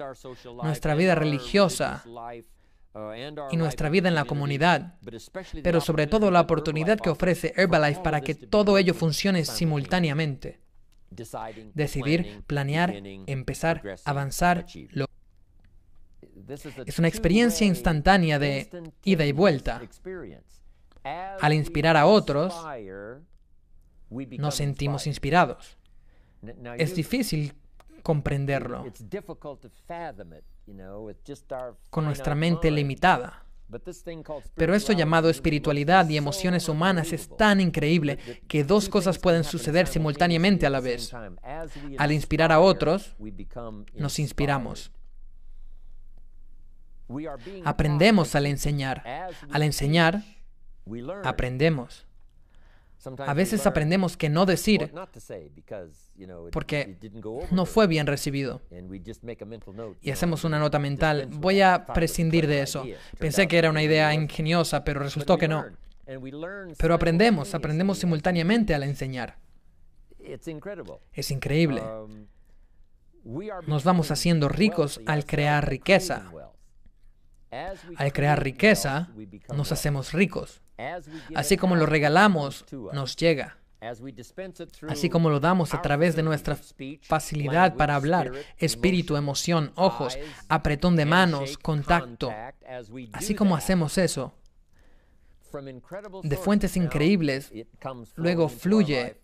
nuestra 0.64 0.96
vida 0.96 1.16
religiosa 1.16 2.04
y 3.52 3.58
nuestra 3.58 3.90
vida 3.90 4.08
en 4.08 4.16
la 4.16 4.26
comunidad, 4.26 4.96
pero 5.64 5.82
sobre 5.82 6.08
todo 6.08 6.32
la 6.32 6.42
oportunidad 6.42 7.00
que 7.00 7.10
ofrece 7.10 7.54
Herbalife 7.56 8.02
para 8.02 8.22
que 8.22 8.36
todo 8.36 8.78
ello 8.78 8.94
funcione 8.94 9.46
simultáneamente. 9.46 10.60
Decidir, 11.74 12.44
planear, 12.48 12.94
empezar, 13.28 13.82
avanzar. 14.06 14.66
Es 16.86 17.00
una 17.00 17.08
experiencia 17.08 17.66
instantánea 17.66 18.40
de 18.40 18.70
ida 19.04 19.26
y 19.26 19.32
vuelta. 19.32 19.82
Al 21.04 21.54
inspirar 21.54 21.98
a 21.98 22.06
otros, 22.06 22.54
nos 24.10 24.56
sentimos 24.56 25.08
inspirados. 25.08 25.78
Es 26.78 26.96
difícil 26.96 27.54
comprenderlo 28.04 28.86
con 31.90 32.06
nuestra 32.06 32.36
mente 32.36 32.70
limitada. 32.70 33.46
Pero 34.54 34.76
esto 34.76 34.94
llamado 34.94 35.30
espiritualidad 35.30 36.08
y 36.10 36.18
emociones 36.18 36.70
humanas 36.70 37.12
es 37.14 37.36
tan 37.36 37.60
increíble 37.60 38.20
que 38.48 38.64
dos 38.64 38.90
cosas 38.90 39.18
pueden 39.18 39.44
suceder 39.44 39.88
simultáneamente 39.88 40.66
a 40.66 40.70
la 40.70 40.82
vez. 40.82 41.12
Al 41.98 42.12
inspirar 42.12 42.52
a 42.52 42.60
otros, 42.60 43.16
nos 43.96 44.20
inspiramos. 44.20 44.92
Aprendemos 47.64 48.36
al 48.36 48.46
enseñar. 48.46 49.04
Al 49.52 49.64
enseñar, 49.64 50.24
aprendemos. 51.24 52.05
A 53.26 53.34
veces 53.34 53.66
aprendemos 53.66 54.18
que 54.18 54.30
no 54.30 54.46
decir 54.46 54.92
porque 56.52 56.98
no 57.52 57.66
fue 57.66 57.88
bien 57.88 58.08
recibido. 58.08 58.62
Y 60.02 60.12
hacemos 60.12 60.44
una 60.44 60.60
nota 60.60 60.80
mental. 60.80 61.28
Voy 61.32 61.62
a 61.62 61.86
prescindir 61.88 62.48
de 62.48 62.62
eso. 62.62 62.86
Pensé 63.20 63.48
que 63.48 63.58
era 63.58 63.70
una 63.70 63.84
idea 63.84 64.14
ingeniosa, 64.14 64.84
pero 64.84 65.00
resultó 65.00 65.38
que 65.38 65.48
no. 65.48 65.66
Pero 66.78 66.94
aprendemos, 66.94 67.56
aprendemos 67.56 67.98
simultáneamente 67.98 68.74
al 68.76 68.84
enseñar. 68.84 69.38
Es 71.14 71.32
increíble. 71.32 71.82
Um, 71.82 72.28
Nos 73.68 73.84
vamos 73.84 74.12
haciendo 74.12 74.50
ricos 74.50 75.02
al 75.06 75.26
crear 75.26 75.68
riqueza. 75.68 76.32
Al 77.98 78.12
crear 78.14 78.44
riqueza, 78.44 79.10
nos 79.56 79.72
hacemos 79.72 80.14
ricos. 80.14 80.62
Así 81.36 81.58
como 81.58 81.76
lo 81.76 81.86
regalamos, 81.86 82.66
nos 82.94 83.16
llega. 83.16 83.58
Así 84.88 85.10
como 85.10 85.30
lo 85.30 85.40
damos 85.40 85.74
a 85.74 85.82
través 85.82 86.16
de 86.16 86.24
nuestra 86.24 86.58
facilidad 87.02 87.76
para 87.76 87.96
hablar, 87.96 88.32
espíritu, 88.58 89.16
emoción, 89.16 89.72
ojos, 89.76 90.18
apretón 90.50 90.96
de 90.96 91.06
manos, 91.06 91.58
contacto. 91.58 92.32
Así 93.14 93.36
como 93.36 93.56
hacemos 93.56 93.98
eso, 93.98 94.34
de 96.24 96.38
fuentes 96.38 96.76
increíbles, 96.78 97.52
luego 98.16 98.50
fluye 98.50 99.22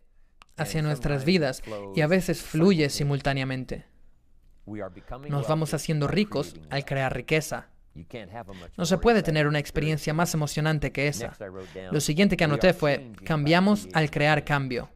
hacia 0.57 0.81
nuestras 0.81 1.25
vidas 1.25 1.63
y 1.95 2.01
a 2.01 2.07
veces 2.07 2.41
fluye 2.41 2.89
simultáneamente. 2.89 3.85
Nos 5.27 5.47
vamos 5.47 5.73
haciendo 5.73 6.07
ricos 6.07 6.55
al 6.69 6.85
crear 6.85 7.13
riqueza. 7.13 7.70
No 8.77 8.85
se 8.85 8.97
puede 8.97 9.21
tener 9.21 9.47
una 9.47 9.59
experiencia 9.59 10.13
más 10.13 10.33
emocionante 10.33 10.91
que 10.91 11.07
esa. 11.07 11.33
Lo 11.91 11.99
siguiente 11.99 12.37
que 12.37 12.45
anoté 12.45 12.73
fue, 12.73 13.11
cambiamos 13.23 13.87
al 13.93 14.09
crear 14.09 14.45
cambio. 14.45 14.89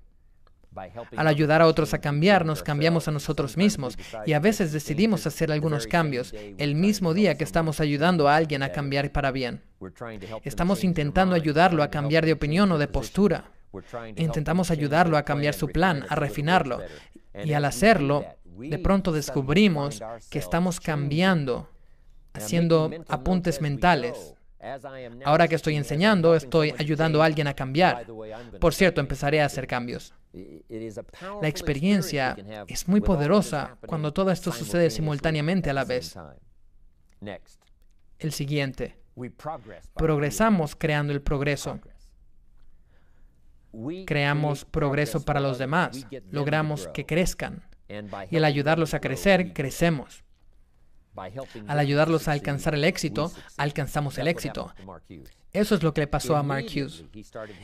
Al 1.16 1.28
ayudar 1.28 1.62
a 1.62 1.68
otros 1.68 1.94
a 1.94 2.00
cambiar, 2.00 2.46
nos 2.46 2.62
cambiamos 2.62 3.08
a 3.08 3.12
nosotros 3.12 3.56
mismos 3.56 3.98
y 4.26 4.34
a 4.34 4.40
veces 4.40 4.74
decidimos 4.74 5.26
hacer 5.26 5.52
algunos 5.52 5.88
cambios 5.88 6.34
el 6.58 6.76
mismo 6.76 7.14
día 7.14 7.36
que 7.38 7.44
estamos 7.44 7.80
ayudando 7.80 8.28
a 8.28 8.36
alguien 8.36 8.62
a 8.64 8.72
cambiar 8.72 9.12
para 9.12 9.32
bien. 9.32 9.62
Estamos 10.44 10.84
intentando 10.84 11.36
ayudarlo 11.36 11.84
a 11.84 11.90
cambiar 11.90 12.26
de 12.26 12.34
opinión 12.34 12.72
o 12.72 12.78
de 12.78 12.88
postura. 12.88 13.52
Intentamos 14.16 14.72
ayudarlo 14.72 15.18
a 15.18 15.24
cambiar 15.24 15.54
su 15.54 15.68
plan, 15.68 16.06
a 16.10 16.16
refinarlo. 16.16 16.82
Y 17.44 17.54
al 17.54 17.66
hacerlo, 17.66 18.26
de 18.44 18.80
pronto 18.80 19.12
descubrimos 19.12 20.02
que 20.30 20.40
estamos 20.40 20.80
cambiando 20.80 21.70
haciendo 22.36 22.92
apuntes 23.08 23.62
mentales. 23.62 24.36
Ahora 25.24 25.48
que 25.48 25.56
estoy 25.56 25.76
enseñando, 25.76 26.36
estoy 26.36 26.74
ayudando 26.78 27.22
a 27.22 27.26
alguien 27.26 27.48
a 27.48 27.54
cambiar. 27.54 28.08
Por 28.60 28.74
cierto, 28.74 29.00
empezaré 29.00 29.42
a 29.42 29.46
hacer 29.46 29.68
cambios. 29.68 30.14
La 31.42 31.48
experiencia 31.48 32.36
es 32.68 32.88
muy 32.88 33.02
poderosa 33.02 33.78
cuando 33.86 34.12
todo 34.12 34.32
esto 34.32 34.52
sucede 34.52 34.90
simultáneamente 34.90 35.70
a 35.70 35.74
la 35.74 35.86
vez. 35.86 36.16
El 38.20 38.32
siguiente. 38.32 38.98
Progresamos 39.94 40.76
creando 40.76 41.14
el 41.14 41.22
progreso. 41.22 41.80
Creamos 44.06 44.66
progreso 44.66 45.24
para 45.24 45.40
los 45.40 45.58
demás. 45.58 46.08
Logramos 46.32 46.88
que 46.88 47.06
crezcan. 47.06 47.64
Y 48.32 48.38
al 48.38 48.46
ayudarlos 48.46 48.94
a 48.94 49.00
crecer, 49.00 49.54
crecemos. 49.54 50.25
Al 51.68 51.80
ayudarlos 51.80 52.28
a 52.28 52.34
alcanzar 52.34 52.76
el 52.76 52.84
éxito, 52.84 53.32
alcanzamos 53.58 54.18
el 54.18 54.28
éxito. 54.28 54.74
Eso 55.56 55.76
es 55.76 55.84
lo 55.84 55.94
que 55.94 56.02
le 56.02 56.08
pasó 56.08 56.36
a 56.36 56.44
Mark 56.44 56.66
Hughes. 56.66 57.06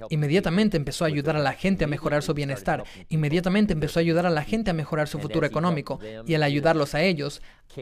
Inmediatamente 0.09 0.77
empezó 0.77 1.03
a 1.03 1.07
ayudar 1.07 1.35
a 1.35 1.39
la 1.39 1.51
gente 1.51 1.83
a 1.83 1.87
mejorar 1.87 2.23
su 2.23 2.33
bienestar. 2.33 2.85
Inmediatamente 3.09 3.73
empezó 3.73 3.99
a 3.99 4.01
ayudar 4.01 4.25
a 4.25 4.29
la 4.29 4.43
gente 4.43 4.71
a 4.71 4.73
mejorar 4.73 5.09
su 5.09 5.19
futuro 5.19 5.45
económico. 5.45 5.99
Y 6.25 6.33
al 6.33 6.43
ayudarlos 6.43 6.95
a 6.95 7.01
ellos, 7.03 7.41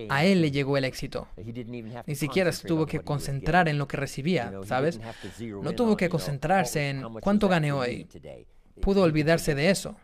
a 0.10 0.26
él 0.26 0.42
le 0.42 0.50
llegó 0.50 0.78
el 0.78 0.86
éxito. 0.86 1.28
Ni 2.08 2.16
siquiera 2.16 2.52
se 2.52 2.68
tuvo 2.68 2.88
que 2.88 3.02
concentrar 3.02 3.68
en 3.68 3.78
lo 3.78 3.88
que 3.88 3.98
recibía, 3.98 4.52
¿sabes? 4.66 5.00
No 5.62 5.74
tuvo 5.74 5.96
que 5.96 6.10
concentrarse 6.10 6.90
en 6.90 7.04
cuánto 7.22 7.48
gané 7.48 7.72
hoy. 7.72 8.08
Pudo 8.82 9.04
olvidarse 9.04 9.54
de 9.54 9.70
eso. 9.70 9.96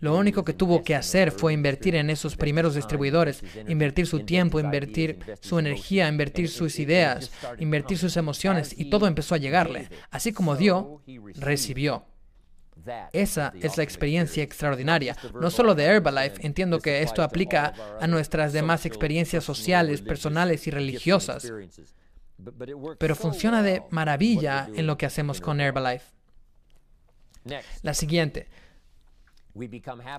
Lo 0.00 0.16
único 0.16 0.44
que 0.44 0.54
tuvo 0.54 0.82
que 0.82 0.94
hacer 0.94 1.30
fue 1.30 1.52
invertir 1.52 1.94
en 1.94 2.08
esos 2.08 2.36
primeros 2.36 2.74
distribuidores, 2.74 3.42
invertir 3.68 4.06
su 4.06 4.20
tiempo, 4.20 4.60
invertir 4.60 5.18
su 5.40 5.58
energía, 5.58 6.08
invertir 6.08 6.48
sus 6.48 6.78
ideas, 6.78 7.30
invertir 7.58 7.98
sus 7.98 8.16
emociones 8.16 8.74
y 8.78 8.88
todo 8.88 9.06
empezó 9.06 9.34
a 9.34 9.38
llegarle. 9.38 9.90
Así 10.10 10.32
como 10.32 10.56
dio, 10.56 11.02
recibió. 11.34 12.06
Esa 13.12 13.52
es 13.60 13.76
la 13.76 13.82
experiencia 13.82 14.42
extraordinaria, 14.42 15.16
no 15.40 15.50
solo 15.50 15.74
de 15.74 15.84
Herbalife, 15.84 16.46
entiendo 16.46 16.78
que 16.78 17.02
esto 17.02 17.22
aplica 17.22 17.74
a 18.00 18.06
nuestras 18.06 18.52
demás 18.52 18.86
experiencias 18.86 19.44
sociales, 19.44 20.02
personales 20.02 20.66
y 20.66 20.70
religiosas, 20.70 21.52
pero 22.98 23.16
funciona 23.16 23.62
de 23.62 23.82
maravilla 23.90 24.68
en 24.74 24.86
lo 24.86 24.96
que 24.96 25.06
hacemos 25.06 25.40
con 25.40 25.60
Herbalife. 25.60 26.06
La 27.82 27.94
siguiente, 27.94 28.48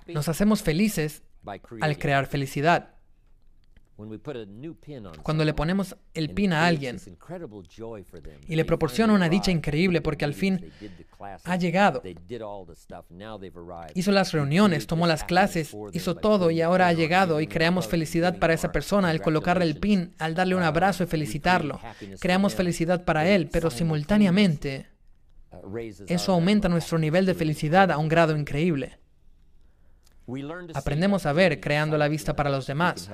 nos 0.08 0.30
hacemos 0.30 0.62
felices 0.62 1.24
al 1.82 1.98
crear 1.98 2.26
felicidad. 2.28 2.98
Cuando 5.24 5.44
le 5.44 5.54
ponemos 5.56 5.96
el 6.14 6.30
pin 6.30 6.54
a 6.54 6.68
alguien 6.68 7.00
y 8.48 8.56
le 8.56 8.64
proporciona 8.64 9.14
una 9.14 9.28
dicha 9.28 9.50
increíble 9.50 10.02
porque 10.02 10.24
al 10.24 10.36
fin 10.36 10.72
ha 11.44 11.56
llegado. 11.56 12.04
Hizo 13.96 14.12
las 14.12 14.32
reuniones, 14.34 14.86
tomó 14.86 15.08
las 15.08 15.24
clases, 15.24 15.76
hizo 15.94 16.16
todo 16.16 16.52
y 16.52 16.62
ahora 16.62 16.90
ha 16.90 16.94
llegado 16.94 17.42
y 17.42 17.48
creamos 17.48 17.88
felicidad 17.88 18.38
para 18.38 18.54
esa 18.54 18.72
persona 18.72 19.10
al 19.10 19.20
colocarle 19.20 19.66
el 19.66 19.80
pin, 19.80 20.14
al 20.20 20.36
darle 20.36 20.54
un 20.54 20.64
abrazo 20.64 21.04
y 21.04 21.08
felicitarlo. 21.08 21.80
Creamos 22.20 22.54
felicidad 22.54 23.04
para 23.04 23.28
él, 23.28 23.50
pero 23.52 23.72
simultáneamente 23.72 24.86
eso 26.08 26.34
aumenta 26.34 26.70
nuestro 26.70 27.00
nivel 27.00 27.26
de 27.26 27.34
felicidad 27.34 27.92
a 27.92 27.98
un 27.98 28.10
grado 28.10 28.38
increíble. 28.38 29.00
Aprendemos 30.74 31.26
a 31.26 31.32
ver 31.32 31.62
creando 31.62 31.98
la 31.98 32.10
vista 32.10 32.36
para 32.36 32.50
los 32.50 32.68
demás. 32.68 33.10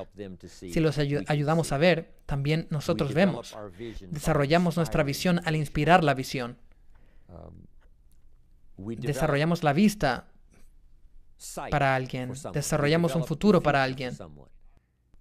Si 0.49 0.79
los 0.79 0.97
ayudamos 0.97 1.71
a 1.71 1.77
ver, 1.77 2.15
también 2.25 2.67
nosotros 2.71 3.13
vemos. 3.13 3.55
Desarrollamos 4.09 4.77
nuestra 4.77 5.03
visión 5.03 5.39
al 5.45 5.55
inspirar 5.55 6.03
la 6.03 6.15
visión. 6.15 6.57
Desarrollamos 8.77 9.63
la 9.63 9.73
vista 9.73 10.27
para 11.69 11.93
alguien. 11.93 12.33
Desarrollamos 12.51 13.15
un 13.15 13.25
futuro 13.25 13.61
para 13.61 13.83
alguien. 13.83 14.17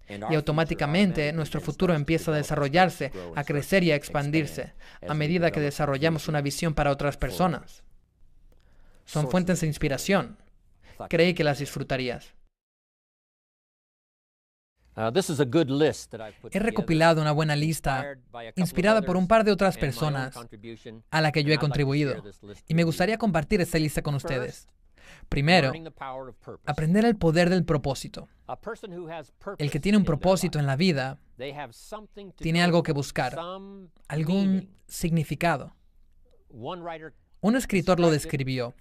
Y 0.09 0.35
automáticamente 0.35 1.31
nuestro 1.31 1.61
futuro 1.61 1.93
empieza 1.93 2.31
a 2.31 2.35
desarrollarse, 2.35 3.11
a 3.35 3.43
crecer 3.43 3.83
y 3.83 3.91
a 3.91 3.95
expandirse 3.95 4.73
a 5.07 5.13
medida 5.13 5.51
que 5.51 5.59
desarrollamos 5.59 6.27
una 6.27 6.41
visión 6.41 6.73
para 6.73 6.91
otras 6.91 7.17
personas. 7.17 7.83
Son 9.05 9.29
fuentes 9.29 9.61
de 9.61 9.67
inspiración 9.67 10.37
creí 11.09 11.33
que 11.33 11.43
las 11.43 11.59
disfrutarías. 11.59 12.33
Uh, 14.95 15.11
He 16.51 16.59
recopilado 16.59 17.21
una 17.21 17.31
buena 17.31 17.55
lista 17.55 18.15
inspirada 18.55 19.01
por 19.01 19.17
un 19.17 19.27
par 19.27 19.43
de 19.43 19.51
otras 19.51 19.75
personas 19.77 20.35
a 21.09 21.21
la 21.21 21.31
que 21.31 21.43
yo 21.43 21.51
he 21.53 21.57
contribuido 21.57 22.23
y 22.67 22.73
me 22.75 22.83
gustaría 22.83 23.17
compartir 23.17 23.61
esta 23.61 23.79
lista 23.79 24.03
con 24.03 24.13
ustedes. 24.13 24.67
Primero, 25.29 25.71
aprender 26.65 27.05
el 27.05 27.15
poder 27.15 27.49
del 27.49 27.65
propósito. 27.65 28.29
El 29.57 29.71
que 29.71 29.79
tiene 29.79 29.97
un 29.97 30.05
propósito 30.05 30.59
en 30.59 30.67
la 30.67 30.75
vida 30.75 31.19
tiene 32.37 32.61
algo 32.61 32.83
que 32.83 32.91
buscar, 32.91 33.37
algún 34.07 34.69
significado. 34.87 35.75
Un 37.43 37.57
escritor 37.57 37.99
lo 37.99 38.09
describió. 38.09 38.73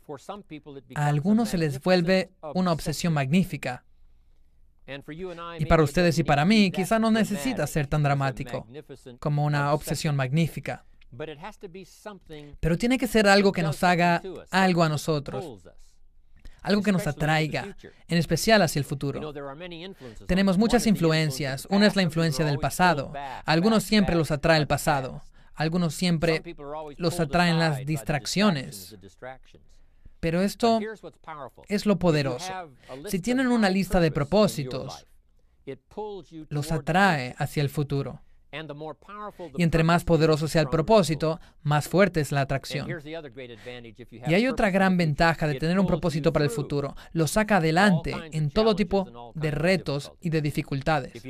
A 0.94 1.08
algunos 1.08 1.48
se 1.48 1.58
les 1.58 1.82
vuelve 1.82 2.30
una 2.54 2.70
obsesión 2.70 3.12
magnífica. 3.12 3.84
Y 5.58 5.66
para 5.66 5.82
ustedes 5.82 6.16
y 6.18 6.22
para 6.22 6.44
mí, 6.44 6.70
quizá 6.70 7.00
no 7.00 7.10
necesita 7.10 7.66
ser 7.66 7.88
tan 7.88 8.04
dramático 8.04 8.66
como 9.18 9.44
una 9.44 9.72
obsesión 9.74 10.14
magnífica. 10.14 10.84
Pero 12.60 12.78
tiene 12.78 12.98
que 12.98 13.08
ser 13.08 13.26
algo 13.26 13.50
que 13.50 13.64
nos 13.64 13.82
haga 13.82 14.22
algo 14.50 14.84
a 14.84 14.88
nosotros, 14.88 15.60
algo 16.62 16.82
que 16.82 16.92
nos 16.92 17.08
atraiga, 17.08 17.76
en 18.06 18.18
especial 18.18 18.62
hacia 18.62 18.78
el 18.78 18.84
futuro. 18.84 19.34
Tenemos 20.28 20.56
muchas 20.56 20.86
influencias. 20.86 21.66
Una 21.68 21.88
es 21.88 21.96
la 21.96 22.02
influencia 22.02 22.44
del 22.44 22.60
pasado. 22.60 23.12
A 23.16 23.42
algunos 23.44 23.82
siempre 23.82 24.14
los 24.14 24.30
atrae 24.30 24.60
el 24.60 24.68
pasado. 24.68 25.20
Algunos 25.54 25.94
siempre 25.94 26.42
los 26.96 27.20
atraen 27.20 27.58
las 27.58 27.84
distracciones. 27.84 28.96
Pero 30.20 30.40
esto 30.40 30.78
es 31.68 31.86
lo 31.86 31.98
poderoso. 31.98 32.52
Si 33.08 33.18
tienen 33.18 33.48
una 33.48 33.68
lista 33.68 34.00
de 34.00 34.10
propósitos, 34.10 35.06
los 36.48 36.72
atrae 36.72 37.34
hacia 37.38 37.62
el 37.62 37.68
futuro. 37.68 38.20
Y 39.56 39.62
entre 39.62 39.82
más 39.82 40.04
poderoso 40.04 40.46
sea 40.46 40.62
el 40.62 40.68
propósito, 40.68 41.40
más 41.62 41.88
fuerte 41.88 42.20
es 42.20 42.32
la 42.32 42.42
atracción. 42.42 42.86
Y 44.26 44.34
hay 44.34 44.46
otra 44.46 44.70
gran 44.70 44.96
ventaja 44.96 45.46
de 45.46 45.54
tener 45.54 45.78
un 45.78 45.86
propósito 45.86 46.32
para 46.32 46.44
el 46.44 46.50
futuro. 46.50 46.94
Lo 47.12 47.26
saca 47.26 47.56
adelante 47.56 48.14
en 48.32 48.50
todo 48.50 48.76
tipo 48.76 49.32
de 49.34 49.50
retos 49.50 50.12
y 50.20 50.30
de 50.30 50.42
dificultades. 50.42 51.22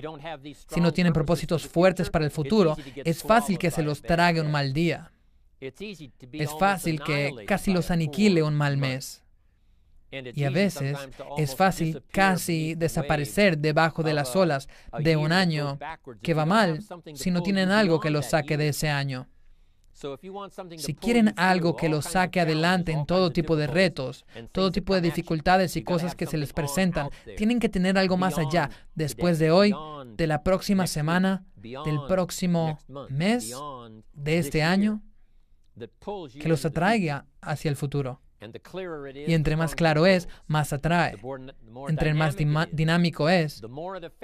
Si 0.68 0.80
no 0.80 0.92
tienen 0.92 1.12
propósitos 1.12 1.66
fuertes 1.66 2.10
para 2.10 2.24
el 2.24 2.30
futuro, 2.30 2.76
es 2.96 3.22
fácil 3.22 3.58
que 3.58 3.70
se 3.70 3.82
los 3.82 4.02
trague 4.02 4.40
un 4.40 4.50
mal 4.50 4.72
día. 4.72 5.12
Es 5.60 6.50
fácil 6.58 7.00
que 7.02 7.44
casi 7.46 7.72
los 7.72 7.90
aniquile 7.92 8.42
un 8.42 8.54
mal 8.54 8.76
mes. 8.76 9.21
Y 10.12 10.44
a 10.44 10.50
veces 10.50 10.98
es 11.38 11.56
fácil 11.56 12.02
casi 12.10 12.74
desaparecer 12.74 13.58
debajo 13.58 14.02
de 14.02 14.12
las 14.12 14.36
olas 14.36 14.68
de 15.00 15.16
un 15.16 15.32
año 15.32 15.78
que 16.20 16.34
va 16.34 16.44
mal 16.44 16.80
si 17.14 17.30
no 17.30 17.42
tienen 17.42 17.70
algo 17.70 17.98
que 17.98 18.10
los 18.10 18.26
saque 18.26 18.56
de 18.56 18.68
ese 18.68 18.90
año. 18.90 19.28
Si 20.76 20.94
quieren 20.94 21.32
algo 21.36 21.76
que 21.76 21.88
los 21.88 22.06
saque 22.06 22.40
adelante 22.40 22.92
en 22.92 23.06
todo 23.06 23.30
tipo 23.30 23.56
de 23.56 23.66
retos, 23.66 24.24
todo 24.50 24.72
tipo 24.72 24.94
de 24.94 25.00
dificultades 25.00 25.76
y 25.76 25.84
cosas 25.84 26.14
que 26.14 26.26
se 26.26 26.38
les 26.38 26.52
presentan, 26.52 27.08
tienen 27.36 27.60
que 27.60 27.68
tener 27.68 27.96
algo 27.96 28.16
más 28.16 28.38
allá, 28.38 28.70
después 28.94 29.38
de 29.38 29.50
hoy, 29.50 29.74
de 30.16 30.26
la 30.26 30.42
próxima 30.42 30.86
semana, 30.86 31.44
del 31.56 32.00
próximo 32.08 32.78
mes, 33.08 33.54
de 34.12 34.38
este 34.38 34.62
año, 34.62 35.02
que 36.38 36.48
los 36.48 36.64
atraiga 36.64 37.26
hacia 37.40 37.68
el 37.68 37.76
futuro. 37.76 38.20
Y 39.26 39.34
entre 39.34 39.56
más 39.56 39.74
claro 39.74 40.06
es, 40.06 40.28
más 40.46 40.72
atrae. 40.72 41.16
Entre 41.88 42.14
más 42.14 42.36
dinámico 42.72 43.28
es, 43.28 43.62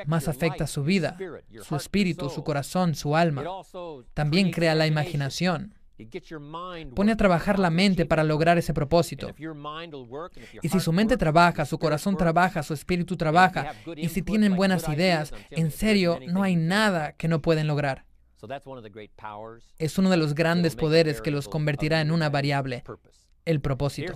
más 0.06 0.28
afecta 0.28 0.66
su 0.66 0.82
vida, 0.84 1.16
su 1.62 1.76
espíritu, 1.76 2.28
su 2.30 2.44
corazón, 2.44 2.94
su 2.94 3.16
alma. 3.16 3.44
También 4.14 4.50
crea 4.50 4.74
la 4.74 4.86
imaginación. 4.86 5.74
Pone 6.94 7.12
a 7.12 7.16
trabajar 7.16 7.58
la 7.58 7.70
mente 7.70 8.06
para 8.06 8.22
lograr 8.22 8.56
ese 8.56 8.72
propósito. 8.72 9.34
Y 10.62 10.68
si 10.68 10.80
su 10.80 10.92
mente 10.92 11.16
trabaja, 11.16 11.64
su 11.64 11.78
corazón 11.78 12.16
trabaja, 12.16 12.62
su 12.62 12.74
espíritu 12.74 13.16
trabaja, 13.16 13.72
y 13.96 14.08
si 14.08 14.22
tienen 14.22 14.54
buenas 14.54 14.88
ideas, 14.88 15.32
en 15.50 15.70
serio, 15.70 16.18
no 16.28 16.42
hay 16.42 16.56
nada 16.56 17.12
que 17.12 17.28
no 17.28 17.42
pueden 17.42 17.66
lograr. 17.66 18.04
Es 19.78 19.98
uno 19.98 20.10
de 20.10 20.16
los 20.16 20.34
grandes 20.34 20.76
poderes 20.76 21.20
que 21.20 21.32
los 21.32 21.48
convertirá 21.48 22.00
en 22.00 22.12
una 22.12 22.30
variable 22.30 22.84
el 23.48 23.60
propósito. 23.60 24.14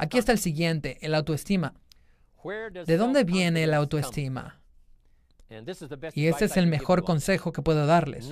Aquí 0.00 0.18
está 0.18 0.32
el 0.32 0.38
siguiente, 0.38 0.98
el 1.02 1.14
autoestima. 1.14 1.74
¿De 2.86 2.96
dónde 2.96 3.24
viene 3.24 3.64
el 3.64 3.74
autoestima? 3.74 4.60
Y 6.14 6.26
este 6.26 6.46
es 6.46 6.56
el 6.56 6.66
mejor 6.66 7.04
consejo 7.04 7.52
que 7.52 7.62
puedo 7.62 7.86
darles. 7.86 8.28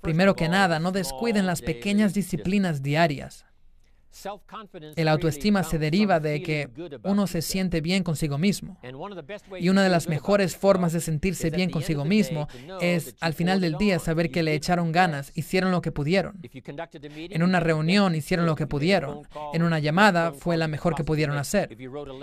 Primero 0.00 0.34
que 0.34 0.48
nada, 0.48 0.78
no 0.78 0.92
descuiden 0.92 1.46
las 1.46 1.62
pequeñas 1.62 2.14
disciplinas 2.14 2.82
diarias. 2.82 3.44
El 4.96 5.08
autoestima 5.08 5.62
se 5.62 5.78
deriva 5.78 6.20
de 6.20 6.42
que 6.42 6.68
uno 7.04 7.26
se 7.26 7.42
siente 7.42 7.80
bien 7.80 8.02
consigo 8.02 8.38
mismo. 8.38 8.78
Y 9.58 9.68
una 9.68 9.82
de 9.82 9.88
las 9.88 10.08
mejores 10.08 10.56
formas 10.56 10.92
de 10.92 11.00
sentirse 11.00 11.50
bien 11.50 11.70
consigo 11.70 12.04
mismo 12.04 12.48
es 12.80 13.14
al 13.20 13.34
final 13.34 13.60
del 13.60 13.76
día 13.76 13.98
saber 13.98 14.30
que 14.30 14.42
le 14.42 14.54
echaron 14.54 14.92
ganas, 14.92 15.32
hicieron 15.34 15.70
lo 15.70 15.82
que 15.82 15.92
pudieron. 15.92 16.40
En 17.14 17.42
una 17.42 17.60
reunión 17.60 18.14
hicieron 18.14 18.46
lo 18.46 18.56
que 18.56 18.66
pudieron. 18.66 19.22
En 19.52 19.62
una 19.62 19.78
llamada 19.78 20.32
fue 20.32 20.56
la 20.56 20.68
mejor 20.68 20.94
que 20.94 21.04
pudieron 21.04 21.36
hacer. 21.36 21.76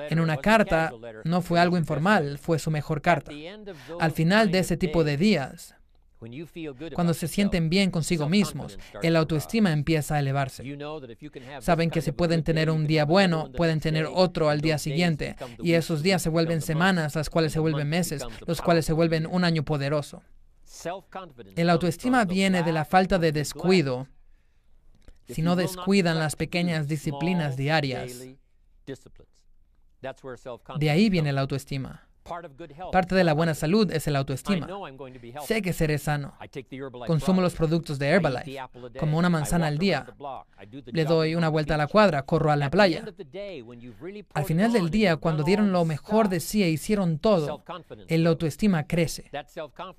En 0.09 0.19
una 0.19 0.37
carta 0.37 0.91
no 1.23 1.41
fue 1.41 1.59
algo 1.59 1.77
informal, 1.77 2.39
fue 2.39 2.59
su 2.59 2.71
mejor 2.71 3.01
carta. 3.01 3.31
Al 3.99 4.11
final 4.11 4.51
de 4.51 4.59
ese 4.59 4.77
tipo 4.77 5.03
de 5.03 5.17
días, 5.17 5.75
cuando 6.93 7.13
se 7.13 7.27
sienten 7.27 7.69
bien 7.69 7.91
consigo 7.91 8.29
mismos, 8.29 8.77
el 9.01 9.15
autoestima 9.15 9.71
empieza 9.71 10.15
a 10.15 10.19
elevarse. 10.19 10.63
Saben 11.59 11.89
que 11.89 12.01
se 12.01 12.13
pueden 12.13 12.43
tener 12.43 12.69
un 12.69 12.87
día 12.87 13.05
bueno, 13.05 13.51
pueden 13.51 13.79
tener 13.79 14.07
otro 14.11 14.49
al 14.49 14.61
día 14.61 14.77
siguiente, 14.77 15.35
y 15.59 15.73
esos 15.73 16.01
días 16.01 16.21
se 16.21 16.29
vuelven 16.29 16.61
semanas, 16.61 17.15
las 17.15 17.29
cuales 17.29 17.51
se 17.53 17.59
vuelven 17.59 17.89
meses, 17.89 18.23
los 18.45 18.61
cuales 18.61 18.85
se 18.85 18.93
vuelven 18.93 19.27
un 19.27 19.43
año 19.43 19.63
poderoso. 19.63 20.23
El 21.55 21.69
autoestima 21.69 22.25
viene 22.25 22.63
de 22.63 22.71
la 22.71 22.85
falta 22.85 23.19
de 23.19 23.31
descuido. 23.31 24.07
Si 25.27 25.41
no 25.41 25.55
descuidan 25.55 26.19
las 26.19 26.35
pequeñas 26.35 26.87
disciplinas 26.87 27.57
diarias, 27.57 28.23
De 30.77 30.89
ahí 30.91 31.09
viene 31.09 31.33
la 31.33 31.41
autoestima. 31.41 32.07
Parte 32.91 33.13
de 33.13 33.23
la 33.23 33.33
buena 33.33 33.53
salud 33.53 33.91
es 33.91 34.07
el 34.07 34.15
autoestima. 34.15 34.67
Sé 35.45 35.61
que 35.61 35.73
seré 35.73 35.99
sano. 35.99 36.33
Consumo 37.05 37.39
los 37.39 37.53
productos 37.53 37.99
de 37.99 38.07
Herbalife, 38.07 38.59
como 38.99 39.19
una 39.19 39.29
manzana 39.29 39.67
al 39.67 39.77
día. 39.77 40.07
Le 40.87 41.05
doy 41.05 41.35
una 41.35 41.49
vuelta 41.49 41.75
a 41.75 41.77
la 41.77 41.87
cuadra, 41.87 42.23
corro 42.23 42.51
a 42.51 42.55
la 42.55 42.71
playa. 42.71 43.05
Al 44.33 44.45
final 44.45 44.73
del 44.73 44.89
día, 44.89 45.17
cuando 45.17 45.43
dieron 45.43 45.71
lo 45.71 45.85
mejor 45.85 46.29
de 46.29 46.39
sí 46.39 46.63
e 46.63 46.69
hicieron 46.69 47.19
todo, 47.19 47.63
el 48.07 48.25
autoestima 48.25 48.87
crece. 48.87 49.29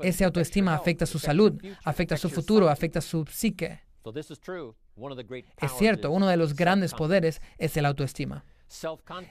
Ese 0.00 0.24
autoestima 0.24 0.74
afecta 0.74 1.06
su 1.06 1.20
salud, 1.20 1.62
afecta 1.84 2.16
su 2.16 2.28
futuro, 2.28 2.68
afecta 2.68 3.00
su 3.00 3.24
psique. 3.26 3.80
Es 5.58 5.72
cierto, 5.78 6.10
uno 6.10 6.26
de 6.26 6.36
los 6.36 6.56
grandes 6.56 6.92
poderes 6.92 7.40
es 7.58 7.76
el 7.76 7.86
autoestima. 7.86 8.44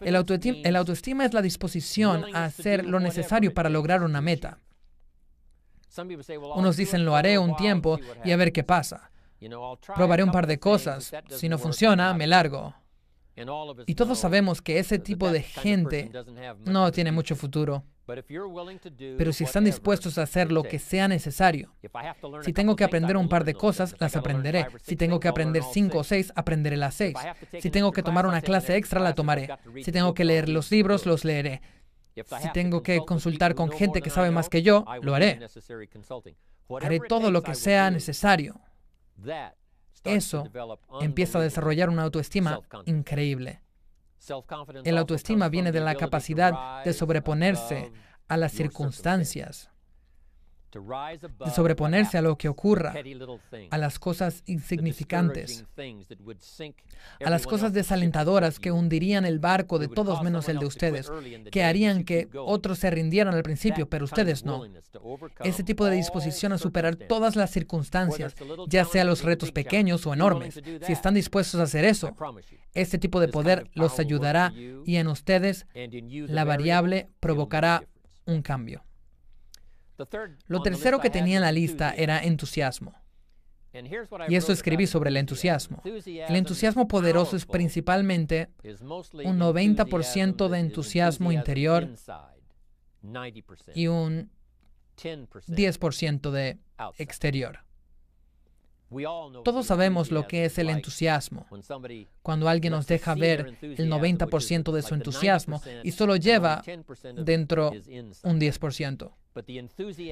El 0.01 0.15
autoestima, 0.15 1.25
es 1.25 1.33
la 1.33 1.41
disposición 1.41 2.25
a 2.33 2.45
hacer 2.45 2.86
lo 2.86 2.99
necesario 2.99 3.53
para 3.53 3.69
lograr 3.69 4.03
una 4.03 4.21
meta. 4.21 4.59
Unos 6.55 6.77
dicen 6.77 7.05
lo 7.05 7.15
haré 7.15 7.38
un 7.38 7.55
tiempo 7.55 7.99
y 8.23 8.31
a 8.31 8.38
ver 8.38 8.51
qué 8.51 8.63
pasa. 8.63 9.11
Probaré 9.95 10.23
un 10.23 10.31
par 10.31 10.47
de 10.47 10.59
cosas. 10.59 11.11
Si 11.29 11.49
no 11.49 11.57
funciona, 11.57 12.13
me 12.13 12.27
largo. 12.27 12.73
Y 13.86 13.95
todos 13.95 14.17
sabemos 14.17 14.61
que 14.61 14.79
ese 14.79 14.99
tipo 14.99 15.29
de 15.29 15.41
gente 15.41 16.11
no 16.65 16.91
tiene 16.91 17.11
mucho 17.11 17.36
futuro. 17.36 17.83
Pero 18.06 19.34
si 19.34 19.43
están 19.43 19.64
dispuestos 19.64 20.18
a 20.18 20.24
hacer 20.24 20.51
lo 20.51 20.64
que 20.64 20.80
sea 20.80 21.08
necesario, 21.08 21.74
si 22.43 22.53
tengo 22.53 22.76
que 22.76 22.84
aprender 22.84 23.18
un 23.18 23.30
par 23.30 23.45
de 23.45 23.56
cosas, 23.56 23.95
las 23.99 24.16
aprenderé. 24.16 24.68
Si 24.84 24.95
tengo 24.95 25.20
que 25.20 25.28
aprender 25.28 25.64
cinco 25.64 25.99
o 25.99 26.03
seis, 26.03 26.32
aprenderé 26.36 26.78
las 26.78 26.95
seis. 26.95 27.16
Si 27.60 27.70
tengo 27.70 27.91
que 27.91 28.03
tomar 28.03 28.28
una 28.28 28.41
clase 28.41 28.76
extra, 28.76 28.99
la 28.99 29.16
tomaré. 29.16 29.49
Si 29.84 29.91
tengo 29.91 30.14
que 30.14 30.26
leer 30.26 30.49
los 30.49 30.72
libros, 30.72 31.06
los 31.06 31.26
leeré. 31.26 31.62
Si 32.16 32.49
tengo 32.53 32.82
que 32.82 32.99
consultar 33.06 33.56
con 33.56 33.72
gente 33.72 34.01
que 34.01 34.10
sabe 34.10 34.32
más 34.32 34.49
que 34.49 34.62
yo, 34.62 34.86
lo 35.01 35.16
haré. 35.16 35.39
Haré 36.82 36.99
todo 37.08 37.32
lo 37.32 37.41
que 37.41 37.56
sea 37.56 37.91
necesario. 37.91 38.60
Eso 40.03 40.43
empieza 41.01 41.39
a 41.39 41.41
desarrollar 41.41 41.89
una 41.89 42.03
autoestima 42.03 42.62
increíble. 42.86 43.62
El 44.84 44.97
autoestima 44.97 45.49
viene 45.49 45.71
de 45.71 45.82
la 45.82 45.95
capacidad 45.95 46.84
de 46.84 46.93
sobreponerse 46.93 47.91
a 48.28 48.38
las 48.38 48.51
circunstancias, 48.53 49.69
de 50.76 51.51
sobreponerse 51.51 52.17
a 52.17 52.21
lo 52.21 52.38
que 52.38 52.49
ocurra, 52.49 52.93
a 53.69 53.78
las 53.78 53.99
cosas 53.99 54.43
insignificantes, 54.45 55.65
a 57.23 57.30
las 57.30 57.47
cosas 57.47 57.73
desalentadoras 57.73 58.59
que 58.59 58.71
hundirían 58.71 59.26
el 59.26 59.39
barco 59.39 59.80
de 59.80 59.88
todos 59.88 60.21
menos 60.21 60.49
el 60.49 60.59
de 60.59 60.65
ustedes, 60.65 61.11
que 61.51 61.63
harían 61.63 62.03
que 62.03 62.30
otros 62.34 62.80
se 62.80 62.91
rindieran 62.91 63.34
al 63.34 63.43
principio, 63.43 63.89
pero 63.89 64.05
ustedes 64.05 64.43
no. 64.45 64.63
Ese 65.43 65.63
tipo 65.63 65.86
de 65.86 65.95
disposición 65.95 66.51
a 66.51 66.57
superar 66.57 66.95
todas 66.95 67.36
las 67.36 67.51
circunstancias, 67.51 68.36
ya 68.67 68.86
sea 68.86 69.03
los 69.03 69.23
retos 69.23 69.51
pequeños 69.51 70.05
o 70.05 70.13
enormes, 70.13 70.61
si 70.86 70.91
están 70.91 71.13
dispuestos 71.13 71.59
a 71.59 71.63
hacer 71.63 71.86
eso, 71.86 72.15
ese 72.73 72.97
tipo 72.97 73.19
de 73.19 73.28
poder 73.28 73.69
los 73.73 73.99
ayudará 73.99 74.53
y 74.86 74.97
en 74.97 75.07
ustedes 75.07 75.65
la 76.28 76.43
variable 76.43 77.09
provocará 77.19 77.84
un 78.26 78.41
cambio. 78.41 78.84
Lo 80.47 80.61
tercero 80.61 80.99
que 80.99 81.09
tenía 81.09 81.37
en 81.37 81.41
la 81.41 81.51
lista 81.51 81.93
era 81.93 82.23
entusiasmo. 82.23 82.93
Y 84.27 84.35
esto 84.35 84.53
escribí 84.53 84.87
sobre 84.87 85.09
el 85.09 85.17
entusiasmo. 85.17 85.81
El 85.83 86.35
entusiasmo 86.35 86.87
poderoso 86.87 87.35
es 87.35 87.45
principalmente 87.45 88.49
un 88.63 89.39
90% 89.39 90.47
de 90.47 90.59
entusiasmo 90.59 91.31
interior 91.31 91.89
y 93.73 93.87
un 93.87 94.31
10% 94.97 96.31
de 96.31 96.59
exterior. 96.97 97.59
Todos 99.43 99.65
sabemos 99.65 100.11
lo 100.11 100.27
que 100.27 100.45
es 100.45 100.57
el 100.57 100.69
entusiasmo. 100.69 101.47
Cuando 102.21 102.47
alguien 102.47 102.71
nos 102.71 102.88
deja 102.88 103.15
ver 103.15 103.57
el 103.61 103.89
90% 103.89 104.71
de 104.71 104.81
su 104.81 104.93
entusiasmo 104.93 105.61
y 105.83 105.91
solo 105.91 106.15
lleva 106.15 106.61
dentro 107.15 107.71
un 108.23 108.39
10%. 108.39 109.11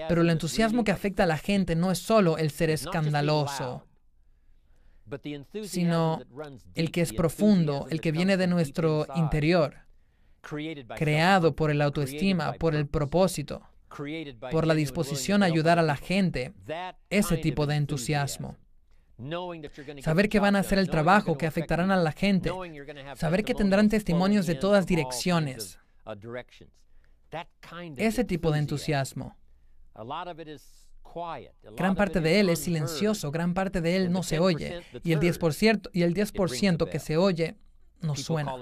Pero 0.10 0.22
el 0.22 0.30
entusiasmo 0.30 0.84
que 0.84 0.92
afecta 0.92 1.24
a 1.24 1.28
la 1.28 1.38
gente 1.38 1.76
no 1.76 1.92
es 1.92 2.00
solo 2.00 2.38
el 2.38 2.52
ser 2.52 2.70
escandaloso, 2.70 3.86
sino 5.64 6.22
el 6.76 6.92
que 6.92 7.02
es 7.02 7.14
profundo, 7.14 7.88
el 7.90 8.02
que 8.02 8.12
viene 8.12 8.38
de 8.38 8.48
nuestro 8.48 9.06
interior, 9.16 9.76
creado 10.42 11.56
por 11.56 11.72
el 11.72 11.82
autoestima, 11.82 12.54
por 12.54 12.76
el 12.76 12.88
propósito, 12.88 13.62
por 14.52 14.68
la 14.68 14.74
disposición 14.74 15.44
a 15.44 15.46
ayudar 15.46 15.80
a 15.80 15.84
la 15.84 15.96
gente, 15.96 16.54
ese 17.10 17.38
tipo 17.38 17.66
de 17.66 17.76
entusiasmo. 17.76 18.58
Saber 20.02 20.30
que 20.30 20.40
van 20.40 20.56
a 20.56 20.60
hacer 20.60 20.80
el 20.80 20.90
trabajo, 20.90 21.38
que 21.38 21.46
afectarán 21.46 21.92
a 21.92 21.98
la 21.98 22.12
gente. 22.12 22.52
Saber 23.16 23.44
que 23.44 23.54
tendrán 23.54 23.90
testimonios 23.90 24.46
de 24.46 24.56
todas 24.56 24.86
direcciones. 24.86 25.80
Ese 27.98 28.24
tipo 28.24 28.52
de 28.52 28.60
entusiasmo. 28.60 29.38
Gran 31.78 31.96
parte 31.96 32.20
de 32.20 32.40
él 32.40 32.50
es 32.50 32.60
silencioso, 32.60 33.32
gran 33.32 33.54
parte 33.54 33.82
de 33.82 33.96
él 33.96 34.12
no 34.12 34.24
se 34.24 34.40
oye. 34.40 34.82
Y 35.04 35.12
el 35.12 35.20
10%, 35.20 35.90
y 35.94 36.02
el 36.02 36.14
10 36.14 36.32
que 36.92 37.00
se 37.00 37.18
oye 37.18 37.58
no 38.04 38.16
suena. 38.16 38.56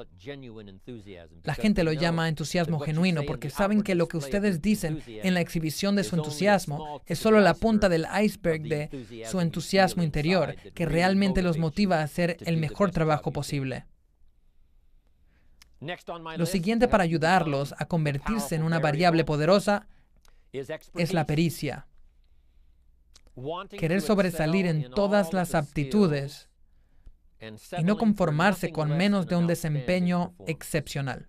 La 1.44 1.56
gente 1.56 1.84
lo 1.84 1.94
llama 1.94 2.30
entusiasmo 2.30 2.80
genuino 2.80 3.24
porque 3.24 3.50
saben 3.50 3.82
que 3.82 3.96
lo 3.96 4.08
que 4.08 4.18
ustedes 4.18 4.62
dicen 4.62 5.02
en 5.08 5.34
la 5.34 5.42
exhibición 5.42 5.96
de 5.96 6.04
su 6.04 6.16
entusiasmo 6.16 7.02
es 7.06 7.20
solo 7.20 7.40
la 7.40 7.54
punta 7.54 7.90
del 7.90 8.06
iceberg 8.24 8.64
de 8.64 9.26
su 9.30 9.40
entusiasmo 9.40 10.04
interior 10.04 10.56
que 10.74 10.86
realmente 10.86 11.42
los 11.42 11.58
motiva 11.58 12.00
a 12.00 12.04
hacer 12.04 12.38
el 12.42 12.58
mejor 12.58 12.92
trabajo 12.92 13.32
posible. 13.32 13.86
Lo 16.38 16.46
siguiente 16.46 16.88
para 16.88 17.04
ayudarlos 17.04 17.74
a 17.78 17.86
convertirse 17.86 18.56
en 18.56 18.64
una 18.64 18.80
variable 18.80 19.24
poderosa 19.24 19.88
es 20.52 21.14
la 21.14 21.26
pericia. 21.26 21.88
Querer 23.70 24.02
sobresalir 24.02 24.68
en 24.68 24.92
todas 24.92 25.34
las 25.34 25.56
aptitudes 25.56 26.51
y 27.78 27.84
no 27.84 27.98
conformarse 27.98 28.72
con 28.72 28.96
menos 28.96 29.28
de 29.28 29.36
un 29.36 29.48
desempeño 29.48 30.36
excepcional. 30.48 31.28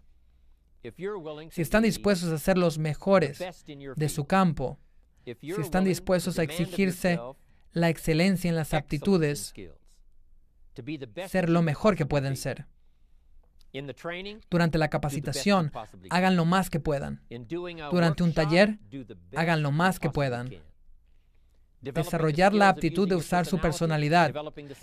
Si 1.51 1.63
están 1.63 1.85
dispuestos 1.85 2.31
a 2.31 2.39
ser 2.39 2.59
los 2.59 2.79
mejores 2.79 3.43
de 3.97 4.09
su 4.09 4.25
campo, 4.27 4.79
si 5.25 5.61
están 5.61 5.85
dispuestos 5.85 6.39
a 6.39 6.43
exigirse 6.43 7.19
la 7.73 7.89
excelencia 7.89 8.49
en 8.49 8.57
las 8.57 8.75
aptitudes, 8.75 9.55
ser 11.29 11.49
lo 11.49 11.63
mejor 11.63 11.97
que 11.97 12.07
pueden 12.07 12.37
ser. 12.37 12.67
Durante 14.51 14.77
la 14.77 14.89
capacitación, 14.89 15.73
hagan 16.11 16.37
lo 16.37 16.45
más 16.45 16.69
que 16.69 16.81
puedan. 16.81 17.23
Durante 17.91 18.23
un 18.23 18.35
taller, 18.35 18.79
hagan 19.35 19.63
lo 19.63 19.71
más 19.71 19.99
que 19.99 20.11
puedan 20.11 20.51
desarrollar 21.83 22.55
la 22.55 22.69
aptitud 22.69 23.09
de 23.09 23.17
usar 23.17 23.45
su 23.45 23.59
personalidad, 23.59 24.35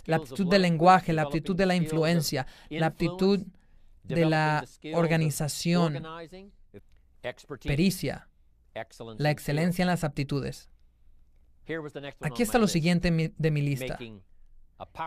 la 0.06 0.18
aptitud 0.18 0.48
del 0.48 0.62
lenguaje, 0.62 1.14
la 1.14 1.24
aptitud 1.24 1.56
de 1.56 1.66
la 1.66 1.76
influencia, 1.76 2.46
la 2.70 2.88
aptitud 2.88 3.46
de 4.04 4.26
la 4.26 4.66
organización, 4.94 6.04
pericia, 7.64 8.28
la 9.18 9.32
excelencia 9.32 9.84
en 9.84 9.88
las 9.88 10.04
aptitudes. 10.04 10.70
Aquí 12.20 12.44
está 12.44 12.58
lo 12.58 12.68
siguiente 12.68 13.34
de 13.36 13.52
mi 13.52 13.62
lista, 13.62 13.98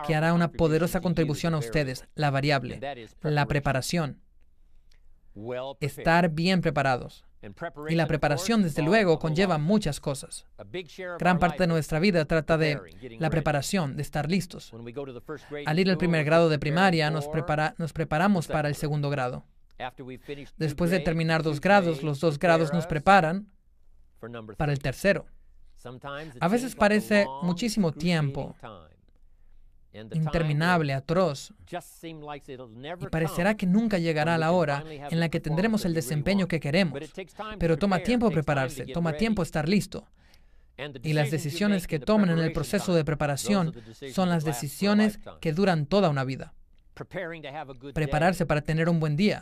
que 0.07 0.15
hará 0.15 0.33
una 0.33 0.51
poderosa 0.51 1.01
contribución 1.01 1.53
a 1.53 1.57
ustedes, 1.57 2.07
la 2.15 2.31
variable, 2.31 2.79
la 3.21 3.45
preparación. 3.45 4.21
Estar 5.79 6.29
bien 6.29 6.61
preparados. 6.61 7.25
Y 7.89 7.95
la 7.95 8.07
preparación, 8.07 8.63
desde 8.63 8.81
luego, 8.81 9.19
conlleva 9.19 9.57
muchas 9.57 9.99
cosas. 9.99 10.45
Gran 11.19 11.39
parte 11.39 11.63
de 11.63 11.67
nuestra 11.67 11.99
vida 11.99 12.25
trata 12.25 12.57
de 12.57 12.79
la 13.19 13.29
preparación, 13.29 13.95
de 13.95 14.01
estar 14.01 14.29
listos. 14.29 14.73
Al 15.65 15.79
ir 15.79 15.89
al 15.89 15.97
primer 15.97 16.23
grado 16.23 16.49
de 16.49 16.59
primaria, 16.59 17.09
nos, 17.11 17.29
nos 17.77 17.93
preparamos 17.93 18.47
para 18.47 18.69
el 18.69 18.75
segundo 18.75 19.09
grado. 19.09 19.45
Después 20.57 20.91
de 20.91 20.99
terminar 20.99 21.43
dos 21.43 21.59
grados, 21.59 22.03
los 22.03 22.19
dos 22.19 22.39
grados 22.39 22.71
nos 22.73 22.87
preparan 22.87 23.47
para 24.57 24.71
el 24.71 24.79
tercero. 24.79 25.25
A 26.39 26.47
veces 26.47 26.75
parece 26.75 27.25
muchísimo 27.41 27.91
tiempo, 27.91 28.55
interminable, 29.93 30.93
atroz. 30.93 31.53
Y 32.99 33.05
parecerá 33.07 33.55
que 33.55 33.65
nunca 33.65 33.97
llegará 33.99 34.37
la 34.37 34.51
hora 34.51 34.83
en 34.87 35.19
la 35.19 35.29
que 35.29 35.39
tendremos 35.39 35.85
el 35.85 35.93
desempeño 35.93 36.47
que 36.47 36.59
queremos. 36.59 36.99
Pero 37.59 37.77
toma 37.77 37.99
tiempo 37.99 38.31
prepararse, 38.31 38.85
toma 38.87 39.13
tiempo 39.13 39.43
estar 39.43 39.69
listo. 39.69 40.07
Y 41.03 41.13
las 41.13 41.29
decisiones 41.29 41.87
que 41.87 41.99
tomen 41.99 42.31
en 42.31 42.39
el 42.39 42.51
proceso 42.51 42.93
de 42.95 43.05
preparación 43.05 43.73
son 44.11 44.29
las 44.29 44.43
decisiones 44.43 45.19
que 45.39 45.53
duran 45.53 45.85
toda 45.85 46.09
una 46.09 46.23
vida. 46.23 46.53
prepararse 47.93 48.45
para 48.45 48.61
tener 48.61 48.87
un 48.89 48.99
buen 48.99 49.15
día. 49.15 49.41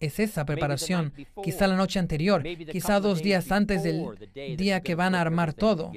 Es 0.00 0.18
esa 0.18 0.44
preparación, 0.44 1.12
quizá 1.42 1.66
la 1.66 1.76
noche 1.76 1.98
anterior, 1.98 2.42
quizá 2.70 3.00
dos 3.00 3.22
días 3.22 3.50
antes 3.52 3.82
del 3.82 4.56
día 4.56 4.80
que 4.80 4.94
van 4.94 5.14
a 5.14 5.20
armar 5.20 5.54
todo. 5.54 5.92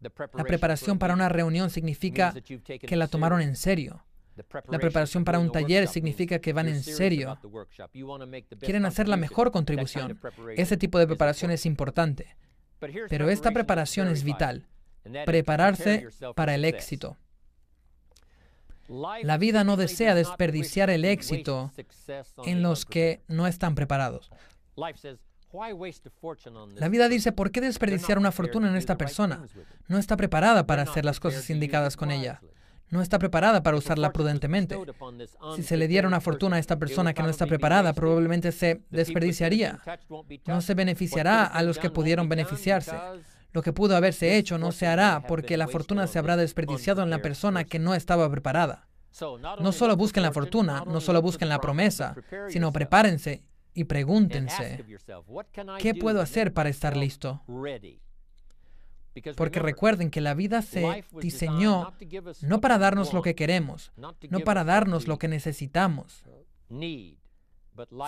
La 0.00 0.44
preparación 0.44 0.98
para 0.98 1.14
una 1.14 1.28
reunión 1.28 1.70
significa 1.70 2.32
que 2.32 2.96
la 2.96 3.08
tomaron 3.08 3.40
en 3.40 3.56
serio. 3.56 4.04
La 4.68 4.78
preparación 4.78 5.24
para 5.24 5.38
un 5.38 5.50
taller 5.50 5.88
significa 5.88 6.38
que 6.38 6.52
van 6.52 6.68
en 6.68 6.82
serio. 6.82 7.38
Quieren 8.60 8.86
hacer 8.86 9.08
la 9.08 9.16
mejor 9.16 9.50
contribución. 9.50 10.18
Ese 10.56 10.76
tipo 10.76 10.98
de 10.98 11.06
preparación 11.06 11.50
es 11.50 11.66
importante. 11.66 12.36
Pero 12.78 13.28
esta 13.28 13.50
preparación 13.50 14.08
es 14.08 14.22
vital. 14.22 14.68
Prepararse 15.24 16.06
para 16.36 16.54
el 16.54 16.64
éxito. 16.64 17.16
La 19.22 19.36
vida 19.36 19.64
no 19.64 19.76
desea 19.76 20.14
desperdiciar 20.14 20.88
el 20.90 21.04
éxito 21.04 21.72
en 22.44 22.62
los 22.62 22.86
que 22.86 23.22
no 23.28 23.46
están 23.46 23.74
preparados. 23.74 24.30
La 26.76 26.88
vida 26.88 27.08
dice, 27.08 27.32
¿por 27.32 27.50
qué 27.50 27.60
desperdiciar 27.60 28.18
una 28.18 28.32
fortuna 28.32 28.68
en 28.68 28.76
esta 28.76 28.96
persona? 28.96 29.44
No 29.88 29.98
está 29.98 30.16
preparada 30.16 30.66
para 30.66 30.82
hacer 30.82 31.04
las 31.04 31.20
cosas 31.20 31.48
indicadas 31.50 31.96
con 31.96 32.10
ella. 32.10 32.40
No 32.90 33.02
está 33.02 33.18
preparada 33.18 33.62
para 33.62 33.76
usarla 33.76 34.12
prudentemente. 34.12 34.78
Si 35.56 35.62
se 35.62 35.76
le 35.76 35.88
diera 35.88 36.08
una 36.08 36.20
fortuna 36.20 36.56
a 36.56 36.58
esta 36.58 36.78
persona 36.78 37.12
que 37.12 37.22
no 37.22 37.28
está 37.28 37.46
preparada, 37.46 37.92
probablemente 37.92 38.52
se 38.52 38.82
desperdiciaría. 38.90 39.78
No 40.46 40.60
se 40.60 40.74
beneficiará 40.74 41.44
a 41.44 41.62
los 41.62 41.78
que 41.78 41.90
pudieron 41.90 42.28
beneficiarse. 42.28 42.96
Lo 43.52 43.62
que 43.62 43.72
pudo 43.72 43.96
haberse 43.96 44.36
hecho 44.36 44.58
no 44.58 44.72
se 44.72 44.86
hará 44.86 45.24
porque 45.26 45.56
la 45.56 45.68
fortuna 45.68 46.06
se 46.06 46.18
habrá 46.18 46.36
desperdiciado 46.36 47.02
en 47.02 47.10
la 47.10 47.22
persona 47.22 47.64
que 47.64 47.78
no 47.78 47.94
estaba 47.94 48.30
preparada. 48.30 48.86
No 49.60 49.72
solo 49.72 49.96
busquen 49.96 50.22
la 50.22 50.32
fortuna, 50.32 50.84
no 50.86 51.00
solo 51.00 51.22
busquen 51.22 51.48
la 51.48 51.60
promesa, 51.60 52.14
sino 52.48 52.72
prepárense 52.72 53.42
y 53.78 53.84
pregúntense, 53.84 54.84
¿qué 55.78 55.94
puedo 55.94 56.20
hacer 56.20 56.52
para 56.52 56.68
estar 56.68 56.96
listo? 56.96 57.44
Porque 59.36 59.60
recuerden 59.60 60.10
que 60.10 60.20
la 60.20 60.34
vida 60.34 60.62
se 60.62 61.04
diseñó 61.20 61.92
no 62.42 62.60
para 62.60 62.78
darnos 62.78 63.12
lo 63.12 63.22
que 63.22 63.36
queremos, 63.36 63.92
no 63.96 64.40
para 64.40 64.64
darnos 64.64 65.06
lo 65.06 65.20
que 65.20 65.28
necesitamos, 65.28 66.24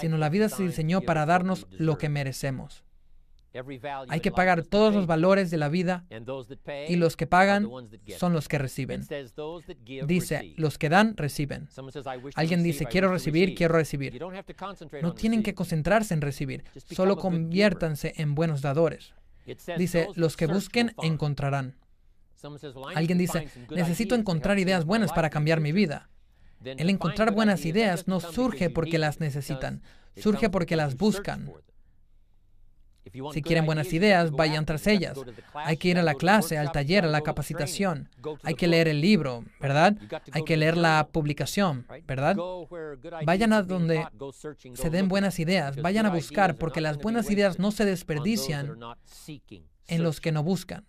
sino 0.01 0.19
la 0.19 0.29
vida 0.29 0.49
se 0.49 0.65
diseñó 0.65 1.03
para 1.03 1.25
darnos 1.25 1.69
lo 1.71 1.99
que 1.99 2.09
merecemos. 2.09 2.83
Hay 4.09 4.21
que 4.21 4.31
pagar 4.31 4.63
todos 4.65 4.95
los 4.95 5.07
valores 5.07 5.51
de 5.51 5.57
la 5.57 5.69
vida 5.69 6.05
y 6.89 6.97
los 6.97 7.17
que 7.17 7.27
pagan 7.27 7.69
son 8.19 8.33
los 8.33 8.49
que 8.49 8.59
reciben. 8.59 9.07
Dice, 10.07 10.55
los 10.57 10.79
que 10.79 10.89
dan, 10.89 11.17
reciben. 11.17 11.69
Alguien 12.35 12.63
dice, 12.63 12.87
quiero 12.87 13.11
recibir, 13.11 13.55
quiero 13.55 13.75
recibir. 13.75 14.21
No 15.03 15.15
tienen 15.15 15.43
que 15.43 15.55
concentrarse 15.55 16.15
en 16.15 16.21
recibir, 16.21 16.65
solo 16.91 17.17
conviértanse 17.17 18.15
en 18.17 18.35
buenos 18.35 18.63
dadores. 18.63 19.15
Dice, 19.77 20.09
los 20.15 20.37
que 20.37 20.47
busquen, 20.47 20.95
encontrarán. 21.03 21.77
Alguien 22.95 23.19
dice, 23.19 23.49
necesito 23.71 24.15
encontrar 24.15 24.59
ideas 24.59 24.85
buenas 24.85 25.13
para 25.13 25.31
cambiar 25.31 25.61
mi 25.61 25.73
vida. 25.73 26.09
El 26.63 26.91
encontrar 26.91 27.33
buenas 27.33 27.65
ideas 27.65 28.07
no 28.07 28.21
surge 28.21 28.71
porque 28.71 28.99
las 28.99 29.19
necesitan, 29.19 29.83
surge 30.17 30.51
porque 30.51 30.77
las 30.77 30.97
buscan. 30.97 31.51
Si 33.33 33.43
quieren 33.43 33.67
buenas 33.67 33.93
ideas, 33.93 34.31
vayan 34.31 34.65
tras 34.65 34.87
ellas. 34.87 35.19
Hay 35.55 35.77
que 35.77 35.89
ir 35.89 35.99
a 35.99 36.03
la 36.03 36.15
clase, 36.15 36.59
al 36.59 36.73
taller, 36.73 37.05
a 37.05 37.09
la 37.09 37.21
capacitación. 37.23 38.09
Hay 38.43 38.55
que 38.55 38.69
leer 38.69 38.89
el 38.89 39.01
libro, 39.01 39.45
¿verdad? 39.61 39.97
Hay 40.33 40.45
que 40.45 40.57
leer 40.57 40.77
la 40.77 41.09
publicación, 41.11 41.87
¿verdad? 42.07 42.37
Vayan 43.25 43.53
a 43.53 43.63
donde 43.63 44.07
se 44.75 44.91
den 44.91 45.09
buenas 45.09 45.39
ideas, 45.39 45.77
vayan 45.77 46.07
a 46.07 46.11
buscar, 46.11 46.57
porque 46.57 46.81
las 46.81 46.99
buenas 46.99 47.31
ideas 47.31 47.59
no 47.59 47.71
se 47.71 47.85
desperdician 47.85 48.79
en 49.87 50.03
los 50.03 50.21
que 50.21 50.33
no 50.33 50.43
buscan 50.43 50.87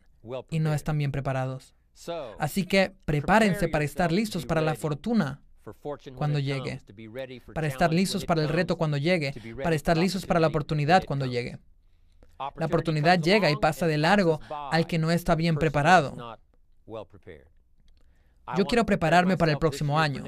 y 0.50 0.60
no 0.60 0.74
están 0.74 0.98
bien 0.98 1.12
preparados. 1.12 1.74
Así 2.40 2.66
que 2.66 2.94
prepárense 3.06 3.68
para 3.68 3.84
estar 3.84 4.12
listos 4.12 4.46
para 4.46 4.62
la 4.62 4.76
fortuna 4.76 5.42
cuando 6.16 6.40
llegue, 6.40 6.82
para 7.54 7.68
estar 7.68 7.94
listos 7.94 8.26
para 8.26 8.42
el 8.42 8.50
reto 8.50 8.78
cuando 8.78 8.98
llegue, 8.98 9.34
para 9.62 9.76
estar 9.76 9.98
listos 9.98 10.26
para 10.26 10.40
la 10.40 10.48
oportunidad 10.48 11.04
cuando 11.06 11.26
llegue. 11.26 11.60
La 12.56 12.66
oportunidad 12.66 13.20
llega 13.20 13.50
y 13.50 13.56
pasa 13.56 13.88
de 13.88 13.98
largo 13.98 14.40
al 14.72 14.88
que 14.88 14.98
no 14.98 15.12
está 15.12 15.36
bien 15.36 15.56
preparado. 15.56 16.38
Yo 18.58 18.66
quiero 18.66 18.86
prepararme 18.86 19.38
para 19.38 19.52
el 19.52 19.58
próximo 19.58 20.00
año. 20.00 20.24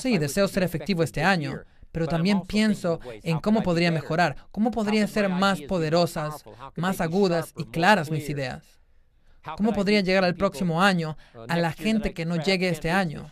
Sí, 0.00 0.18
deseo 0.18 0.48
ser 0.48 0.62
efectivo 0.62 1.02
este 1.02 1.22
año, 1.22 1.62
pero 1.92 2.06
también 2.06 2.42
pienso 2.42 3.00
en 3.22 3.40
cómo 3.40 3.62
podría 3.62 3.90
mejorar, 3.90 4.36
cómo 4.50 4.70
podría 4.70 5.06
ser 5.06 5.28
más 5.28 5.60
poderosas, 5.62 6.44
más 6.76 7.00
agudas 7.00 7.54
y 7.56 7.64
claras 7.64 8.10
mis 8.10 8.28
ideas. 8.28 8.78
¿Cómo 9.56 9.72
podría 9.72 10.00
llegar 10.00 10.24
al 10.24 10.34
próximo 10.34 10.82
año 10.82 11.16
a 11.48 11.56
la 11.56 11.72
gente 11.72 12.12
que 12.12 12.26
no 12.26 12.36
llegue 12.36 12.68
este 12.68 12.90
año? 12.90 13.30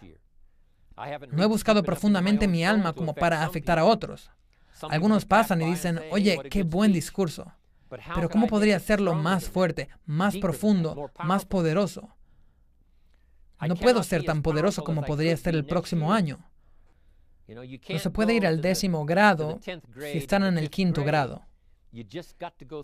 No 1.30 1.42
he 1.42 1.46
buscado 1.46 1.82
profundamente 1.82 2.48
mi 2.48 2.64
alma 2.64 2.94
como 2.94 3.14
para 3.14 3.44
afectar 3.44 3.78
a 3.78 3.84
otros. 3.84 4.30
Algunos 4.82 5.24
pasan 5.24 5.62
y 5.62 5.66
dicen, 5.66 6.00
oye, 6.10 6.38
qué 6.50 6.62
buen 6.62 6.92
discurso. 6.92 7.52
Pero 7.88 8.28
¿cómo 8.28 8.46
podría 8.46 8.76
hacerlo 8.76 9.14
más 9.14 9.48
fuerte, 9.48 9.88
más 10.06 10.36
profundo, 10.36 11.10
más 11.24 11.44
poderoso? 11.44 12.08
No 13.66 13.76
puedo 13.76 14.02
ser 14.02 14.24
tan 14.24 14.42
poderoso 14.42 14.84
como 14.84 15.02
podría 15.02 15.36
ser 15.36 15.54
el 15.54 15.64
próximo 15.64 16.12
año. 16.12 16.38
No 17.48 17.98
se 17.98 18.10
puede 18.10 18.34
ir 18.34 18.46
al 18.46 18.60
décimo 18.60 19.04
grado 19.06 19.60
si 19.62 20.18
están 20.18 20.44
en 20.44 20.58
el 20.58 20.68
quinto 20.68 21.04
grado. 21.04 21.42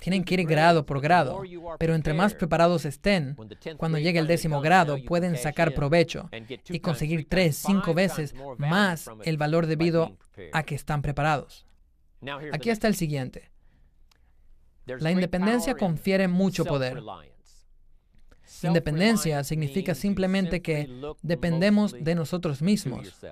Tienen 0.01 0.25
que 0.25 0.35
ir 0.35 0.47
grado 0.47 0.87
por 0.87 1.01
grado, 1.01 1.43
pero 1.79 1.95
entre 1.95 2.15
más 2.15 2.35
preparados 2.35 2.85
estén, 2.87 3.37
cuando 3.77 3.99
llegue 3.99 4.19
el 4.19 4.27
décimo 4.27 4.61
grado 4.61 4.97
pueden 5.05 5.37
sacar 5.37 5.75
provecho 5.75 6.31
y 6.71 6.81
conseguir 6.81 7.29
tres, 7.29 7.57
cinco 7.57 7.93
veces 7.93 8.35
más 8.57 9.11
el 9.25 9.37
valor 9.37 9.67
debido 9.67 10.17
a 10.53 10.63
que 10.63 10.75
están 10.75 11.03
preparados. 11.03 11.67
Aquí 12.53 12.71
está 12.71 12.89
el 12.89 12.95
siguiente. 12.95 13.51
La 14.87 15.11
independencia 15.11 15.75
confiere 15.75 16.29
mucho 16.29 16.65
poder. 16.65 17.03
Independencia 18.63 19.43
significa 19.45 19.95
simplemente 19.95 20.63
que 20.63 20.89
dependemos 21.23 21.93
de 21.93 22.15
nosotros 22.15 22.63
mismos. 22.63 23.25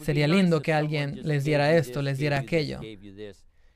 Sería 0.00 0.26
lindo 0.28 0.62
que 0.62 0.72
alguien 0.72 1.20
les 1.22 1.44
diera 1.44 1.76
esto, 1.76 2.02
les 2.02 2.18
diera 2.18 2.38
aquello. 2.38 2.80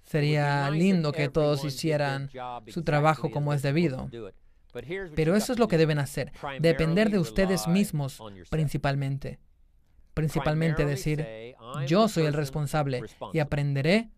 Sería 0.04 0.70
lindo 0.70 1.12
que 1.12 1.28
todos 1.28 1.64
hicieran 1.64 2.30
su 2.68 2.82
trabajo 2.82 3.30
como 3.30 3.52
es 3.52 3.62
debido. 3.62 4.08
Pero 5.14 5.36
eso 5.36 5.52
es 5.52 5.58
lo 5.58 5.68
que 5.68 5.78
deben 5.78 5.98
hacer, 5.98 6.32
depender 6.60 7.10
de 7.10 7.18
ustedes 7.18 7.66
mismos 7.66 8.20
principalmente 8.50 9.38
principalmente 10.16 10.86
decir, 10.86 11.54
yo 11.86 12.08
soy 12.08 12.24
el 12.24 12.32
responsable 12.32 13.02
y 13.34 13.38
aprenderé 13.38 14.08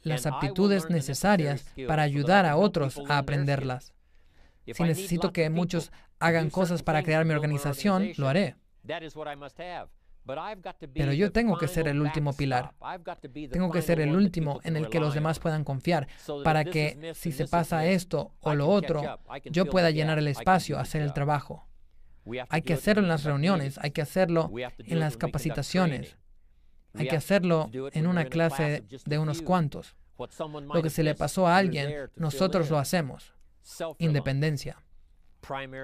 las 0.00 0.24
aptitudes 0.24 0.88
necesarias 0.88 1.66
para 1.86 2.02
ayudar 2.02 2.46
a 2.46 2.56
otros 2.56 2.98
a 3.06 3.18
aprenderlas. 3.18 3.92
Si 4.64 4.82
necesito 4.82 5.34
que 5.34 5.50
muchos 5.50 5.92
hagan 6.18 6.48
cosas 6.48 6.82
para 6.82 7.02
crear 7.02 7.26
mi 7.26 7.34
organización, 7.34 8.12
lo 8.16 8.28
haré. 8.28 8.56
Pero 10.94 11.12
yo 11.12 11.30
tengo 11.30 11.58
que 11.58 11.68
ser 11.68 11.86
el 11.86 12.00
último 12.00 12.32
pilar. 12.32 12.72
Tengo 13.52 13.70
que 13.70 13.82
ser 13.82 14.00
el 14.00 14.16
último 14.16 14.60
en 14.64 14.76
el 14.76 14.88
que 14.88 15.00
los 15.00 15.12
demás 15.12 15.38
puedan 15.38 15.64
confiar 15.64 16.08
para 16.44 16.64
que 16.64 17.12
si 17.14 17.30
se 17.30 17.46
pasa 17.46 17.86
esto 17.86 18.32
o 18.40 18.54
lo 18.54 18.68
otro, 18.68 19.20
yo 19.44 19.66
pueda 19.66 19.90
llenar 19.90 20.18
el 20.18 20.28
espacio, 20.28 20.78
hacer 20.78 21.02
el 21.02 21.12
trabajo. 21.12 21.68
Hay 22.48 22.62
que 22.62 22.74
hacerlo 22.74 23.02
en 23.02 23.08
las 23.08 23.24
reuniones, 23.24 23.78
hay 23.78 23.90
que 23.90 24.02
hacerlo 24.02 24.50
en 24.78 25.00
las 25.00 25.16
capacitaciones, 25.16 26.16
hay 26.94 27.08
que 27.08 27.16
hacerlo 27.16 27.70
en 27.92 28.06
una 28.06 28.24
clase 28.24 28.84
de 29.04 29.18
unos 29.18 29.42
cuantos. 29.42 29.96
Lo 30.18 30.82
que 30.82 30.90
se 30.90 31.02
le 31.02 31.14
pasó 31.14 31.46
a 31.46 31.56
alguien, 31.56 32.10
nosotros 32.16 32.70
lo 32.70 32.78
hacemos. 32.78 33.32
Independencia. 33.98 34.82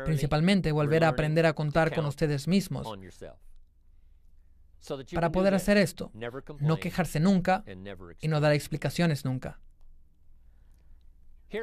Principalmente 0.04 0.72
volver 0.72 1.04
a 1.04 1.08
aprender 1.08 1.46
a 1.46 1.52
contar 1.52 1.94
con 1.94 2.06
ustedes 2.06 2.48
mismos. 2.48 2.88
Para 5.14 5.30
poder 5.30 5.54
hacer 5.54 5.76
esto, 5.76 6.10
no 6.58 6.76
quejarse 6.78 7.20
nunca 7.20 7.64
y 8.20 8.28
no 8.28 8.40
dar 8.40 8.52
explicaciones 8.52 9.24
nunca. 9.24 9.60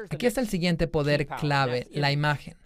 Aquí 0.08 0.26
está 0.26 0.40
el 0.40 0.48
siguiente 0.48 0.86
poder 0.86 1.26
clave, 1.26 1.88
la 1.90 2.12
imagen. 2.12 2.56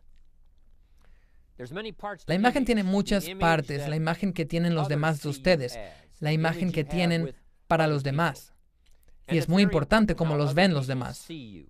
La 2.27 2.35
imagen 2.35 2.65
tiene 2.65 2.83
muchas 2.83 3.29
partes, 3.39 3.89
la 3.89 3.97
imagen 3.97 4.33
que 4.33 4.45
tienen 4.45 4.75
los 4.75 4.89
demás 4.89 5.23
de 5.23 5.29
ustedes, 5.29 5.79
la 6.21 6.33
imagen 6.33 6.73
que 6.73 6.85
tienen 6.85 7.35
para 7.67 7.87
los 7.87 8.03
demás. 8.03 8.53
Y 9.29 9.39
es 9.39 9.49
muy 9.49 9.63
importante 9.63 10.17
cómo 10.17 10.37
los 10.37 10.55
ven 10.55 10.75
los 10.75 10.87
demás. 10.87 11.19
Si 11.19 11.67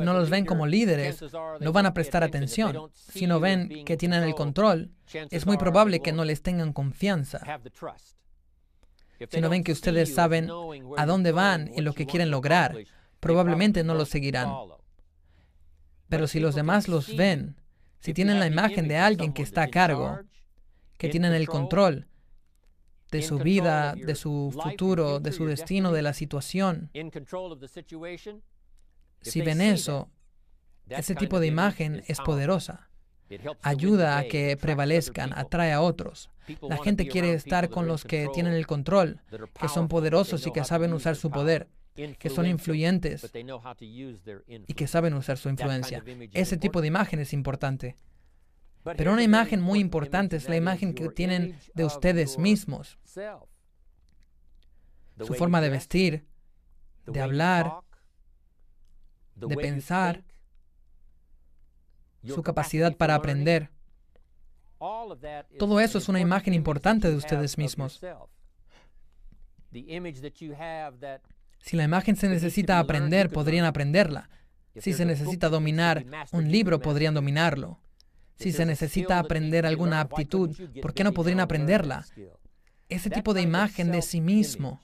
no 0.00 0.12
los 0.12 0.30
ven 0.30 0.46
como 0.46 0.66
líderes, 0.66 1.24
no 1.60 1.72
van 1.72 1.86
a 1.86 1.94
prestar 1.94 2.22
atención. 2.22 2.90
Si 2.94 3.26
no 3.26 3.40
ven 3.40 3.84
que 3.84 3.96
tienen 3.96 4.22
el 4.22 4.34
control, 4.34 4.92
es 5.30 5.46
muy 5.46 5.56
probable 5.56 6.00
que 6.00 6.12
no 6.12 6.24
les 6.24 6.42
tengan 6.42 6.72
confianza. 6.72 7.60
Si 9.30 9.40
no 9.40 9.48
ven 9.48 9.64
que 9.64 9.72
ustedes 9.72 10.14
saben 10.14 10.50
a 10.96 11.06
dónde 11.06 11.32
van 11.32 11.70
y 11.74 11.80
lo 11.80 11.92
que 11.94 12.06
quieren 12.06 12.30
lograr, 12.30 12.76
probablemente 13.20 13.82
no 13.82 13.94
los 13.94 14.08
seguirán. 14.08 14.52
Pero 16.08 16.26
si 16.28 16.38
los 16.38 16.54
demás 16.54 16.86
los 16.86 17.16
ven, 17.16 17.56
si 18.00 18.14
tienen 18.14 18.38
la 18.38 18.46
imagen 18.46 18.88
de 18.88 18.96
alguien 18.96 19.32
que 19.32 19.42
está 19.42 19.62
a 19.64 19.68
cargo, 19.68 20.20
que 20.98 21.08
tienen 21.08 21.32
el 21.32 21.48
control 21.48 22.06
de 23.10 23.22
su 23.22 23.38
vida, 23.38 23.94
de 23.94 24.14
su 24.14 24.56
futuro, 24.62 25.20
de 25.20 25.32
su 25.32 25.46
destino, 25.46 25.92
de 25.92 26.02
la 26.02 26.12
situación, 26.12 26.90
si 29.22 29.42
ven 29.42 29.60
eso, 29.60 30.10
ese 30.88 31.14
tipo 31.14 31.40
de 31.40 31.46
imagen 31.46 32.02
es 32.06 32.20
poderosa. 32.20 32.88
Ayuda 33.62 34.18
a 34.18 34.24
que 34.24 34.56
prevalezcan, 34.56 35.32
atrae 35.36 35.72
a 35.72 35.80
otros. 35.80 36.30
La 36.62 36.76
gente 36.78 37.08
quiere 37.08 37.32
estar 37.32 37.70
con 37.70 37.88
los 37.88 38.04
que 38.04 38.28
tienen 38.32 38.52
el 38.52 38.66
control, 38.68 39.20
que 39.58 39.68
son 39.68 39.88
poderosos 39.88 40.46
y 40.46 40.52
que 40.52 40.62
saben 40.62 40.92
usar 40.92 41.16
su 41.16 41.30
poder, 41.30 41.68
que 42.18 42.30
son 42.30 42.46
influyentes 42.46 43.30
y 44.46 44.74
que 44.74 44.86
saben 44.86 45.14
usar 45.14 45.38
su 45.38 45.48
influencia. 45.48 46.02
Ese 46.32 46.56
tipo 46.56 46.80
de 46.80 46.88
imagen 46.88 47.20
es 47.20 47.32
importante. 47.32 47.96
Pero 48.96 49.12
una 49.12 49.22
imagen 49.22 49.60
muy 49.60 49.80
importante 49.80 50.36
es 50.36 50.48
la 50.48 50.56
imagen 50.56 50.94
que 50.94 51.08
tienen 51.08 51.58
de 51.74 51.84
ustedes 51.84 52.38
mismos. 52.38 52.98
Su 55.18 55.34
forma 55.34 55.60
de 55.60 55.70
vestir, 55.70 56.26
de 57.06 57.20
hablar, 57.20 57.80
de 59.34 59.56
pensar, 59.56 60.24
su 62.24 62.42
capacidad 62.42 62.96
para 62.96 63.14
aprender. 63.14 63.70
Todo 65.58 65.80
eso 65.80 65.98
es 65.98 66.08
una 66.08 66.20
imagen 66.20 66.54
importante 66.54 67.10
de 67.10 67.16
ustedes 67.16 67.58
mismos. 67.58 68.00
Si 71.66 71.76
la 71.76 71.82
imagen 71.82 72.14
se 72.14 72.28
necesita 72.28 72.78
aprender, 72.78 73.28
podrían 73.28 73.64
aprenderla. 73.64 74.30
Si 74.76 74.92
se 74.92 75.04
necesita 75.04 75.48
dominar 75.48 76.06
un 76.30 76.48
libro, 76.48 76.80
podrían 76.80 77.12
dominarlo. 77.12 77.80
Si 78.36 78.52
se 78.52 78.64
necesita 78.64 79.18
aprender 79.18 79.66
alguna 79.66 80.00
aptitud, 80.00 80.56
¿por 80.80 80.94
qué 80.94 81.02
no 81.02 81.12
podrían 81.12 81.40
aprenderla? 81.40 82.06
Ese 82.88 83.10
tipo 83.10 83.34
de 83.34 83.42
imagen 83.42 83.90
de 83.90 84.00
sí 84.00 84.20
mismo, 84.20 84.80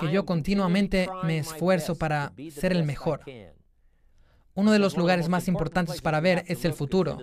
que 0.00 0.10
yo 0.10 0.24
continuamente 0.24 1.06
me 1.24 1.36
esfuerzo 1.36 1.96
para 1.96 2.32
ser 2.50 2.72
el 2.72 2.84
mejor. 2.84 3.20
Uno 4.54 4.72
de 4.72 4.78
los 4.78 4.96
lugares 4.96 5.28
más 5.28 5.48
importantes 5.48 6.00
para 6.00 6.20
ver 6.20 6.44
es 6.48 6.64
el 6.64 6.72
futuro. 6.72 7.18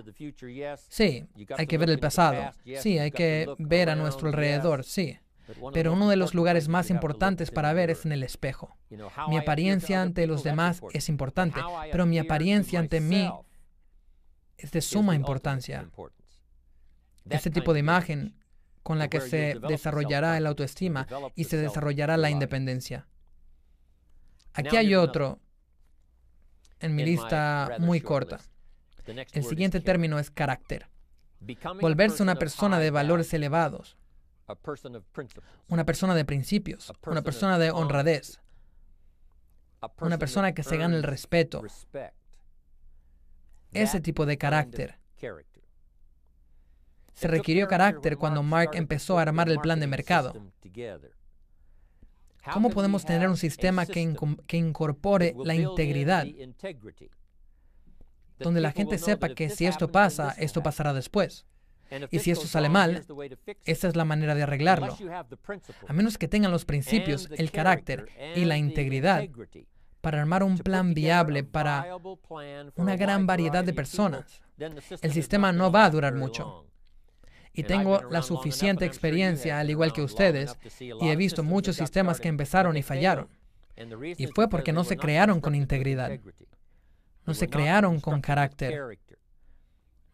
Sí, 0.88 1.26
hay 1.56 1.66
que 1.66 1.78
ver 1.78 1.90
el 1.90 1.98
pasado. 1.98 2.52
Sí, 2.80 3.00
hay 3.00 3.10
que 3.10 3.48
ver 3.58 3.90
a 3.90 3.96
nuestro 3.96 4.28
alrededor. 4.28 4.84
Sí. 4.84 5.18
Pero 5.72 5.92
uno 5.92 6.08
de 6.08 6.16
los 6.16 6.34
lugares 6.34 6.68
más 6.68 6.90
importantes 6.90 7.50
para 7.50 7.72
ver 7.72 7.90
es 7.90 8.04
en 8.04 8.12
el 8.12 8.22
espejo. 8.22 8.76
Mi 9.28 9.38
apariencia 9.38 10.02
ante 10.02 10.26
los 10.26 10.42
demás 10.42 10.80
es 10.92 11.08
importante, 11.08 11.60
pero 11.90 12.06
mi 12.06 12.18
apariencia 12.18 12.78
ante 12.78 13.00
mí 13.00 13.30
es 14.56 14.70
de 14.72 14.80
suma 14.80 15.14
importancia. 15.14 15.88
Este 17.28 17.50
tipo 17.50 17.72
de 17.74 17.80
imagen 17.80 18.36
con 18.82 18.98
la 18.98 19.08
que 19.08 19.20
se 19.20 19.58
desarrollará 19.68 20.36
el 20.36 20.46
autoestima 20.46 21.06
y 21.34 21.44
se 21.44 21.56
desarrollará 21.56 22.16
la 22.16 22.30
independencia. 22.30 23.06
Aquí 24.54 24.76
hay 24.76 24.94
otro 24.94 25.40
en 26.80 26.94
mi 26.94 27.04
lista 27.04 27.76
muy 27.78 28.00
corta. 28.00 28.40
El 29.32 29.44
siguiente 29.44 29.80
término 29.80 30.18
es 30.18 30.30
carácter. 30.30 30.88
Volverse 31.80 32.22
una 32.22 32.36
persona 32.36 32.78
de 32.78 32.90
valores 32.90 33.32
elevados, 33.34 33.96
una 35.68 35.84
persona 35.84 36.14
de 36.14 36.24
principios, 36.24 36.92
una 37.06 37.22
persona 37.22 37.58
de 37.58 37.70
honradez, 37.70 38.40
una 40.00 40.18
persona 40.18 40.52
que 40.52 40.62
se 40.62 40.76
gana 40.76 40.96
el 40.96 41.02
respeto. 41.02 41.62
Ese 43.72 44.00
tipo 44.00 44.26
de 44.26 44.38
carácter. 44.38 44.98
Se 47.12 47.28
requirió 47.28 47.66
carácter 47.66 48.16
cuando 48.16 48.42
Mark 48.42 48.70
empezó 48.74 49.18
a 49.18 49.22
armar 49.22 49.48
el 49.48 49.58
plan 49.58 49.80
de 49.80 49.86
mercado. 49.86 50.34
¿Cómo 52.52 52.70
podemos 52.70 53.04
tener 53.04 53.28
un 53.28 53.36
sistema 53.36 53.86
que, 53.86 54.00
incorpore 54.58 55.34
la 55.44 55.54
integridad? 55.54 56.26
Donde 58.38 58.60
la 58.60 58.70
gente 58.70 58.98
sepa 58.98 59.30
que 59.30 59.50
si 59.50 59.66
esto 59.66 59.90
pasa, 59.90 60.34
esto 60.38 60.62
pasará 60.62 60.92
después. 60.92 61.46
Y 62.10 62.18
si 62.18 62.30
esto 62.30 62.46
sale 62.46 62.68
mal, 62.68 63.04
esa 63.64 63.88
es 63.88 63.96
la 63.96 64.04
manera 64.04 64.34
de 64.34 64.42
arreglarlo. 64.42 64.96
A 65.86 65.92
menos 65.92 66.18
que 66.18 66.28
tengan 66.28 66.50
los 66.50 66.64
principios, 66.64 67.28
el 67.36 67.50
carácter 67.50 68.08
y 68.34 68.44
la 68.44 68.56
integridad 68.56 69.28
para 70.00 70.20
armar 70.20 70.44
un 70.44 70.58
plan 70.58 70.94
viable 70.94 71.42
para 71.42 71.96
una 72.76 72.96
gran 72.96 73.26
variedad 73.26 73.64
de 73.64 73.72
personas, 73.72 74.40
el 75.02 75.12
sistema 75.12 75.52
no 75.52 75.72
va 75.72 75.84
a 75.84 75.90
durar 75.90 76.14
mucho. 76.14 76.64
y 77.52 77.62
tengo 77.62 78.02
la 78.10 78.22
suficiente 78.22 78.84
experiencia, 78.84 79.58
al 79.58 79.70
igual 79.70 79.92
que 79.92 80.02
ustedes, 80.02 80.56
y 80.78 81.08
he 81.08 81.16
visto 81.16 81.42
muchos 81.42 81.76
sistemas 81.76 82.20
que 82.20 82.28
empezaron 82.28 82.76
y 82.76 82.82
fallaron. 82.82 83.28
Y 84.16 84.26
fue 84.28 84.48
porque 84.48 84.72
no 84.72 84.84
se 84.84 84.96
crearon 84.96 85.40
con 85.40 85.54
integridad, 85.54 86.20
no 87.24 87.34
se 87.34 87.48
crearon 87.48 88.00
con 88.00 88.20
carácter, 88.20 88.98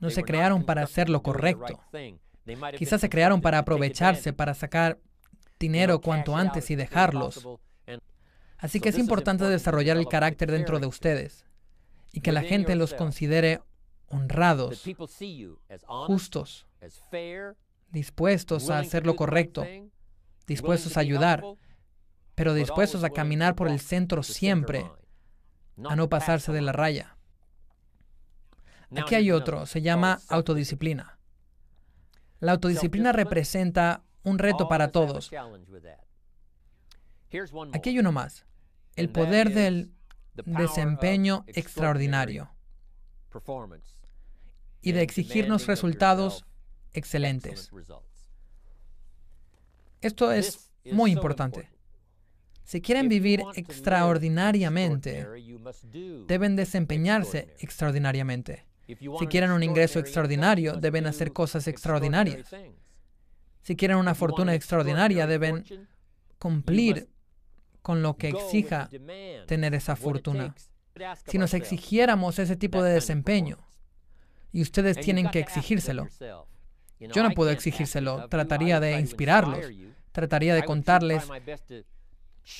no 0.02 0.10
se 0.10 0.24
crearon 0.24 0.64
para 0.64 0.82
hacer 0.82 1.08
lo 1.08 1.22
correcto. 1.22 1.80
Quizás 2.76 3.00
se 3.00 3.08
crearon 3.08 3.40
para 3.40 3.58
aprovecharse, 3.58 4.32
para 4.32 4.52
sacar 4.52 4.98
dinero 5.60 6.00
cuanto 6.00 6.36
antes 6.36 6.70
y 6.72 6.76
dejarlos. 6.76 7.46
Así 8.58 8.80
que 8.80 8.88
es 8.88 8.98
importante 8.98 9.44
desarrollar 9.44 9.96
el 9.96 10.08
carácter 10.08 10.50
dentro 10.50 10.80
de 10.80 10.86
ustedes 10.86 11.46
y 12.12 12.20
que 12.20 12.32
la 12.32 12.42
gente 12.42 12.74
los 12.74 12.94
considere 12.94 13.60
honrados, 14.08 14.84
justos, 15.86 16.66
dispuestos 17.90 18.70
a 18.70 18.80
hacer 18.80 19.06
lo 19.06 19.14
correcto, 19.14 19.64
dispuestos 20.48 20.96
a 20.96 21.00
ayudar, 21.00 21.44
pero 22.34 22.54
dispuestos 22.54 23.04
a 23.04 23.10
caminar 23.10 23.54
por 23.54 23.68
el 23.68 23.78
centro 23.78 24.24
siempre, 24.24 24.90
a 25.84 25.94
no 25.94 26.08
pasarse 26.08 26.50
de 26.50 26.60
la 26.60 26.72
raya. 26.72 27.11
Aquí 28.96 29.14
hay 29.14 29.30
otro, 29.30 29.66
se 29.66 29.82
llama 29.82 30.20
autodisciplina. 30.28 31.18
La 32.40 32.52
autodisciplina 32.52 33.12
representa 33.12 34.02
un 34.24 34.38
reto 34.38 34.68
para 34.68 34.90
todos. 34.90 35.30
Aquí 37.72 37.88
hay 37.90 37.98
uno 37.98 38.12
más, 38.12 38.44
el 38.96 39.08
poder 39.08 39.54
del 39.54 39.92
desempeño 40.44 41.44
extraordinario 41.46 42.50
y 44.80 44.92
de 44.92 45.02
exigirnos 45.02 45.66
resultados 45.66 46.44
excelentes. 46.92 47.70
Esto 50.00 50.32
es 50.32 50.72
muy 50.84 51.12
importante. 51.12 51.70
Si 52.64 52.80
quieren 52.80 53.08
vivir 53.08 53.42
extraordinariamente, 53.54 55.26
deben 56.26 56.56
desempeñarse 56.56 57.54
extraordinariamente. 57.58 58.66
Si 59.18 59.26
quieren 59.26 59.50
un 59.50 59.62
ingreso 59.62 59.98
extraordinario, 59.98 60.74
deben 60.74 61.06
hacer 61.06 61.32
cosas 61.32 61.68
extraordinarias. 61.68 62.54
Si 63.62 63.76
quieren 63.76 63.96
una 63.96 64.14
fortuna 64.14 64.54
extraordinaria, 64.54 65.26
deben 65.26 65.64
cumplir 66.38 67.08
con 67.80 68.02
lo 68.02 68.16
que 68.16 68.28
exija 68.28 68.88
tener 69.46 69.74
esa 69.74 69.96
fortuna. 69.96 70.54
Si 71.26 71.38
nos 71.38 71.54
exigiéramos 71.54 72.38
ese 72.38 72.56
tipo 72.56 72.82
de 72.82 72.92
desempeño, 72.92 73.58
y 74.52 74.60
ustedes 74.62 75.00
tienen 75.00 75.30
que 75.30 75.40
exigírselo. 75.40 76.06
Yo 77.00 77.22
no 77.22 77.30
puedo 77.30 77.50
exigírselo, 77.50 78.28
trataría 78.28 78.78
de 78.78 79.00
inspirarlos, 79.00 79.66
trataría 80.12 80.54
de 80.54 80.62
contarles 80.62 81.24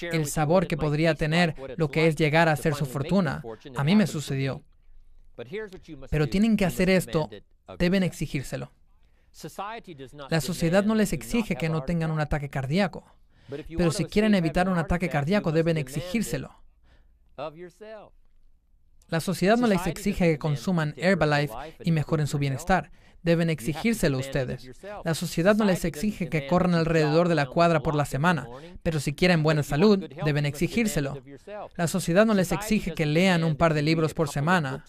el 0.01 0.27
sabor 0.27 0.67
que 0.67 0.77
podría 0.77 1.15
tener 1.15 1.55
lo 1.77 1.91
que 1.91 2.07
es 2.07 2.17
llegar 2.17 2.49
a 2.49 2.53
hacer 2.53 2.75
su 2.75 2.87
fortuna. 2.87 3.43
A 3.77 3.85
mí 3.85 3.95
me 3.95 4.07
sucedió. 4.07 4.63
Pero 6.11 6.29
tienen 6.29 6.57
que 6.57 6.65
hacer 6.65 6.91
esto, 6.91 7.29
deben 7.79 8.03
exigírselo. 8.03 8.71
La 10.29 10.41
sociedad 10.41 10.85
no 10.85 10.95
les 10.95 11.13
exige 11.13 11.57
que 11.57 11.69
no 11.69 11.83
tengan 11.85 12.11
un 12.11 12.21
ataque 12.21 12.51
cardíaco, 12.51 13.05
pero 13.77 13.91
si 13.91 14.05
quieren 14.05 14.35
evitar 14.35 14.69
un 14.69 14.79
ataque 14.79 15.09
cardíaco 15.09 15.53
deben 15.53 15.77
exigírselo. 15.77 16.55
La 19.09 19.21
sociedad 19.21 19.57
no 19.57 19.67
les 19.67 19.87
exige 19.87 20.33
que 20.33 20.39
consuman 20.39 20.95
Herbalife 20.97 21.55
y 21.85 21.93
mejoren 21.93 22.27
su 22.27 22.39
bienestar. 22.39 22.91
Deben 23.23 23.51
exigírselo 23.51 24.19
ustedes. 24.19 24.71
La 25.05 25.15
sociedad 25.15 25.55
no 25.57 25.65
les 25.65 25.85
exige 25.85 26.29
que 26.29 26.47
corran 26.47 26.75
alrededor 26.75 27.29
de 27.29 27.35
la 27.35 27.47
cuadra 27.47 27.81
por 27.81 27.95
la 27.95 28.05
semana, 28.05 28.49
pero 28.83 29.01
si 29.01 29.15
quieren 29.15 29.43
buena 29.43 29.63
salud, 29.63 30.09
deben 30.25 30.47
exigírselo. 30.47 31.23
La 31.77 31.87
sociedad 31.87 32.27
no 32.27 32.35
les 32.35 32.53
exige 32.53 32.95
que 32.95 33.07
lean 33.07 33.45
un 33.45 33.57
par 33.57 33.75
de 33.75 33.83
libros 33.83 34.15
por 34.15 34.29
semana 34.29 34.85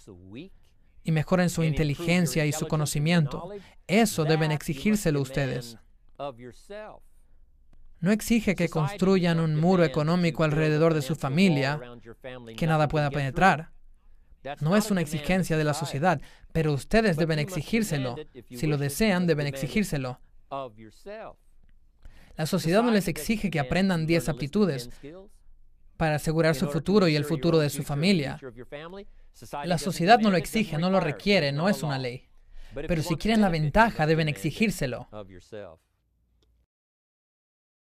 y 1.04 1.12
mejoren 1.12 1.50
su 1.50 1.64
inteligencia 1.64 2.46
y 2.46 2.52
su 2.52 2.68
conocimiento. 2.68 3.50
Eso 3.88 4.24
deben 4.24 4.52
exigírselo 4.52 5.22
ustedes. 5.22 5.78
No 8.00 8.12
exige 8.12 8.56
que 8.56 8.68
construyan 8.68 9.40
un 9.40 9.56
muro 9.56 9.84
económico 9.84 10.44
alrededor 10.44 10.94
de 10.94 11.02
su 11.02 11.16
familia 11.16 11.80
que 12.58 12.68
nada 12.68 12.88
pueda 12.88 13.10
penetrar. 13.10 13.72
No 14.60 14.76
es 14.76 14.91
una 14.91 15.02
exigencia 15.02 15.58
de 15.58 15.64
la 15.64 15.74
sociedad, 15.74 16.22
pero 16.52 16.74
ustedes 16.74 17.18
deben 17.18 17.39
exigírselo. 17.39 18.16
Si 18.50 18.68
lo 18.68 18.78
desean, 18.78 19.28
deben 19.28 19.48
exigírselo. 19.48 20.20
La 22.36 22.46
sociedad 22.46 22.84
no 22.84 22.91
les 22.91 23.08
exige 23.08 23.52
que 23.52 23.60
aprendan 23.60 24.06
10 24.06 24.30
aptitudes 24.30 24.89
para 25.98 26.16
asegurar 26.16 26.56
su 26.56 26.68
futuro 26.68 27.08
y 27.08 27.16
el 27.16 27.26
futuro 27.26 27.60
de 27.60 27.70
su 27.70 27.84
familia. 27.84 28.39
La 29.64 29.78
sociedad 29.78 30.20
no 30.20 30.32
lo 30.32 30.38
exige, 30.38 30.78
no 30.78 30.89
lo 30.89 31.00
requiere, 31.00 31.52
no 31.52 31.70
es 31.70 31.84
una 31.84 31.98
ley. 32.00 32.28
Pero 32.74 33.04
si 33.04 33.16
quieren 33.16 33.41
la 33.41 33.50
ventaja, 33.50 34.06
deben 34.06 34.28
exigírselo. 34.28 35.08